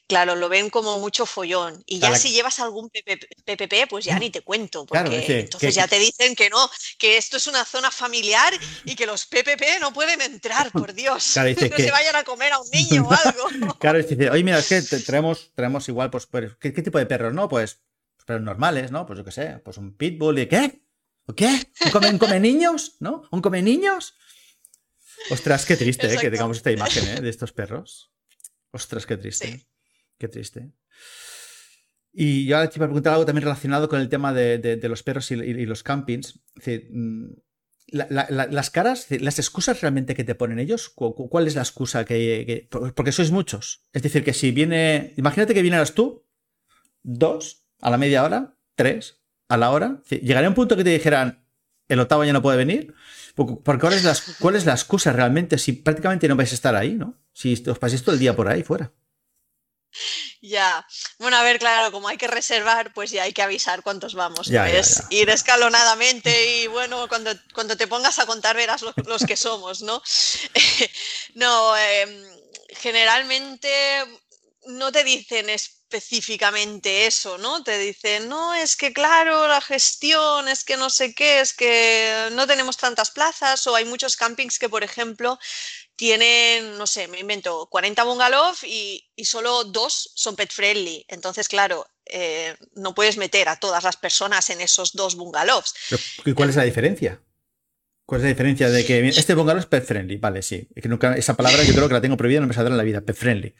Claro, 0.07 0.35
lo 0.35 0.47
ven 0.47 0.69
como 0.69 0.99
mucho 0.99 1.25
follón. 1.25 1.83
Y 1.85 1.99
ya 1.99 2.15
si 2.15 2.31
llevas 2.31 2.59
algún 2.59 2.89
PPP, 2.89 3.89
pues 3.89 4.05
ya 4.05 4.17
ni 4.17 4.29
te 4.29 4.41
cuento, 4.41 4.85
porque 4.85 5.39
entonces 5.39 5.75
ya 5.75 5.87
te 5.87 5.99
dicen 5.99 6.33
que 6.33 6.49
no, 6.49 6.69
que 6.97 7.17
esto 7.17 7.35
es 7.35 7.47
una 7.47 7.65
zona 7.65 7.91
familiar 7.91 8.53
y 8.85 8.95
que 8.95 9.05
los 9.05 9.25
PPP 9.25 9.81
no 9.81 9.91
pueden 9.91 10.21
entrar, 10.21 10.71
por 10.71 10.93
Dios. 10.93 11.35
no 11.35 11.77
se 11.77 11.91
vayan 11.91 12.15
a 12.15 12.23
comer 12.23 12.53
a 12.53 12.59
un 12.59 12.69
niño 12.71 13.05
o 13.05 13.11
algo. 13.11 13.75
claro, 13.79 14.01
dice, 14.01 14.29
oye, 14.29 14.43
mira, 14.43 14.59
es 14.59 14.67
que 14.67 14.81
traemos, 14.81 15.51
traemos 15.53 15.87
igual, 15.89 16.09
pues, 16.09 16.27
¿qué, 16.59 16.71
tipo 16.71 16.97
de 16.97 17.05
perros, 17.05 17.33
no? 17.33 17.49
Pues, 17.49 17.81
perros 18.25 18.43
normales, 18.43 18.91
¿no? 18.91 19.05
Pues 19.05 19.19
yo 19.19 19.25
qué 19.25 19.31
sé, 19.31 19.59
pues 19.63 19.77
un 19.77 19.95
pitbull 19.95 20.39
y 20.39 20.47
¿qué? 20.47 20.81
¿O 21.25 21.33
qué? 21.33 21.69
¿Un 21.85 21.91
come, 21.91 22.17
come 22.17 22.39
niños? 22.39 22.95
¿No? 22.99 23.23
¿Un 23.31 23.41
come 23.41 23.61
niños? 23.61 24.15
Ostras, 25.29 25.65
qué 25.65 25.75
triste, 25.75 26.13
¿eh? 26.13 26.17
Que 26.17 26.31
tengamos 26.31 26.57
esta 26.57 26.71
imagen, 26.71 27.07
¿eh? 27.09 27.21
De 27.21 27.29
estos 27.29 27.51
perros. 27.51 28.11
Ostras, 28.71 29.05
qué 29.05 29.17
triste. 29.17 29.67
Qué 30.17 30.27
triste. 30.27 30.71
Y 32.11 32.45
yo 32.45 32.57
ahora 32.57 32.69
te 32.69 32.79
iba 32.79 32.85
a 32.85 32.89
preguntar 32.89 33.13
algo 33.13 33.25
también 33.25 33.43
relacionado 33.43 33.87
con 33.87 34.01
el 34.01 34.09
tema 34.09 34.33
de, 34.33 34.79
los 34.83 35.03
perros 35.03 35.29
y, 35.31 35.65
los 35.65 35.83
campings. 35.83 36.39
Mm, 36.65 37.25
las 37.91 38.69
caras, 38.71 39.07
las 39.11 39.39
excusas 39.39 39.81
realmente 39.81 40.15
que 40.15 40.23
te 40.23 40.35
ponen 40.35 40.59
ellos, 40.59 40.89
¿cuál 40.89 41.47
es 41.47 41.55
la 41.55 41.61
excusa 41.61 42.05
que, 42.05 42.67
Porque 42.95 43.11
sois 43.11 43.31
muchos. 43.31 43.83
Es 43.93 44.01
decir, 44.01 44.23
que 44.23 44.33
si 44.33 44.51
viene. 44.51 45.13
Imagínate 45.15 45.53
que 45.53 45.61
vinieras 45.61 45.93
tú, 45.93 46.25
dos, 47.03 47.67
a 47.81 47.91
la 47.91 47.97
media 47.97 48.23
hora, 48.23 48.57
tres, 48.75 49.21
a 49.47 49.57
la 49.57 49.69
hora. 49.69 50.01
Llegaría 50.09 50.49
un 50.49 50.55
punto 50.55 50.75
que 50.75 50.83
te 50.83 50.89
dijeran, 50.89 51.45
el 51.87 51.99
octavo 51.99 52.25
ya 52.25 52.33
no 52.33 52.41
puede 52.41 52.57
venir. 52.57 52.93
Porque 53.35 53.79
¿cuál 53.79 53.93
es, 53.93 54.03
la, 54.03 54.15
¿cuál 54.39 54.55
es 54.55 54.65
la 54.65 54.73
excusa 54.73 55.13
realmente 55.13 55.59
si 55.59 55.73
prácticamente 55.73 56.27
no 56.27 56.35
vais 56.35 56.51
a 56.51 56.55
estar 56.55 56.75
ahí, 56.75 56.95
¿no? 56.95 57.15
Si 57.31 57.53
os 57.67 57.77
paséis 57.77 58.01
todo 58.01 58.15
el 58.15 58.19
día 58.19 58.35
por 58.35 58.47
ahí 58.47 58.63
fuera. 58.63 58.91
Ya, 60.41 60.85
bueno, 61.19 61.37
a 61.37 61.43
ver, 61.43 61.59
claro, 61.59 61.91
como 61.91 62.07
hay 62.07 62.17
que 62.17 62.27
reservar, 62.27 62.93
pues 62.93 63.11
ya 63.11 63.23
hay 63.23 63.33
que 63.33 63.41
avisar 63.41 63.83
cuántos 63.83 64.13
vamos. 64.13 64.49
es 64.49 65.03
ir 65.09 65.29
escalonadamente 65.29 66.61
y 66.61 66.67
bueno, 66.67 67.07
cuando, 67.07 67.31
cuando 67.53 67.75
te 67.75 67.87
pongas 67.87 68.19
a 68.19 68.25
contar 68.25 68.55
verás 68.55 68.81
los, 68.81 69.25
que 69.25 69.37
somos, 69.37 69.81
¿no? 69.81 70.01
no, 71.35 71.77
em, 71.77 72.23
generalmente 72.69 73.69
no 74.67 74.91
te 74.91 75.03
dicen 75.03 75.49
específicamente 75.49 77.07
eso, 77.07 77.37
¿no? 77.37 77.63
Te 77.63 77.77
dicen, 77.77 78.27
no, 78.27 78.53
es 78.53 78.75
que 78.75 78.91
claro, 78.91 79.47
la 79.47 79.61
gestión, 79.61 80.47
es 80.49 80.63
que 80.63 80.75
no 80.75 80.89
sé 80.89 81.13
qué, 81.13 81.39
es 81.39 81.53
que 81.53 82.29
no 82.33 82.45
tenemos 82.45 82.77
tantas 82.77 83.11
plazas 83.11 83.65
o 83.67 83.75
hay 83.75 83.85
muchos 83.85 84.17
campings 84.17 84.59
que, 84.59 84.69
por 84.69 84.83
ejemplo, 84.83 85.39
tienen, 85.97 86.77
no 86.77 86.85
sé, 86.87 87.07
me 87.07 87.19
invento, 87.19 87.67
40 87.69 88.03
bungalows 88.03 88.63
y, 88.63 89.03
solo 89.25 89.63
dos 89.65 90.11
son 90.13 90.35
pet 90.35 90.51
friendly. 90.51 91.03
Entonces, 91.09 91.49
claro, 91.49 91.87
eh, 92.05 92.55
no 92.75 92.93
puedes 92.93 93.17
meter 93.17 93.49
a 93.49 93.57
todas 93.57 93.83
las 93.83 93.97
personas 93.97 94.49
en 94.51 94.61
esos 94.61 94.93
dos 94.93 95.15
bungalows. 95.15 95.73
¿Y 96.23 96.33
cuál 96.33 96.49
es 96.49 96.55
la 96.55 96.63
diferencia? 96.63 97.19
¿Cuál 98.05 98.21
es 98.21 98.23
la 98.25 98.29
diferencia 98.29 98.69
de 98.69 98.85
que 98.85 99.07
este 99.09 99.33
bungalow 99.33 99.59
es 99.59 99.65
pet 99.65 99.85
friendly? 99.85 100.17
Vale, 100.17 100.43
sí. 100.43 100.69
que 100.81 100.87
nunca, 100.87 101.17
esa 101.17 101.35
palabra 101.35 101.63
yo 101.63 101.73
creo 101.73 101.87
que 101.87 101.95
la 101.95 102.01
tengo 102.01 102.15
prohibida, 102.15 102.41
no 102.41 102.47
me 102.47 102.53
saldrá 102.53 102.73
en 102.73 102.77
la 102.77 102.83
vida, 102.83 103.01
pet 103.01 103.17
friendly. 103.17 103.55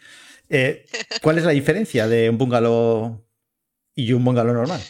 Eh, 0.48 0.86
¿Cuál 1.22 1.40
es 1.40 1.44
la 1.44 1.52
diferencia 1.52 2.08
de 2.08 2.30
un 2.30 2.38
bungalow 2.38 3.28
y 3.96 4.14
un 4.14 4.24
bungalow 4.24 4.54
normal? 4.54 4.82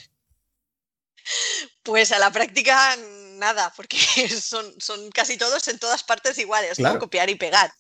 Pues 1.82 2.12
a 2.12 2.20
la 2.20 2.30
práctica 2.30 2.98
nada, 3.38 3.72
porque 3.76 3.98
son, 4.42 4.74
son 4.80 5.10
casi 5.12 5.38
todos 5.38 5.68
en 5.68 5.80
todas 5.80 6.04
partes 6.04 6.38
iguales, 6.38 6.80
¿no? 6.80 7.00
Copiar 7.00 7.30
y 7.30 7.36
pegar. 7.36 7.74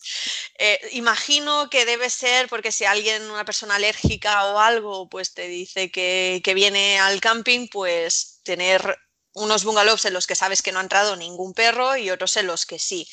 Eh, 0.58 0.80
imagino 0.94 1.70
que 1.70 1.86
debe 1.86 2.10
ser 2.10 2.48
porque 2.48 2.72
si 2.72 2.86
alguien, 2.86 3.30
una 3.30 3.46
persona 3.46 3.76
alérgica 3.76 4.46
o 4.46 4.60
algo, 4.60 5.10
pues 5.10 5.34
te 5.34 5.48
dice 5.48 5.92
que, 5.92 6.42
viene 6.56 7.00
al 7.00 7.22
camping, 7.22 7.68
pues 7.68 8.40
tener 8.44 8.98
unos 9.34 9.64
bungalows 9.64 10.06
en 10.06 10.14
los 10.14 10.26
que 10.26 10.36
sabes 10.36 10.62
que 10.62 10.72
no 10.72 10.80
ha 10.80 10.84
entrado 10.84 11.16
ningún 11.16 11.54
perro 11.54 11.96
y 11.96 12.10
otros 12.10 12.38
en 12.38 12.48
los 12.48 12.66
que 12.66 12.80
sí. 12.80 13.08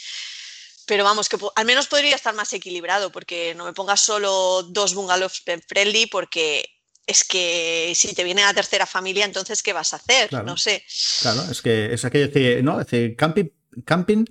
Pero 0.86 1.04
vamos, 1.04 1.28
que 1.28 1.38
al 1.56 1.64
menos 1.64 1.86
podría 1.86 2.14
estar 2.14 2.34
más 2.34 2.52
equilibrado, 2.52 3.10
porque 3.10 3.54
no 3.54 3.64
me 3.64 3.72
pongas 3.72 4.00
solo 4.00 4.62
dos 4.62 4.94
bungalows 4.94 5.42
friendly, 5.66 6.06
porque 6.06 6.73
es 7.06 7.24
que 7.24 7.92
si 7.94 8.14
te 8.14 8.24
viene 8.24 8.42
la 8.42 8.54
tercera 8.54 8.86
familia, 8.86 9.24
entonces, 9.24 9.62
¿qué 9.62 9.72
vas 9.72 9.92
a 9.92 9.96
hacer? 9.96 10.32
no 10.44 10.56
sé. 10.56 10.82
Claro, 11.22 11.42
es 11.50 11.62
que 11.62 11.92
es 11.92 12.04
aquello 12.04 12.32
que, 12.32 12.62
¿no? 12.62 12.80
Es 12.80 12.88
camping, 13.16 13.50
camping, 13.84 14.24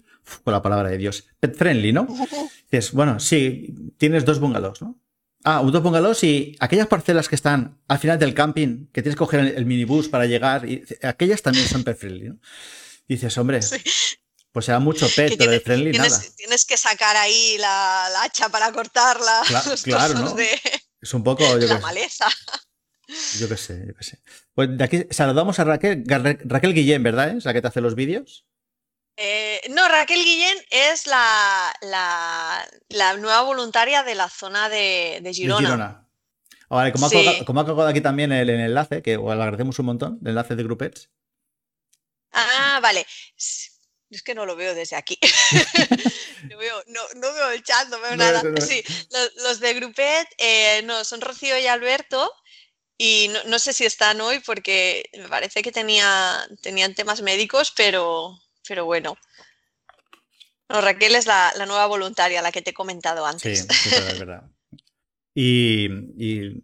con 0.43 0.53
la 0.53 0.61
palabra 0.61 0.89
de 0.89 0.97
Dios, 0.97 1.25
pet 1.39 1.55
friendly, 1.55 1.93
¿no? 1.93 2.07
Dices, 2.71 2.91
bueno, 2.91 3.19
sí, 3.19 3.73
tienes 3.97 4.25
dos 4.25 4.39
bungalows, 4.39 4.81
¿no? 4.81 4.99
Ah, 5.45 5.61
dos 5.63 5.83
bungalows 5.83 6.23
y 6.23 6.55
aquellas 6.59 6.87
parcelas 6.87 7.27
que 7.27 7.35
están 7.35 7.81
al 7.89 7.99
final 7.99 8.17
del 8.17 8.33
camping, 8.33 8.87
que 8.93 9.01
tienes 9.01 9.15
que 9.15 9.19
coger 9.19 9.41
el, 9.41 9.65
minibús 9.65 10.07
para 10.07 10.25
llegar, 10.25 10.67
y 10.67 10.83
aquellas 11.01 11.41
también 11.41 11.67
son 11.67 11.83
pet 11.83 11.97
friendly, 11.97 12.29
¿no? 12.29 12.39
dices, 13.07 13.37
hombre, 13.37 13.59
pues 14.51 14.65
sea 14.65 14.79
mucho 14.79 15.09
pet, 15.09 15.35
pero 15.37 15.51
de 15.51 15.59
friendly 15.59 15.91
tienes, 15.91 16.11
nada. 16.11 16.23
Tienes 16.37 16.65
que 16.65 16.77
sacar 16.77 17.17
ahí 17.17 17.57
la, 17.59 18.21
hacha 18.21 18.49
para 18.49 18.71
cortarla. 18.71 19.41
Claro, 19.83 20.13
¿no? 20.13 20.35
Es 21.03 21.13
un 21.13 21.23
poco. 21.23 21.43
la 21.57 21.79
maleza. 21.79 22.27
Yo 23.37 23.49
qué 23.49 23.57
sé, 23.57 23.83
yo 23.85 23.93
qué 23.93 24.03
sé. 24.03 24.19
Pues 24.53 24.69
de 24.77 24.83
aquí 24.83 25.05
saludamos 25.11 25.59
a 25.59 25.65
Raquel, 25.65 26.03
Raquel 26.07 26.73
Guillén, 26.73 27.03
¿verdad? 27.03 27.35
¿Es 27.35 27.45
la 27.45 27.53
que 27.53 27.61
te 27.61 27.67
hace 27.67 27.81
los 27.81 27.95
vídeos? 27.95 28.45
Eh, 29.17 29.61
no, 29.69 29.87
Raquel 29.89 30.23
Guillén 30.23 30.57
es 30.71 31.05
la, 31.05 31.73
la, 31.81 33.17
nueva 33.17 33.41
voluntaria 33.41 34.01
de 34.03 34.15
la 34.15 34.29
zona 34.29 34.69
de, 34.69 35.21
Girona. 35.33 35.59
De 35.59 35.65
Girona. 35.65 36.07
Ah, 36.69 36.75
vale, 36.77 36.91
como, 36.93 37.05
ha 37.59 37.65
colgado, 37.65 37.87
aquí 37.87 38.01
también 38.01 38.31
el, 38.31 38.49
enlace, 38.49 39.03
que 39.03 39.17
le 39.17 39.31
agradecemos 39.31 39.77
un 39.77 39.85
montón, 39.85 40.19
el 40.23 40.29
enlace 40.29 40.55
de 40.55 40.63
Groupets. 40.63 41.11
Ah, 42.31 42.79
vale. 42.81 43.05
Es 44.13 44.21
que 44.21 44.35
no 44.35 44.45
lo 44.45 44.55
veo 44.55 44.75
desde 44.75 44.95
aquí. 44.95 45.17
no, 46.49 46.57
veo, 46.57 46.83
no, 46.87 47.33
veo 47.33 47.49
el 47.49 47.63
chat, 47.63 47.87
no 47.89 47.99
veo 47.99 48.15
nada. 48.15 48.43
Sí, 48.61 48.83
los, 49.37 49.59
de 49.59 49.73
Grupet, 49.73 50.27
eh, 50.37 50.83
no, 50.83 51.03
son 51.03 51.19
Rocío 51.19 51.57
y 51.57 51.65
Alberto. 51.65 52.31
Y 52.95 53.31
no, 53.47 53.57
sé 53.57 53.73
si 53.73 53.85
están 53.85 54.21
hoy 54.21 54.39
porque 54.39 55.09
me 55.17 55.27
parece 55.27 55.63
que 55.63 55.71
tenía, 55.71 56.47
tenían 56.61 56.93
temas 56.93 57.23
médicos, 57.23 57.73
pero, 57.75 58.39
pero 58.67 58.85
bueno. 58.85 59.17
Raquel 60.69 61.15
es 61.15 61.25
la, 61.25 61.51
nueva 61.65 61.87
voluntaria, 61.87 62.41
la 62.43 62.51
que 62.51 62.61
te 62.61 62.69
he 62.69 62.73
comentado 62.73 63.25
antes. 63.25 63.67
Sí, 63.67 63.95
es 63.95 64.19
verdad. 64.19 64.43
Y, 65.33 65.87
y, 66.17 66.63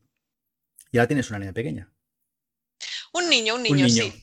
ahora 0.94 1.08
tienes 1.08 1.30
una 1.32 1.40
niña 1.40 1.54
pequeña. 1.54 1.92
Un 3.14 3.28
niño, 3.28 3.56
un 3.56 3.64
niño, 3.64 3.90
sí. 3.90 4.14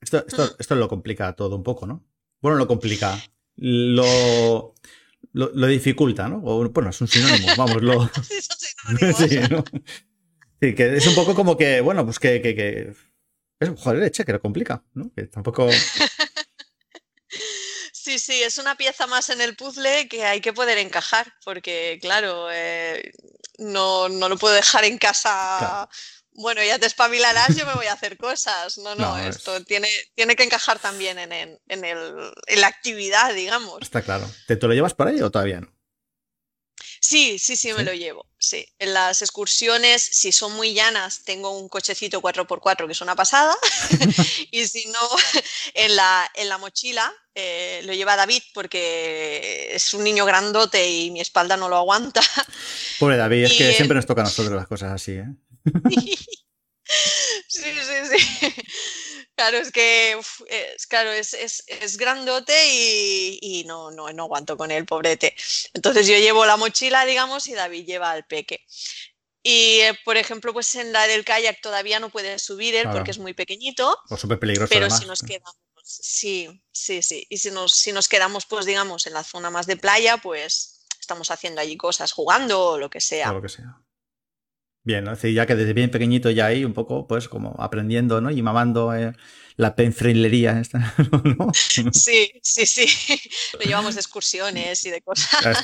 Esto, 0.00 0.24
esto, 0.58 0.74
lo 0.74 0.88
complica 0.88 1.34
todo 1.34 1.56
un 1.56 1.62
poco, 1.62 1.86
¿no? 1.86 2.04
Bueno, 2.44 2.58
lo 2.58 2.68
complica. 2.68 3.18
Lo, 3.56 4.74
lo, 5.32 5.66
dificulta, 5.66 6.28
¿no? 6.28 6.40
bueno, 6.40 6.90
es 6.90 7.00
un 7.00 7.08
sinónimo, 7.08 7.48
vamos, 7.56 7.82
lo. 7.82 8.06
sí, 8.22 9.38
¿no? 9.48 9.64
sí, 10.60 10.74
que 10.74 10.94
es 10.94 11.06
un 11.06 11.14
poco 11.14 11.34
como 11.34 11.56
que, 11.56 11.80
bueno, 11.80 12.04
pues 12.04 12.18
que, 12.18 12.42
que, 12.42 12.54
que... 12.54 12.92
Es, 13.60 13.70
joder, 13.80 14.00
leche, 14.00 14.26
que 14.26 14.32
lo 14.32 14.42
complica, 14.42 14.84
¿no? 14.92 15.10
Que 15.16 15.22
tampoco. 15.26 15.70
Sí, 17.94 18.18
sí, 18.18 18.42
es 18.42 18.58
una 18.58 18.76
pieza 18.76 19.06
más 19.06 19.30
en 19.30 19.40
el 19.40 19.56
puzzle 19.56 20.08
que 20.08 20.26
hay 20.26 20.42
que 20.42 20.52
poder 20.52 20.76
encajar, 20.76 21.32
porque 21.42 21.98
claro, 22.02 22.48
eh, 22.52 23.12
no, 23.56 24.10
no, 24.10 24.28
lo 24.28 24.36
puedo 24.36 24.54
dejar 24.54 24.84
en 24.84 24.98
casa. 24.98 25.88
Bueno, 26.34 26.62
ya 26.64 26.78
te 26.78 26.86
espabilarás, 26.86 27.56
yo 27.56 27.64
me 27.64 27.74
voy 27.74 27.86
a 27.86 27.92
hacer 27.92 28.16
cosas. 28.16 28.78
No, 28.78 28.94
no, 28.94 29.16
esto 29.18 29.62
tiene, 29.64 29.88
tiene 30.14 30.34
que 30.34 30.42
encajar 30.42 30.78
también 30.78 31.18
en, 31.18 31.32
en, 31.32 31.58
en, 31.68 32.60
la 32.60 32.66
actividad, 32.66 33.32
digamos. 33.34 33.82
Está 33.82 34.02
claro. 34.02 34.28
¿Te, 34.46 34.56
¿Te 34.56 34.66
lo 34.66 34.74
llevas 34.74 34.94
por 34.94 35.08
ahí 35.08 35.20
o 35.20 35.30
todavía 35.30 35.60
no? 35.60 35.72
Sí, 37.06 37.38
sí, 37.38 37.54
sí, 37.54 37.70
me 37.74 37.84
lo 37.84 37.92
llevo. 37.92 38.26
Sí. 38.38 38.66
En 38.78 38.94
las 38.94 39.20
excursiones, 39.20 40.02
si 40.02 40.32
son 40.32 40.52
muy 40.54 40.72
llanas, 40.72 41.22
tengo 41.24 41.50
un 41.50 41.68
cochecito 41.68 42.22
4x4 42.22 42.86
que 42.86 42.92
es 42.92 43.00
una 43.02 43.14
pasada. 43.14 43.54
y 44.50 44.66
si 44.66 44.86
no, 44.86 45.00
en 45.74 45.96
la, 45.96 46.30
en 46.34 46.48
la 46.48 46.56
mochila 46.56 47.12
eh, 47.34 47.82
lo 47.84 47.92
lleva 47.92 48.16
David 48.16 48.42
porque 48.54 49.70
es 49.74 49.92
un 49.92 50.02
niño 50.02 50.24
grandote 50.24 50.88
y 50.88 51.10
mi 51.10 51.20
espalda 51.20 51.58
no 51.58 51.68
lo 51.68 51.76
aguanta. 51.76 52.22
Pobre 52.98 53.18
David, 53.18 53.44
es 53.44 53.52
que 53.52 53.74
siempre 53.74 53.96
nos 53.96 54.06
toca 54.06 54.22
a 54.22 54.24
nosotros 54.24 54.54
las 54.54 54.66
cosas 54.66 54.92
así, 54.92 55.12
¿eh? 55.12 55.26
sí, 57.48 57.62
sí, 57.72 58.18
sí. 58.18 58.54
Claro, 59.36 59.58
es 59.58 59.72
que 59.72 60.16
es, 60.48 60.86
claro, 60.86 61.10
es, 61.10 61.34
es, 61.34 61.96
grandote 61.96 62.54
y, 62.70 63.64
no, 63.66 63.90
no, 63.90 64.12
no, 64.12 64.24
aguanto 64.24 64.56
con 64.56 64.70
él, 64.70 64.86
pobrete. 64.86 65.34
Entonces 65.72 66.06
yo 66.06 66.14
llevo 66.14 66.46
la 66.46 66.56
mochila, 66.56 67.04
digamos, 67.04 67.48
y 67.48 67.54
David 67.54 67.84
lleva 67.84 68.12
al 68.12 68.24
peque. 68.26 68.64
Y, 69.42 69.80
eh, 69.80 69.98
por 70.04 70.16
ejemplo, 70.16 70.52
pues 70.52 70.74
en 70.76 70.92
la 70.92 71.06
del 71.06 71.24
kayak 71.24 71.60
todavía 71.60 71.98
no 71.98 72.10
puede 72.10 72.38
subir 72.38 72.74
él 72.76 72.88
porque 72.90 73.10
es 73.10 73.18
muy 73.18 73.34
pequeñito. 73.34 73.98
O 74.08 74.16
súper 74.16 74.38
peligroso. 74.38 74.70
Pero 74.72 74.88
si 74.88 75.04
nos 75.04 75.20
quedamos, 75.20 75.56
sí, 75.82 76.62
sí, 76.72 77.02
sí. 77.02 77.26
Y 77.28 77.38
si 77.38 77.50
nos, 77.50 77.74
si 77.74 77.92
nos 77.92 78.08
quedamos, 78.08 78.46
pues 78.46 78.66
digamos, 78.66 79.06
en 79.06 79.14
la 79.14 79.24
zona 79.24 79.50
más 79.50 79.66
de 79.66 79.76
playa, 79.76 80.16
pues 80.18 80.86
estamos 81.00 81.30
haciendo 81.30 81.60
allí 81.60 81.76
cosas, 81.76 82.12
jugando 82.12 82.70
o 82.70 82.78
lo 82.78 82.88
que 82.88 83.00
sea. 83.00 83.32
O 83.32 83.34
lo 83.34 83.42
que 83.42 83.48
sea. 83.48 83.83
Bien, 84.84 85.04
¿no? 85.04 85.14
ya 85.14 85.46
que 85.46 85.54
desde 85.56 85.72
bien 85.72 85.90
pequeñito 85.90 86.30
ya 86.30 86.46
ahí 86.46 86.64
un 86.64 86.74
poco, 86.74 87.06
pues 87.06 87.28
como 87.28 87.56
aprendiendo, 87.58 88.20
¿no? 88.20 88.30
Y 88.30 88.42
mamando 88.42 88.94
eh, 88.94 89.12
la 89.56 89.74
penfrilería 89.74 90.60
esta, 90.60 90.94
¿no? 91.38 91.48
Sí, 91.54 92.30
sí, 92.42 92.66
sí. 92.66 92.86
Lo 93.58 93.60
llevamos 93.60 93.94
de 93.94 94.00
excursiones 94.00 94.84
y 94.84 94.90
de 94.90 95.00
cosas. 95.00 95.58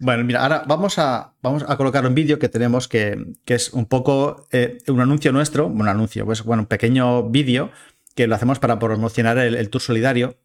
Bueno, 0.00 0.24
mira, 0.24 0.42
ahora 0.42 0.64
vamos 0.66 0.98
a, 0.98 1.34
vamos 1.40 1.64
a 1.66 1.76
colocar 1.76 2.06
un 2.06 2.14
vídeo 2.14 2.38
que 2.38 2.48
tenemos 2.48 2.88
que, 2.88 3.16
que, 3.44 3.54
es 3.54 3.72
un 3.72 3.86
poco 3.86 4.46
eh, 4.52 4.78
un 4.88 5.00
anuncio 5.00 5.32
nuestro, 5.32 5.66
un 5.66 5.88
anuncio, 5.88 6.26
pues 6.26 6.42
bueno, 6.42 6.64
un 6.64 6.66
pequeño 6.66 7.30
vídeo 7.30 7.70
que 8.14 8.26
lo 8.26 8.34
hacemos 8.34 8.58
para 8.58 8.78
promocionar 8.78 9.38
el, 9.38 9.70
Tour 9.70 9.80
Solidario. 9.80 10.36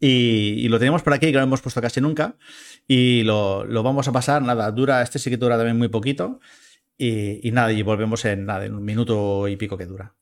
Y, 0.00 0.68
lo 0.68 0.78
tenemos 0.78 1.02
por 1.02 1.12
aquí, 1.12 1.26
que 1.26 1.32
lo 1.32 1.42
hemos 1.42 1.60
puesto 1.60 1.80
casi 1.80 2.00
nunca. 2.00 2.36
Y 2.86 3.22
lo, 3.24 3.66
vamos 3.82 4.08
a 4.08 4.12
pasar, 4.12 4.42
nada, 4.42 4.70
dura, 4.70 5.02
este 5.02 5.18
sí 5.18 5.30
que 5.30 5.36
dura 5.36 5.56
también 5.56 5.78
muy 5.78 5.88
poquito. 5.88 6.40
Y, 6.96 7.50
nada, 7.52 7.72
y 7.72 7.82
volvemos 7.82 8.24
en 8.24 8.44
nada, 8.46 8.66
en 8.66 8.74
un 8.74 8.84
minuto 8.84 9.48
y 9.48 9.56
pico 9.56 9.76
que 9.76 9.86
dura. 9.86 10.14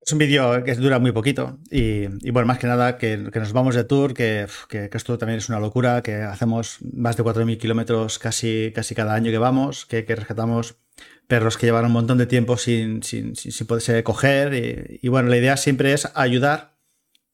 Es 0.00 0.12
un 0.12 0.18
vídeo 0.18 0.64
que 0.64 0.74
dura 0.76 0.98
muy 0.98 1.12
poquito 1.12 1.58
y, 1.70 2.06
bueno, 2.30 2.46
más 2.46 2.58
que 2.58 2.66
nada 2.66 2.96
que, 2.96 3.18
nos 3.18 3.52
vamos 3.52 3.74
de 3.74 3.84
tour, 3.84 4.14
que, 4.14 4.46
esto 4.92 5.18
también 5.18 5.38
es 5.38 5.48
una 5.50 5.60
locura, 5.60 6.02
que 6.02 6.16
hacemos 6.22 6.78
más 6.92 7.16
de 7.18 7.22
4.000 7.22 7.58
kilómetros 7.58 8.18
casi, 8.18 8.72
casi 8.74 8.94
cada 8.94 9.14
año 9.14 9.30
que 9.30 9.38
vamos, 9.38 9.84
que, 9.84 10.02
rescatamos 10.02 10.76
perros 11.26 11.58
que 11.58 11.66
llevan 11.66 11.84
un 11.84 11.92
montón 11.92 12.18
de 12.18 12.26
tiempo 12.26 12.56
sin, 12.56 13.02
sin, 13.02 13.36
sin, 13.36 13.66
poderse 13.66 14.02
coger 14.02 14.98
y, 15.02 15.08
bueno, 15.08 15.28
la 15.28 15.36
idea 15.36 15.56
siempre 15.56 15.92
es 15.92 16.10
ayudar 16.14 16.79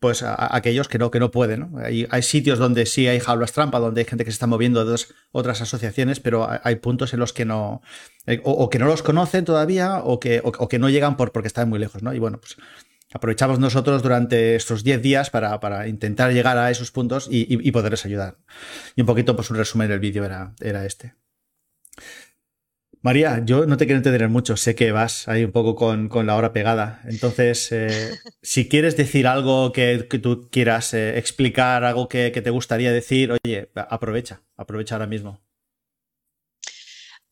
pues 0.01 0.23
a, 0.23 0.55
aquellos 0.55 0.89
que 0.89 0.99
no, 0.99 1.11
que 1.11 1.21
no 1.21 1.31
pueden. 1.31 1.71
Hay, 1.79 2.07
hay, 2.11 2.23
sitios 2.23 2.59
donde 2.59 2.87
sí 2.87 3.07
hay 3.09 3.21
jaulas 3.21 3.53
trampa, 3.53 3.79
donde 3.79 4.03
hay 4.03 4.05
gente 4.07 4.25
que 4.25 4.31
se 4.31 4.35
está 4.35 4.47
moviendo 4.47 4.85
de 4.85 5.01
otras 5.33 5.61
asociaciones, 5.61 6.21
pero 6.21 6.49
hay, 6.63 6.77
puntos 6.77 7.15
en 7.15 7.21
los 7.21 7.33
que 7.33 7.45
no, 7.45 7.83
eh, 8.27 8.41
o, 8.45 8.69
que 8.69 8.79
no 8.79 8.87
los 8.87 9.03
conocen 9.03 9.45
todavía, 9.45 9.99
o 9.99 10.21
que, 10.21 10.41
o, 10.45 10.69
que 10.69 10.79
no 10.79 10.91
llegan 10.91 11.17
por, 11.17 11.33
porque 11.33 11.49
están 11.49 11.69
muy 11.69 11.79
lejos, 11.79 12.03
¿no? 12.03 12.15
Y 12.15 12.19
bueno, 12.19 12.39
pues 12.39 12.57
aprovechamos 13.13 13.59
nosotros 13.59 14.03
durante 14.03 14.57
estos 14.57 14.85
10 14.85 15.01
días 15.01 15.31
para, 15.31 15.59
para, 15.61 15.89
intentar 15.89 16.33
llegar 16.33 16.59
a 16.59 16.71
esos 16.71 16.91
puntos 16.91 17.29
y, 17.31 17.47
y, 17.49 17.71
poderles 17.73 18.05
ayudar. 18.05 18.37
Y 18.95 19.01
un 19.03 19.07
poquito, 19.07 19.37
pues 19.37 19.51
un 19.51 19.57
resumen 19.57 19.89
del 19.89 20.01
vídeo 20.01 20.25
era, 20.25 20.55
era 20.61 20.85
este. 20.85 21.15
María, 23.07 23.41
yo 23.45 23.67
no 23.67 23.77
te 23.77 23.87
quiero 23.87 23.99
entender 23.99 24.29
mucho, 24.29 24.57
sé 24.57 24.75
que 24.75 24.91
vas 24.91 25.29
ahí 25.29 25.45
un 25.45 25.53
poco 25.53 25.77
con, 25.77 26.27
la 26.27 26.35
hora 26.35 26.53
pegada. 26.53 27.03
Entonces, 27.05 27.71
eh, 27.71 28.11
si 28.43 28.69
quieres 28.69 28.97
decir 28.97 29.29
algo 29.29 29.71
que, 29.71 30.09
tú 30.21 30.49
quieras 30.51 30.93
eh, 30.93 31.17
explicar, 31.17 31.85
algo 31.85 32.09
que, 32.09 32.33
te 32.33 32.51
gustaría 32.51 32.91
decir, 32.91 33.31
oye, 33.31 33.71
aprovecha, 33.77 34.43
aprovecha 34.57 34.97
ahora 34.97 35.07
mismo. 35.07 35.41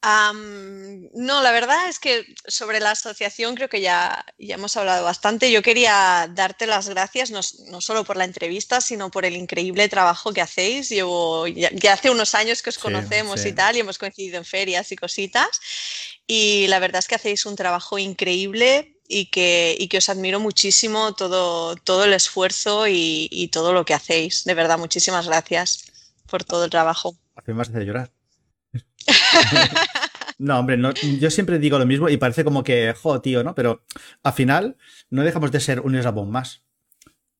No, 0.04 1.42
la 1.42 1.52
verdad 1.52 1.88
es 1.88 1.98
que 1.98 2.26
sobre 2.46 2.78
la 2.78 2.90
asociación 2.90 3.54
creo 3.54 3.70
que 3.70 3.80
ya, 3.80 4.24
ya 4.38 4.56
hemos 4.56 4.76
hablado 4.76 5.04
bastante. 5.04 5.50
Yo 5.50 5.62
quería 5.62 6.30
darte 6.34 6.66
las 6.66 6.88
gracias 6.88 7.30
no, 7.30 7.42
solo 7.80 8.04
por 8.04 8.16
la 8.16 8.24
entrevista, 8.24 8.80
sino 8.80 9.10
por 9.10 9.24
el 9.24 9.34
increíble 9.34 9.88
trabajo 9.88 10.32
que 10.32 10.42
hacéis. 10.42 10.90
Llevo 10.90 11.46
ya, 11.46 11.70
hace 11.92 12.10
unos 12.10 12.34
años 12.34 12.60
que 12.60 12.70
os 12.70 12.78
conocemos 12.78 13.46
y 13.46 13.52
tal, 13.52 13.76
y 13.76 13.80
hemos 13.80 13.96
coincidido 13.96 14.36
en 14.36 14.44
ferias 14.44 14.92
y 14.92 14.96
cositas. 14.96 15.48
Y 16.26 16.66
la 16.68 16.80
verdad 16.80 16.98
es 16.98 17.08
que 17.08 17.14
hacéis 17.14 17.46
un 17.46 17.56
trabajo 17.56 17.98
increíble 17.98 18.98
y 19.08 19.30
que, 19.30 19.74
y 19.78 19.88
que 19.88 19.98
os 19.98 20.08
admiro 20.10 20.38
muchísimo 20.38 21.14
todo, 21.14 21.76
todo 21.76 22.04
el 22.04 22.12
esfuerzo 22.12 22.88
y, 22.88 23.28
y, 23.30 23.48
todo 23.48 23.72
lo 23.72 23.84
que 23.84 23.94
hacéis. 23.94 24.44
De 24.44 24.54
verdad, 24.54 24.78
muchísimas 24.78 25.26
gracias 25.26 25.84
por 26.26 26.44
todo 26.44 26.64
el 26.64 26.70
trabajo. 26.70 27.16
Hace 27.36 27.54
más 27.54 27.72
de 27.72 27.84
llorar. 27.84 28.10
No, 30.38 30.58
hombre, 30.58 30.76
no, 30.76 30.92
yo 30.92 31.30
siempre 31.30 31.58
digo 31.58 31.78
lo 31.78 31.86
mismo 31.86 32.08
y 32.08 32.16
parece 32.16 32.44
como 32.44 32.64
que, 32.64 32.92
jo, 33.00 33.20
tío, 33.20 33.44
¿no? 33.44 33.54
Pero 33.54 33.84
al 34.22 34.32
final 34.32 34.76
no 35.10 35.22
dejamos 35.22 35.52
de 35.52 35.60
ser 35.60 35.80
un 35.80 35.94
eslabón 35.94 36.30
más. 36.30 36.64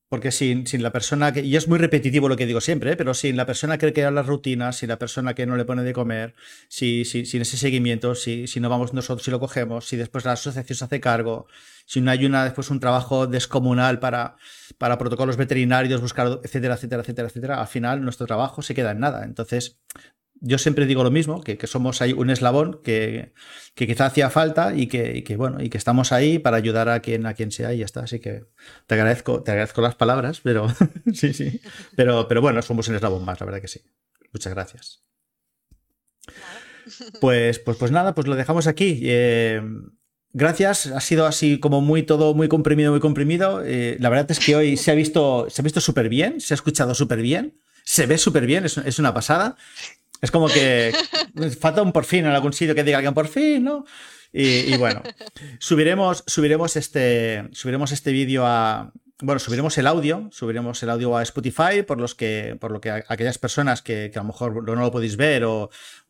Porque 0.09 0.31
sin, 0.31 0.67
sin 0.67 0.83
la 0.83 0.93
persona 0.93 1.33
que. 1.33 1.41
Y 1.41 1.57
es 1.57 1.67
muy 1.67 1.79
repetitivo 1.79 2.29
lo 2.29 2.37
que 2.37 2.47
digo 2.47 2.61
siempre, 2.61 2.93
¿eh? 2.93 2.97
pero 2.97 3.15
sin 3.15 3.37
la 3.37 3.47
persona 3.47 3.79
que 3.79 3.93
crea 3.93 4.13
las 4.13 4.27
rutinas, 4.27 4.77
sin 4.77 4.91
la 4.91 4.99
persona 4.99 5.35
que 5.35 5.45
no 5.45 5.57
le 5.57 5.65
pone 5.65 5.83
de 5.83 5.93
comer, 5.93 6.35
si, 6.69 7.05
si, 7.05 7.27
sin 7.27 7.43
ese 7.43 7.57
seguimiento, 7.57 8.15
si, 8.15 8.47
si 8.47 8.61
no 8.61 8.69
vamos 8.69 8.93
nosotros 8.93 9.27
y 9.27 9.31
lo 9.33 9.41
cogemos, 9.41 9.89
si 9.89 9.97
después 9.97 10.25
la 10.25 10.33
asociación 10.33 10.77
se 10.77 10.85
hace 10.85 11.01
cargo, 11.01 11.49
si 11.85 12.01
no 12.01 12.13
hay 12.13 12.27
una, 12.27 12.45
después 12.45 12.71
un 12.71 12.81
trabajo 12.81 13.27
descomunal 13.27 13.99
para, 13.99 14.37
para 14.79 14.99
protocolos 14.99 15.37
veterinarios, 15.37 16.01
buscar, 16.01 16.39
etcétera, 16.45 16.75
etcétera, 16.75 17.03
etcétera, 17.03 17.29
etcétera, 17.29 17.61
al 17.61 17.69
final 17.69 18.05
nuestro 18.05 18.27
trabajo 18.27 18.63
se 18.63 18.75
queda 18.75 18.93
en 18.93 19.01
nada. 19.01 19.25
Entonces, 19.25 19.81
yo 20.45 20.59
siempre 20.59 20.87
digo 20.87 21.03
lo 21.03 21.11
mismo, 21.11 21.41
que, 21.41 21.59
somos 21.67 22.03
ahí 22.03 22.13
un 22.13 22.29
eslabón 22.31 22.81
que, 22.85 23.33
que 23.75 23.87
quizá 23.87 24.07
hacía 24.07 24.29
falta 24.29 24.75
y 24.77 24.87
que, 24.87 25.25
que, 25.25 25.37
bueno, 25.37 25.63
y 25.63 25.71
que 25.71 25.79
estamos 25.79 26.13
ahí 26.13 26.39
para 26.39 26.59
ayudar 26.59 26.89
a 26.91 27.01
quien, 27.01 27.25
a 27.27 27.35
quien 27.35 27.51
sea 27.51 27.73
y 27.73 27.79
ya 27.79 27.87
está. 27.87 28.01
Así 28.01 28.21
que 28.21 28.45
te 28.87 28.95
agradezco, 28.95 29.43
te 29.43 29.53
agradezco 29.53 29.81
las 29.81 29.95
palabras, 29.95 30.41
pero 30.43 30.69
sí, 31.15 31.33
sí. 31.33 31.61
Pero, 31.97 32.29
pero 32.29 32.43
bueno, 32.43 32.61
somos 32.63 32.87
un 32.89 32.97
eslabón 32.97 33.25
más, 33.25 33.41
la 33.41 33.47
verdad 33.47 33.61
que 33.61 33.69
sí. 33.69 33.81
Muchas 34.33 34.53
gracias. 34.53 35.03
Pues, 37.21 37.59
pues, 37.59 37.77
pues 37.79 37.91
nada, 37.91 38.15
pues 38.15 38.27
lo 38.27 38.37
dejamos 38.37 38.67
aquí. 38.67 39.01
Eh, 39.03 39.63
gracias, 40.33 40.89
ha 40.89 41.01
sido 41.01 41.27
así 41.27 41.59
como 41.59 41.81
muy 41.81 42.03
todo 42.03 42.35
muy 42.35 42.49
comprimido, 42.49 42.91
muy 42.91 43.01
comprimido. 43.01 43.63
Eh, 43.65 43.97
la 44.01 44.11
verdad 44.11 44.31
es 44.31 44.41
que 44.41 44.55
hoy 44.55 44.77
se 44.77 44.91
ha 44.91 44.95
visto, 44.95 45.47
se 45.49 45.63
ha 45.63 45.65
visto 45.65 45.81
súper 45.81 46.09
bien, 46.09 46.41
se 46.41 46.53
ha 46.53 46.57
escuchado 46.57 46.95
súper 46.95 47.23
bien, 47.23 47.59
se 47.85 48.07
ve 48.07 48.19
súper 48.19 48.47
bien, 48.47 48.65
es, 48.65 48.77
es, 48.79 48.99
una 48.99 49.15
pasada. 49.15 49.57
Es 50.25 50.31
como 50.31 50.49
que 50.49 50.91
falta 51.61 51.83
un 51.83 51.93
por 51.93 52.07
fin 52.07 52.21
en 52.21 52.33
algún 52.33 52.55
sitio 52.55 52.75
que 52.75 52.83
diga 52.83 52.97
alguien 52.97 53.13
por 53.13 53.29
fin, 53.29 53.63
¿no? 53.63 53.85
Y, 54.33 54.75
bueno, 54.79 55.03
subiremos, 55.61 56.25
subiremos 56.27 56.77
este, 56.77 57.47
subiremos 57.53 57.93
este 57.93 58.11
vídeo 58.11 58.45
a, 58.47 58.91
bueno, 59.21 59.39
subiremos 59.39 59.77
el 59.77 59.87
audio, 59.87 60.29
subiremos 60.33 60.83
el 60.83 60.89
audio 60.89 61.15
a 61.15 61.23
Spotify, 61.23 61.83
por 61.87 62.01
los 62.01 62.15
que, 62.15 62.57
por 62.59 62.71
lo 62.73 62.81
que 62.81 62.91
aquellas 62.91 63.37
personas 63.37 63.83
que, 63.83 64.11
a 64.15 64.19
lo 64.19 64.25
mejor 64.25 64.65
no 64.65 64.75
lo 64.75 64.91
podéis 64.91 65.17
ver 65.19 65.45
o, 65.45 65.69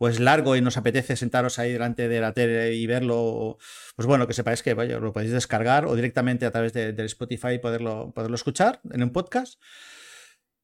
es 0.09 0.21
largo 0.21 0.55
y 0.55 0.61
nos 0.61 0.77
apetece 0.77 1.17
sentaros 1.17 1.59
ahí 1.59 1.73
delante 1.73 2.07
de 2.09 2.21
la 2.21 2.33
tele 2.33 2.73
y 2.75 2.87
verlo, 2.87 3.59
pues 3.97 4.07
bueno, 4.07 4.29
que 4.29 4.33
sepáis 4.33 4.63
que 4.63 4.75
vaya, 4.75 5.01
lo 5.01 5.13
podéis 5.13 5.33
descargar 5.33 5.87
o 5.87 5.97
directamente 5.97 6.47
a 6.47 6.53
través 6.53 6.73
del 6.73 6.95
de 6.95 7.05
Spotify 7.07 7.59
poderlo, 7.59 8.13
poderlo 8.15 8.37
escuchar 8.37 8.81
en 8.93 9.03
un 9.03 9.11
podcast. 9.11 9.59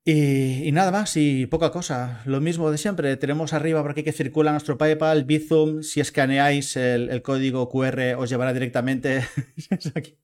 Y, 0.05 0.71
nada 0.73 0.91
más, 0.91 1.17
y 1.17 1.47
poca 1.47 1.71
cosa. 1.71 2.23
Lo 2.25 2.41
mismo 2.41 2.71
de 2.71 2.79
siempre. 2.79 3.17
Tenemos 3.17 3.53
arriba 3.53 3.83
por 3.83 3.91
aquí 3.93 4.03
que 4.03 4.13
circula 4.13 4.53
nuestro 4.53 4.79
PayPal, 4.79 5.25
Bizum. 5.25 5.83
Si 5.83 6.01
escaneáis 6.01 6.77
el, 6.77 7.23
código 7.23 7.69
QR, 7.69 8.15
os 8.17 8.31
llevará 8.31 8.53
directamente. 8.53 9.27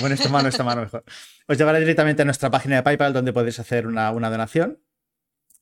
bueno, 0.00 0.14
esta 0.14 0.28
mano, 0.28 0.48
esta 0.48 0.64
mano 0.64 0.82
mejor. 0.82 1.04
Os 1.46 1.56
llevará 1.56 1.78
directamente 1.78 2.22
a 2.22 2.24
nuestra 2.24 2.50
página 2.50 2.76
de 2.76 2.82
PayPal 2.82 3.12
donde 3.12 3.32
podéis 3.32 3.60
hacer 3.60 3.86
una, 3.86 4.10
donación. 4.10 4.80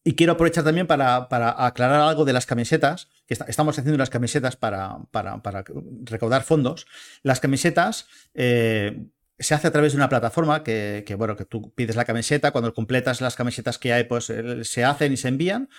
Y 0.03 0.15
quiero 0.15 0.33
aprovechar 0.33 0.65
también 0.65 0.87
para, 0.87 1.29
aclarar 1.59 2.01
algo 2.01 2.25
de 2.25 2.33
las 2.33 2.47
camisetas, 2.47 3.11
estamos 3.29 3.79
haciendo 3.79 3.99
las 3.99 4.09
camisetas 4.09 4.57
para, 4.57 4.97
para, 5.11 5.63
recaudar 6.05 6.43
fondos. 6.43 6.87
Las 7.23 7.39
camisetas, 7.39 8.07
eh, 8.33 9.11
se 9.41 9.55
hace 9.55 9.69
a 9.69 9.73
través 9.73 9.93
de 9.93 9.97
una 9.97 10.09
plataforma 10.09 10.63
que, 10.63 11.15
bueno, 11.17 11.35
que 11.35 11.47
tú 11.47 11.73
pides 11.75 11.97
la 11.97 12.05
camiseta, 12.05 12.53
cuando 12.53 12.75
completas 12.75 13.21
las 13.21 13.37
camisetas 13.37 13.79
que 13.79 13.93
hay, 13.93 14.05
pues 14.05 14.29
eh, 14.31 14.65
se 14.65 14.85
hacen 14.85 15.13
y 15.13 15.17
se 15.17 15.29
envían. 15.29 15.71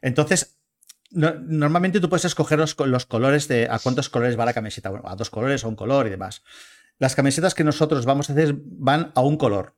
Entonces, 0.00 0.58
normalmente 1.10 2.00
tú 2.00 2.08
puedes 2.08 2.24
escoger 2.24 2.58
los, 2.58 2.74
colores 3.06 3.48
de 3.48 3.68
a 3.70 3.78
cuántos 3.78 4.08
colores 4.08 4.38
va 4.38 4.46
la 4.46 4.54
camiseta, 4.54 4.88
bueno, 4.88 5.08
a 5.08 5.14
dos 5.14 5.28
colores 5.28 5.62
o 5.64 5.68
un 5.68 5.76
color 5.76 6.06
y 6.06 6.10
demás. 6.10 6.42
Las 6.98 7.14
camisetas 7.14 7.54
que 7.54 7.64
nosotros 7.64 8.06
vamos 8.06 8.30
a 8.30 8.32
hacer 8.32 8.54
van 8.58 9.12
a 9.14 9.20
un 9.20 9.36
color. 9.36 9.76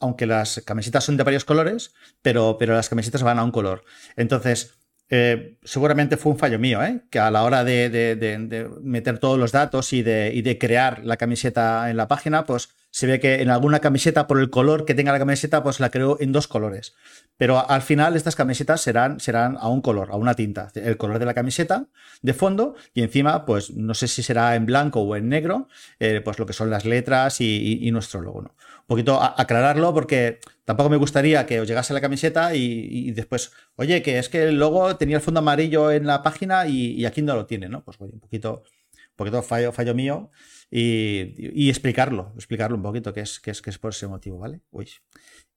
Aunque 0.00 0.26
las 0.26 0.62
camisetas 0.64 1.02
son 1.02 1.16
de 1.16 1.24
varios 1.24 1.44
colores, 1.44 1.92
pero, 2.22 2.56
pero 2.58 2.74
las 2.74 2.88
camisetas 2.88 3.24
van 3.24 3.40
a 3.40 3.44
un 3.44 3.50
color. 3.50 3.84
Entonces, 4.14 4.77
eh, 5.10 5.56
seguramente 5.64 6.16
fue 6.16 6.32
un 6.32 6.38
fallo 6.38 6.58
mío, 6.58 6.82
¿eh? 6.82 7.02
que 7.10 7.18
a 7.18 7.30
la 7.30 7.44
hora 7.44 7.64
de, 7.64 8.68
meter 8.82 9.18
todos 9.18 9.38
los 9.38 9.52
datos 9.52 9.92
y, 9.92 9.98
y 9.98 10.42
de, 10.42 10.58
crear 10.60 11.04
la 11.04 11.16
camiseta 11.16 11.90
en 11.90 11.96
la 11.96 12.08
página, 12.08 12.44
pues 12.44 12.70
se 12.90 13.06
ve 13.06 13.20
que 13.20 13.42
en 13.42 13.50
alguna 13.50 13.80
camiseta, 13.80 14.26
por 14.26 14.40
el 14.40 14.50
color 14.50 14.84
que 14.84 14.94
tenga 14.94 15.12
la 15.12 15.18
camiseta, 15.18 15.62
pues 15.62 15.78
la 15.78 15.90
creo 15.90 16.16
en 16.20 16.32
dos 16.32 16.48
colores. 16.48 16.94
Pero 17.36 17.68
al 17.70 17.82
final 17.82 18.16
estas 18.16 18.34
camisetas 18.34 18.80
serán, 18.80 19.20
serán 19.20 19.56
a 19.60 19.68
un 19.68 19.82
color, 19.82 20.10
a 20.10 20.16
una 20.16 20.34
tinta. 20.34 20.70
El 20.74 20.96
color 20.96 21.18
de 21.18 21.26
la 21.26 21.34
camiseta 21.34 21.86
de 22.22 22.34
fondo 22.34 22.74
y 22.94 23.02
encima, 23.02 23.44
pues 23.44 23.70
no 23.70 23.94
sé 23.94 24.08
si 24.08 24.22
será 24.22 24.56
en 24.56 24.66
blanco 24.66 25.00
o 25.02 25.16
en 25.16 25.28
negro, 25.28 25.68
eh, 26.00 26.20
pues 26.24 26.38
lo 26.38 26.46
que 26.46 26.52
son 26.52 26.70
las 26.70 26.84
letras 26.84 27.40
y, 27.40 27.88
nuestro 27.92 28.20
logo. 28.20 28.42
¿no? 28.42 28.54
Poquito 28.88 29.22
aclararlo 29.22 29.92
porque 29.92 30.40
tampoco 30.64 30.88
me 30.88 30.96
gustaría 30.96 31.44
que 31.44 31.60
os 31.60 31.68
llegase 31.68 31.92
la 31.92 32.00
camiseta 32.00 32.54
y, 32.54 33.10
después, 33.10 33.52
oye, 33.76 34.00
que 34.00 34.18
es 34.18 34.30
que 34.30 34.44
el 34.44 34.58
logo 34.58 34.96
tenía 34.96 35.16
el 35.16 35.22
fondo 35.22 35.40
amarillo 35.40 35.90
en 35.92 36.06
la 36.06 36.22
página 36.22 36.66
y, 36.66 37.04
aquí 37.04 37.20
no 37.20 37.36
lo 37.36 37.44
tiene, 37.44 37.68
¿no? 37.68 37.84
Pues 37.84 38.00
un 38.00 38.18
poquito, 38.18 38.62
un 38.94 39.14
poquito 39.14 39.42
fallo, 39.42 39.72
fallo 39.72 39.94
mío 39.94 40.30
y, 40.70 41.68
explicarlo, 41.68 42.32
explicarlo 42.34 42.76
un 42.78 42.82
poquito, 42.82 43.12
que 43.12 43.20
es, 43.20 43.40
que 43.40 43.50
es, 43.50 43.60
que 43.60 43.68
es 43.68 43.78
por 43.78 43.90
ese 43.90 44.06
motivo, 44.06 44.38
¿vale? 44.38 44.62
Uy. 44.70 44.88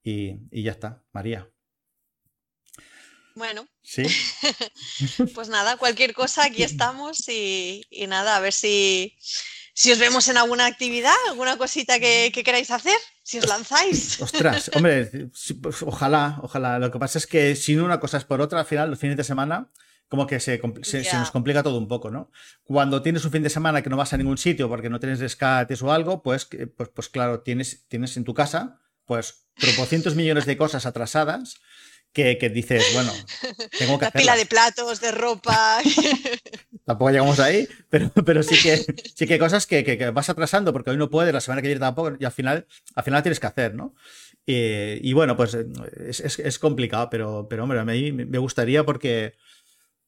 Y, 0.03 0.61
ya 0.63 0.71
está, 0.71 1.01
María. 1.13 1.49
Bueno. 3.35 3.65
Sí. 3.81 4.03
pues 5.33 5.47
nada, 5.47 5.77
cualquier 5.77 6.13
cosa, 6.13 6.43
aquí 6.43 6.63
estamos 6.71 7.29
y, 7.29 7.85
nada, 8.09 8.35
a 8.35 8.41
ver 8.41 8.51
si, 8.51 9.17
si 9.73 9.91
os 9.91 9.99
vemos 9.99 10.27
en 10.27 10.37
alguna 10.37 10.65
actividad, 10.65 11.15
alguna 11.29 11.57
cosita 11.57 11.99
que, 11.99 12.31
queráis 12.31 12.71
hacer, 12.71 12.97
si 13.23 13.39
os 13.39 13.47
lanzáis. 13.47 14.21
Ostras, 14.21 14.71
hombre, 14.75 15.29
pues, 15.61 15.81
ojalá, 15.83 16.39
ojalá. 16.41 16.79
Lo 16.79 16.91
que 16.91 16.99
pasa 16.99 17.17
es 17.17 17.27
que 17.27 17.55
si 17.55 17.75
una 17.77 17.99
cosa 17.99 18.17
es 18.17 18.25
por 18.25 18.41
otra, 18.41 18.59
al 18.59 18.65
final, 18.65 18.89
los 18.89 18.99
fines 18.99 19.17
de 19.17 19.23
semana, 19.23 19.69
como 20.07 20.27
que 20.27 20.39
se, 20.39 20.59
nos 21.13 21.31
complica 21.31 21.63
todo 21.63 21.77
un 21.77 21.87
poco, 21.87 22.11
¿no? 22.11 22.31
Cuando 22.63 23.01
tienes 23.01 23.23
un 23.23 23.31
fin 23.31 23.43
de 23.43 23.49
semana 23.49 23.81
que 23.81 23.89
no 23.89 23.97
vas 23.97 24.13
a 24.13 24.17
ningún 24.17 24.37
sitio 24.37 24.67
porque 24.67 24.89
no 24.89 24.99
tienes 24.99 25.19
rescates 25.19 25.81
o 25.81 25.91
algo, 25.91 26.21
pues, 26.21 26.49
pues, 26.75 26.89
pues 26.89 27.09
claro, 27.09 27.41
tienes, 27.41 27.87
tienes 27.87 28.17
en 28.17 28.25
tu 28.25 28.33
casa 28.33 28.81
pues 29.11 29.47
tropocientos 29.55 30.15
millones 30.15 30.45
de 30.45 30.55
cosas 30.55 30.85
atrasadas 30.85 31.59
que, 32.13 32.51
dices, 32.53 32.83
bueno, 32.93 33.11
tengo 33.77 33.97
que 33.97 34.05
La 34.05 34.11
pila 34.11 34.35
de 34.35 34.45
platos, 34.45 34.99
de 35.01 35.11
ropa. 35.11 35.79
tampoco 36.85 37.11
llegamos 37.11 37.39
ahí, 37.39 37.67
pero, 37.89 38.11
pero 38.25 38.43
sí 38.43 38.61
que 38.61 38.77
sí 39.15 39.27
que 39.27 39.33
hay 39.33 39.39
cosas 39.39 39.65
que, 39.65 40.11
vas 40.13 40.29
atrasando 40.29 40.73
porque 40.73 40.91
hoy 40.91 40.97
no 40.97 41.09
puedes, 41.09 41.33
la 41.33 41.41
semana 41.41 41.61
que 41.61 41.67
viene 41.67 41.79
tampoco, 41.79 42.17
y 42.19 42.25
al 42.25 42.31
final, 42.31 42.67
al 42.95 43.03
final 43.03 43.23
tienes 43.23 43.39
que 43.39 43.47
hacer, 43.47 43.75
¿no? 43.75 43.95
Y, 44.45 45.13
bueno, 45.13 45.37
pues 45.37 45.55
es, 45.55 46.59
complicado, 46.59 47.09
pero, 47.09 47.47
pero 47.49 47.63
hombre, 47.63 47.79
a 47.79 47.85
mí 47.85 48.11
me 48.11 48.37
gustaría 48.37 48.83
porque 48.83 49.35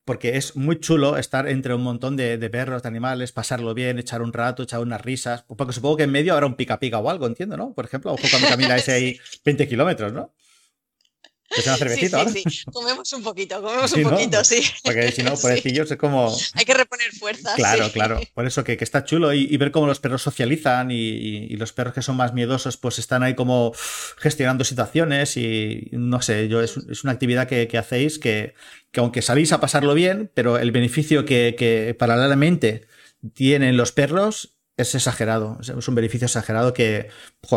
porque 0.06 0.36
es 0.36 0.56
muy 0.56 0.80
chulo 0.80 1.18
estar 1.18 1.47
entre 1.47 1.74
un 1.74 1.82
montón 1.82 2.18
de, 2.18 2.38
perros, 2.49 2.84
de 2.84 2.89
animales, 2.89 3.32
pasarlo 3.32 3.74
bien, 3.74 3.99
echar 3.99 4.22
un 4.22 4.34
rato, 4.34 4.64
echar 4.64 4.82
unas 4.82 5.01
risas. 5.01 5.43
Porque 5.43 5.74
supongo 5.74 5.97
que 5.97 6.04
en 6.04 6.12
medio 6.12 6.34
habrá 6.34 6.45
un 6.45 6.56
pica 6.56 6.80
pica 6.80 6.99
o 6.99 7.10
algo, 7.10 7.26
entiendo, 7.26 7.56
¿no? 7.56 7.74
Por 7.74 7.86
ejemplo, 7.86 8.12
ojo 8.12 8.24
cuando 8.30 8.49
camináis 8.49 8.89
ahí 8.89 9.18
20 9.45 9.68
kilómetros, 9.68 10.12
¿no? 10.12 10.34
¿Es 11.49 11.67
una 11.67 11.77
cervecita 11.77 12.27
sí, 12.29 12.43
sí, 12.43 12.49
sí, 12.49 12.65
comemos 12.71 13.11
un 13.13 13.21
poquito, 13.21 13.61
comemos 13.61 13.91
un 13.93 14.03
poquito, 14.03 14.43
sí. 14.43 14.63
Porque 14.83 15.11
si 15.11 15.23
no, 15.23 15.35
pobrecillos 15.41 15.91
es 15.91 15.97
como... 15.97 16.35
Hay 16.53 16.65
que 16.65 16.73
reponer 16.73 17.11
fuerzas. 17.11 17.55
Claro, 17.55 17.91
claro. 17.91 18.19
Por 18.33 18.47
eso 18.47 18.63
que, 18.63 18.77
está 18.79 19.03
chulo 19.03 19.33
y, 19.33 19.55
ver 19.57 19.71
cómo 19.71 19.87
los 19.87 19.99
perros 19.99 20.21
socializan 20.21 20.89
y, 20.91 21.49
los 21.57 21.73
perros 21.73 21.93
que 21.93 22.01
son 22.01 22.17
más 22.17 22.33
miedosos 22.33 22.77
pues 22.77 22.99
están 22.99 23.23
ahí 23.23 23.35
como 23.35 23.73
gestionando 24.17 24.63
situaciones 24.63 25.37
y 25.37 25.89
no 25.91 26.21
sé, 26.21 26.47
yo 26.47 26.61
es, 26.61 26.77
una 27.03 27.13
actividad 27.13 27.47
que, 27.47 27.77
hacéis 27.77 28.19
que, 28.19 28.55
aunque 28.97 29.21
sabéis 29.21 29.51
a 29.53 29.59
pasarlo 29.59 29.93
bien, 29.93 30.31
pero 30.33 30.57
el 30.57 30.71
beneficio 30.71 31.25
que, 31.25 31.95
paralelamente 31.99 32.87
tienen 33.33 33.77
los 33.77 33.91
perros 33.91 34.57
es 34.75 34.95
exagerado. 34.95 35.59
Es 35.61 35.87
un 35.87 35.95
beneficio 35.95 36.25
exagerado 36.25 36.73
que, 36.73 37.09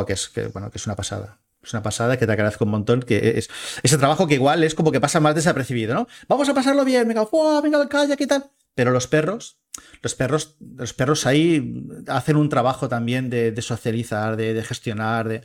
que, 0.06 0.12
es, 0.12 0.28
que, 0.28 0.48
bueno, 0.48 0.70
que 0.70 0.78
es 0.78 0.86
una 0.86 0.96
pasada. 0.96 1.40
Es 1.66 1.74
una 1.74 1.82
pasada 1.82 2.16
que 2.16 2.26
te 2.26 2.32
agradezco 2.32 2.64
un 2.64 2.70
montón. 2.70 3.02
Que 3.02 3.38
es 3.38 3.50
ese 3.82 3.98
trabajo 3.98 4.26
que 4.26 4.34
igual 4.34 4.62
es 4.62 4.74
como 4.74 4.92
que 4.92 5.00
pasa 5.00 5.20
más 5.20 5.34
desapercibido, 5.34 5.94
¿no? 5.94 6.08
Vamos 6.28 6.48
a 6.48 6.54
pasarlo 6.54 6.84
bien, 6.84 7.08
venga, 7.08 7.26
venga, 7.62 7.88
calla, 7.88 8.16
¿qué 8.16 8.26
tal? 8.26 8.50
Pero 8.74 8.90
los 8.90 9.06
perros, 9.06 9.58
los 10.02 10.14
perros, 10.14 10.56
los 10.60 10.92
perros 10.92 11.26
ahí 11.26 11.84
hacen 12.06 12.36
un 12.36 12.48
trabajo 12.48 12.88
también 12.88 13.30
de, 13.30 13.54
socializar, 13.62 14.36
de, 14.36 14.62
gestionar, 14.62 15.28
de, 15.28 15.42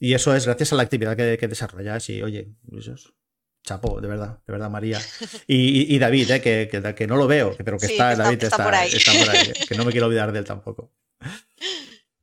y 0.00 0.14
eso 0.14 0.34
es 0.34 0.46
gracias 0.46 0.72
a 0.72 0.76
la 0.76 0.82
actividad 0.82 1.16
que, 1.16 1.38
que 1.38 1.48
desarrollas. 1.48 2.08
Y 2.08 2.22
oye, 2.22 2.48
eso 2.76 2.94
es, 2.94 3.12
chapo, 3.62 4.00
de 4.00 4.08
verdad, 4.08 4.40
de 4.46 4.52
verdad, 4.52 4.70
María. 4.70 5.00
Y, 5.46 5.94
y, 5.94 5.98
David, 5.98 6.30
eh, 6.30 6.40
que, 6.40 6.94
que, 6.94 7.06
no 7.06 7.16
lo 7.16 7.26
veo, 7.26 7.54
pero 7.64 7.78
que 7.78 7.86
está, 7.86 8.16
David 8.16 8.42
está, 8.42 8.64
por 8.64 8.74
ahí. 8.74 8.90
Está 8.92 9.12
por 9.12 9.30
ahí 9.30 9.52
que 9.68 9.74
no 9.76 9.84
me 9.84 9.92
quiero 9.92 10.06
olvidar 10.06 10.32
de 10.32 10.40
él 10.40 10.44
tampoco. 10.44 10.90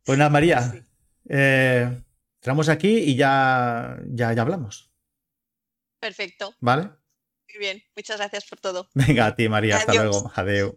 Pues 0.03 0.17
nada, 0.17 0.29
María, 0.29 0.83
eh, 1.29 2.01
entramos 2.39 2.69
aquí 2.69 2.97
y 2.97 3.15
ya, 3.15 3.99
ya, 4.07 4.33
ya 4.33 4.41
hablamos. 4.41 4.91
Perfecto. 5.99 6.55
¿Vale? 6.59 6.83
Muy 6.83 7.59
bien, 7.59 7.83
muchas 7.95 8.17
gracias 8.17 8.45
por 8.45 8.59
todo. 8.59 8.89
Venga, 8.93 9.27
a 9.27 9.35
ti, 9.35 9.49
María, 9.49 9.77
hasta 9.77 9.93
luego. 9.93 10.31
Adiós. 10.35 10.75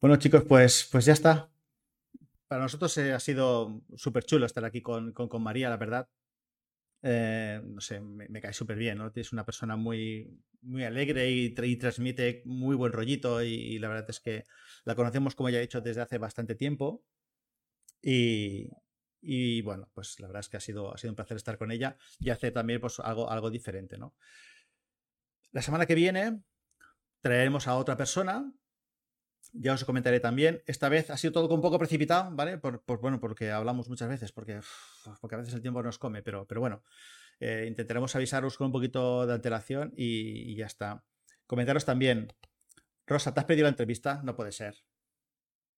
Bueno, 0.00 0.16
chicos, 0.16 0.44
pues, 0.46 0.88
pues 0.90 1.04
ya 1.04 1.12
está. 1.14 1.50
Para 2.46 2.62
nosotros 2.62 2.96
eh, 2.98 3.12
ha 3.12 3.20
sido 3.20 3.82
súper 3.96 4.24
chulo 4.24 4.46
estar 4.46 4.64
aquí 4.64 4.82
con, 4.82 5.14
María, 5.40 5.70
la 5.70 5.76
verdad. 5.76 6.08
Eh, 7.02 7.60
no 7.64 7.80
sé, 7.80 8.00
me, 8.00 8.40
cae 8.40 8.52
súper 8.52 8.76
bien, 8.76 8.98
¿no? 8.98 9.10
Es 9.14 9.32
una 9.32 9.44
persona 9.44 9.76
muy, 9.76 10.30
muy 10.64 10.84
alegre 10.84 11.30
y, 11.30 11.50
transmite 11.76 12.42
muy 12.44 12.76
buen 12.76 12.92
rollito 12.92 13.42
y, 13.42 13.78
la 13.78 13.88
verdad 13.88 14.06
es 14.08 14.20
que 14.20 14.44
la 14.84 14.94
conocemos, 14.94 15.34
como 15.34 15.50
ya 15.50 15.58
he 15.58 15.62
dicho, 15.62 15.80
desde 15.80 16.00
hace 16.00 16.18
bastante 16.18 16.54
tiempo. 16.54 17.04
Y, 18.02 19.62
bueno, 19.62 19.88
pues 19.94 20.20
la 20.20 20.26
verdad 20.26 20.40
es 20.40 20.48
que 20.48 20.56
ha 20.58 20.60
sido, 20.60 20.92
ha 20.92 20.98
sido 20.98 21.12
un 21.12 21.16
placer 21.16 21.36
estar 21.36 21.56
con 21.56 21.70
ella 21.70 21.96
y 22.18 22.30
hacer 22.30 22.52
también 22.52 22.80
pues, 22.80 23.00
algo, 23.00 23.30
algo 23.30 23.50
diferente, 23.50 23.96
¿no? 23.96 24.14
La 25.52 25.62
semana 25.62 25.86
que 25.86 25.94
viene 25.94 26.42
traeremos 27.20 27.68
a 27.68 27.76
otra 27.76 27.96
persona 27.96 28.52
ya 29.54 29.72
os 29.72 29.84
comentaré 29.84 30.20
también. 30.20 30.62
Esta 30.66 30.88
vez 30.88 31.10
ha 31.10 31.16
sido 31.16 31.32
todo 31.32 31.54
un 31.54 31.60
poco 31.60 31.78
precipitado, 31.78 32.30
¿vale? 32.34 32.58
Por, 32.58 32.82
bueno, 33.00 33.20
porque 33.20 33.50
hablamos 33.50 33.88
muchas 33.88 34.08
veces, 34.08 34.32
porque, 34.32 34.60
porque 35.20 35.36
a 35.36 35.38
veces 35.38 35.54
el 35.54 35.62
tiempo 35.62 35.82
nos 35.82 35.98
come, 35.98 36.22
pero, 36.22 36.46
pero 36.46 36.60
bueno, 36.60 36.82
eh, 37.40 37.64
intentaremos 37.68 38.14
avisaros 38.16 38.56
con 38.56 38.66
un 38.66 38.72
poquito 38.72 39.26
de 39.26 39.34
antelación 39.34 39.92
y, 39.96 40.54
ya 40.56 40.66
está. 40.66 41.04
Comentaros 41.46 41.84
también, 41.84 42.32
Rosa, 43.06 43.34
¿te 43.34 43.40
has 43.40 43.46
pedido 43.46 43.64
la 43.64 43.70
entrevista? 43.70 44.22
No 44.22 44.34
puede 44.34 44.52
ser. 44.52 44.76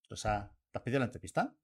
Rosa, 0.09 0.53
¿te 0.71 0.79
has 0.79 0.83
pedido 0.83 1.01
la 1.01 1.07
entrevista? 1.07 1.55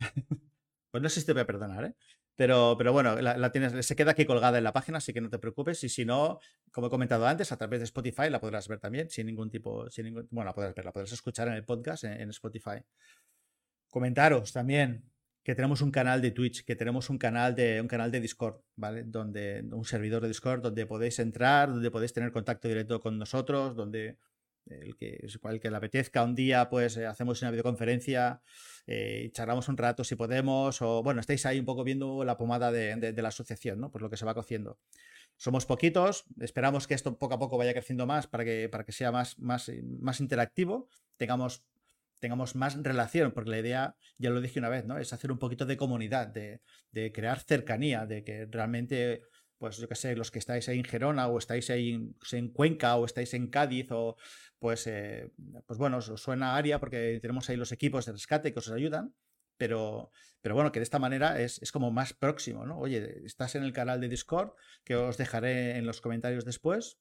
pues 0.90 1.02
no 1.02 1.08
sé 1.08 1.20
si 1.20 1.26
te 1.26 1.32
voy 1.32 1.42
a 1.42 1.46
perdonar, 1.46 1.84
¿eh? 1.84 1.94
Pero, 2.40 2.74
pero 2.78 2.94
bueno, 2.94 3.20
la, 3.20 3.52
tienes, 3.52 3.84
se 3.84 3.94
queda 3.94 4.12
aquí 4.12 4.24
colgada 4.24 4.56
en 4.56 4.64
la 4.64 4.72
página, 4.72 4.96
así 4.96 5.12
que 5.12 5.20
no 5.20 5.28
te 5.28 5.38
preocupes. 5.38 5.84
Y 5.84 5.90
si 5.90 6.06
no, 6.06 6.38
como 6.72 6.86
he 6.86 6.90
comentado 6.90 7.26
antes, 7.26 7.52
a 7.52 7.58
través 7.58 7.80
de 7.80 7.84
Spotify 7.84 8.30
la 8.30 8.40
podrás 8.40 8.66
ver 8.66 8.80
también, 8.80 9.10
sin 9.10 9.26
ningún 9.26 9.50
tipo, 9.50 9.90
sin 9.90 10.06
ningún, 10.06 10.26
bueno, 10.30 10.48
la 10.48 10.54
podrás 10.54 10.74
ver, 10.74 10.86
la 10.86 10.90
podrás 10.90 11.12
escuchar 11.12 11.48
en 11.48 11.54
el 11.54 11.66
podcast 11.66 12.04
en, 12.04 12.30
Spotify. 12.30 12.82
Comentaros 13.90 14.54
también 14.54 15.04
que 15.42 15.54
tenemos 15.54 15.80
un 15.80 15.90
canal 15.90 16.20
de 16.20 16.30
Twitch, 16.30 16.64
que 16.64 16.76
tenemos 16.76 17.10
un 17.10 17.18
canal 17.18 17.54
de 17.54 17.80
un 17.80 17.88
canal 17.88 18.10
de 18.10 18.20
Discord, 18.20 18.60
¿vale? 18.76 19.04
Donde 19.04 19.64
un 19.72 19.84
servidor 19.84 20.22
de 20.22 20.28
Discord 20.28 20.62
donde 20.62 20.86
podéis 20.86 21.18
entrar, 21.18 21.70
donde 21.70 21.90
podéis 21.90 22.12
tener 22.12 22.30
contacto 22.32 22.68
directo 22.68 23.00
con 23.00 23.18
nosotros, 23.18 23.74
donde 23.74 24.18
el 24.66 24.96
que, 24.96 25.26
el 25.42 25.60
que 25.60 25.70
le 25.70 25.76
apetezca 25.76 26.22
un 26.22 26.34
día, 26.34 26.68
pues 26.68 26.96
eh, 26.96 27.06
hacemos 27.06 27.40
una 27.42 27.50
videoconferencia, 27.50 28.42
eh, 28.86 29.30
charlamos 29.32 29.68
un 29.68 29.76
rato 29.76 30.04
si 30.04 30.14
podemos, 30.14 30.80
o 30.82 31.02
bueno, 31.02 31.20
estáis 31.20 31.44
ahí 31.46 31.58
un 31.58 31.64
poco 31.64 31.84
viendo 31.84 32.24
la 32.24 32.36
pomada 32.36 32.70
de, 32.70 33.12
la 33.12 33.28
asociación, 33.28 33.80
¿no? 33.80 33.90
Pues 33.90 34.02
lo 34.02 34.10
que 34.10 34.16
se 34.16 34.24
va 34.24 34.34
cociendo. 34.34 34.78
Somos 35.36 35.64
poquitos, 35.64 36.24
esperamos 36.38 36.86
que 36.86 36.94
esto 36.94 37.18
poco 37.18 37.34
a 37.34 37.38
poco 37.38 37.56
vaya 37.56 37.72
creciendo 37.72 38.06
más 38.06 38.26
para 38.26 38.44
que, 38.44 38.68
para 38.68 38.84
que 38.84 38.92
sea 38.92 39.10
más, 39.10 39.38
más, 39.38 39.70
más 40.00 40.20
interactivo, 40.20 40.88
tengamos, 41.16 41.64
tengamos 42.20 42.54
más 42.54 42.80
relación, 42.82 43.32
porque 43.32 43.50
la 43.50 43.58
idea, 43.58 43.96
ya 44.18 44.30
lo 44.30 44.40
dije 44.40 44.58
una 44.58 44.68
vez, 44.68 44.84
¿no? 44.86 44.98
Es 44.98 45.12
hacer 45.12 45.32
un 45.32 45.38
poquito 45.38 45.66
de 45.66 45.76
comunidad, 45.76 46.28
de, 46.28 46.60
crear 47.12 47.40
cercanía, 47.40 48.06
de 48.06 48.22
que 48.22 48.46
realmente 48.46 49.22
pues 49.58 49.76
yo 49.76 49.88
qué 49.88 49.94
sé, 49.94 50.16
los 50.16 50.30
que 50.30 50.38
estáis 50.38 50.70
ahí 50.70 50.78
en 50.78 50.84
Gerona 50.84 51.28
o 51.28 51.36
estáis 51.36 51.68
ahí 51.68 52.14
en, 52.32 52.48
Cuenca 52.48 52.96
o 52.96 53.04
estáis 53.04 53.34
en 53.34 53.48
Cádiz 53.48 53.88
o 53.90 54.16
pues, 54.58 54.86
eh, 54.86 55.30
pues 55.66 55.78
bueno, 55.78 55.98
os 55.98 56.06
suena 56.16 56.56
área 56.56 56.80
porque 56.80 57.18
tenemos 57.20 57.50
ahí 57.50 57.56
los 57.56 57.70
equipos 57.70 58.06
de 58.06 58.12
rescate 58.12 58.54
que 58.54 58.58
os 58.58 58.70
ayudan, 58.70 59.14
pero, 59.58 60.10
pero 60.40 60.54
bueno, 60.54 60.72
que 60.72 60.80
de 60.80 60.84
esta 60.84 60.98
manera 60.98 61.38
es, 61.38 61.60
como 61.72 61.90
más 61.90 62.14
próximo, 62.14 62.64
¿no? 62.64 62.78
Oye, 62.78 63.20
estás 63.26 63.54
en 63.54 63.62
el 63.62 63.74
canal 63.74 64.00
de 64.00 64.08
Discord 64.08 64.52
que 64.84 64.96
os 64.96 65.18
dejaré 65.18 65.76
en 65.76 65.84
los 65.84 66.00
comentarios 66.00 66.46
después. 66.46 66.98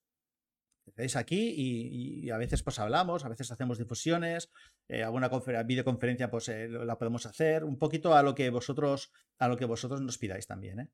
Estáis 0.89 1.15
aquí 1.15 1.53
y, 1.55 2.29
a 2.29 2.37
veces 2.37 2.61
pues 2.63 2.79
hablamos, 2.79 3.25
a 3.25 3.29
veces 3.29 3.51
hacemos 3.51 3.77
difusiones, 3.77 4.51
eh, 4.87 5.03
alguna 5.03 5.29
videoconferencia 5.63 6.29
pues 6.29 6.49
eh, 6.49 6.67
la 6.67 6.97
podemos 6.97 7.25
hacer, 7.25 7.63
un 7.63 7.77
poquito 7.77 8.15
a 8.15 8.23
lo 8.23 8.35
que 8.35 8.49
vosotros, 8.49 9.11
a 9.37 9.47
lo 9.47 9.57
que 9.57 9.65
vosotros 9.65 10.01
nos 10.01 10.17
pidáis 10.17 10.47
también, 10.47 10.79
¿eh? 10.79 10.89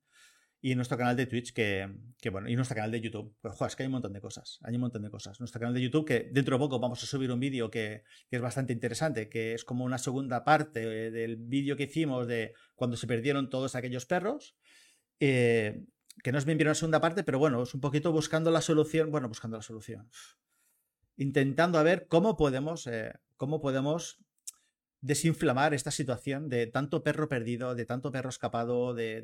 y 0.65 0.73
nuestro 0.73 0.97
canal 0.97 1.15
de 1.15 1.27
Twitch, 1.27 1.53
que, 1.53 1.87
bueno, 2.31 2.49
y 2.49 2.55
nuestro 2.55 2.73
canal 2.73 2.89
de 2.89 2.99
YouTube. 2.99 3.35
Pues, 3.39 3.53
joder, 3.53 3.69
es 3.69 3.75
que 3.75 3.83
hay 3.83 3.87
un 3.87 3.93
montón 3.93 4.13
de 4.13 4.19
cosas, 4.19 4.57
hay 4.63 4.73
un 4.73 4.81
montón 4.81 5.03
de 5.03 5.11
cosas. 5.11 5.39
Nuestro 5.39 5.59
canal 5.59 5.75
de 5.75 5.81
YouTube, 5.81 6.05
que 6.05 6.29
dentro 6.31 6.55
de 6.55 6.59
poco 6.59 6.79
vamos 6.79 7.03
a 7.03 7.05
subir 7.05 7.31
un 7.31 7.39
vídeo 7.39 7.69
que, 7.69 8.01
es 8.31 8.41
bastante 8.41 8.73
interesante, 8.73 9.29
que 9.29 9.53
es 9.53 9.63
como 9.63 9.85
una 9.85 9.99
segunda 9.99 10.43
parte 10.43 11.11
del 11.11 11.37
vídeo 11.37 11.77
que 11.77 11.83
hicimos 11.83 12.25
de 12.25 12.53
cuando 12.73 12.97
se 12.97 13.05
perdieron 13.05 13.51
todos 13.51 13.75
aquellos 13.75 14.07
perros. 14.07 14.57
Eh, 15.19 15.85
que 16.23 16.31
no 16.31 16.37
es 16.37 16.45
bien 16.45 16.57
bien 16.57 16.67
una 16.67 16.75
segunda 16.75 17.01
parte, 17.01 17.23
pero 17.23 17.39
bueno, 17.39 17.61
es 17.63 17.73
un 17.73 17.81
poquito 17.81 18.11
buscando 18.11 18.51
la 18.51 18.61
solución, 18.61 19.11
bueno, 19.11 19.27
buscando 19.27 19.57
la 19.57 19.63
solución. 19.63 20.09
Intentando 21.17 21.77
a 21.77 21.83
ver 21.83 22.07
cómo 22.07 22.35
podemos, 22.35 22.87
eh, 22.87 23.13
cómo 23.37 23.61
podemos 23.61 24.19
desinflamar 25.01 25.73
esta 25.73 25.91
situación 25.91 26.49
de 26.49 26.67
tanto 26.67 27.03
perro 27.03 27.29
perdido, 27.29 27.75
de 27.75 27.85
tanto 27.85 28.11
perro 28.11 28.29
escapado, 28.29 28.95
de, 28.95 29.21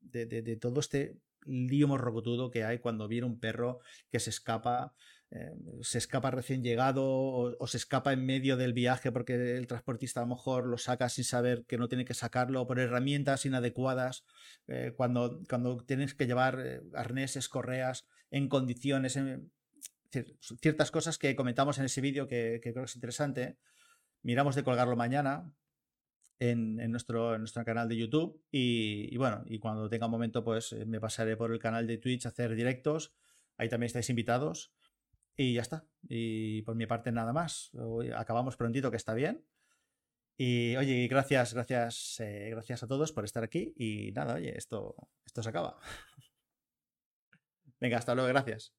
de, 0.00 0.56
todo 0.56 0.80
este 0.80 1.18
lío 1.44 1.88
morrocotudo 1.88 2.50
que 2.50 2.64
hay 2.64 2.78
cuando 2.78 3.06
viene 3.06 3.26
un 3.26 3.38
perro 3.38 3.80
que 4.10 4.18
se 4.18 4.30
escapa, 4.30 4.94
eh, 5.32 5.54
se 5.82 5.98
escapa 5.98 6.32
recién 6.32 6.64
llegado 6.64 7.04
o, 7.06 7.66
se 7.68 7.76
escapa 7.76 8.12
en 8.12 8.26
medio 8.26 8.56
del 8.56 8.72
viaje 8.72 9.12
porque 9.12 9.56
el 9.56 9.66
transportista 9.68 10.20
a 10.20 10.24
lo 10.24 10.34
mejor 10.34 10.66
lo 10.66 10.76
saca 10.76 11.08
sin 11.08 11.22
saber 11.22 11.64
que 11.66 11.78
no 11.78 11.86
tiene 11.86 12.04
que 12.04 12.14
sacarlo 12.14 12.66
por 12.66 12.80
herramientas 12.80 13.46
inadecuadas, 13.46 14.24
eh, 14.66 14.92
cuando, 14.96 15.40
cuando 15.48 15.76
tienes 15.84 16.14
que 16.14 16.26
llevar 16.26 16.60
eh, 16.60 16.80
arneses, 16.94 17.48
correas 17.48 18.08
en 18.32 18.48
condiciones, 18.48 19.18
ciertas 20.60 20.90
cosas 20.90 21.16
que 21.16 21.36
comentamos 21.36 21.78
en 21.78 21.84
ese 21.84 22.00
vídeo 22.00 22.26
que, 22.26 22.58
creo 22.60 22.74
que 22.74 22.82
es 22.82 22.96
interesante 22.96 23.56
miramos 24.22 24.56
de 24.56 24.64
colgarlo 24.64 24.96
mañana 24.96 25.52
en, 26.40 26.90
nuestro, 26.90 27.38
nuestro, 27.38 27.64
canal 27.64 27.88
de 27.88 27.96
YouTube 27.96 28.42
y, 28.50 29.16
bueno, 29.16 29.44
y 29.46 29.60
cuando 29.60 29.88
tenga 29.88 30.06
un 30.06 30.12
momento 30.12 30.42
pues 30.42 30.72
eh, 30.72 30.86
me 30.86 30.98
pasaré 30.98 31.36
por 31.36 31.52
el 31.52 31.60
canal 31.60 31.86
de 31.86 31.98
Twitch 31.98 32.26
a 32.26 32.30
hacer 32.30 32.56
directos, 32.56 33.14
ahí 33.56 33.68
también 33.68 33.86
estáis 33.86 34.10
invitados 34.10 34.72
y 35.40 35.54
ya 35.54 35.62
está. 35.62 35.86
Y 36.06 36.60
por 36.62 36.76
mi 36.76 36.86
parte 36.86 37.12
nada 37.12 37.32
más, 37.32 37.70
acabamos 38.14 38.58
prontito 38.58 38.90
que 38.90 38.98
está 38.98 39.14
bien. 39.14 39.42
Y 40.36 40.76
oye, 40.76 41.08
gracias, 41.08 41.54
gracias, 41.54 42.20
eh, 42.20 42.50
gracias 42.50 42.82
a 42.82 42.86
todos 42.86 43.12
por 43.12 43.24
estar 43.24 43.42
aquí 43.42 43.72
y 43.76 44.12
nada, 44.12 44.34
oye, 44.34 44.56
esto, 44.56 44.94
esto 45.24 45.42
se 45.42 45.48
acaba. 45.48 45.78
Venga, 47.80 47.96
hasta 47.96 48.14
luego, 48.14 48.28
gracias. 48.28 48.74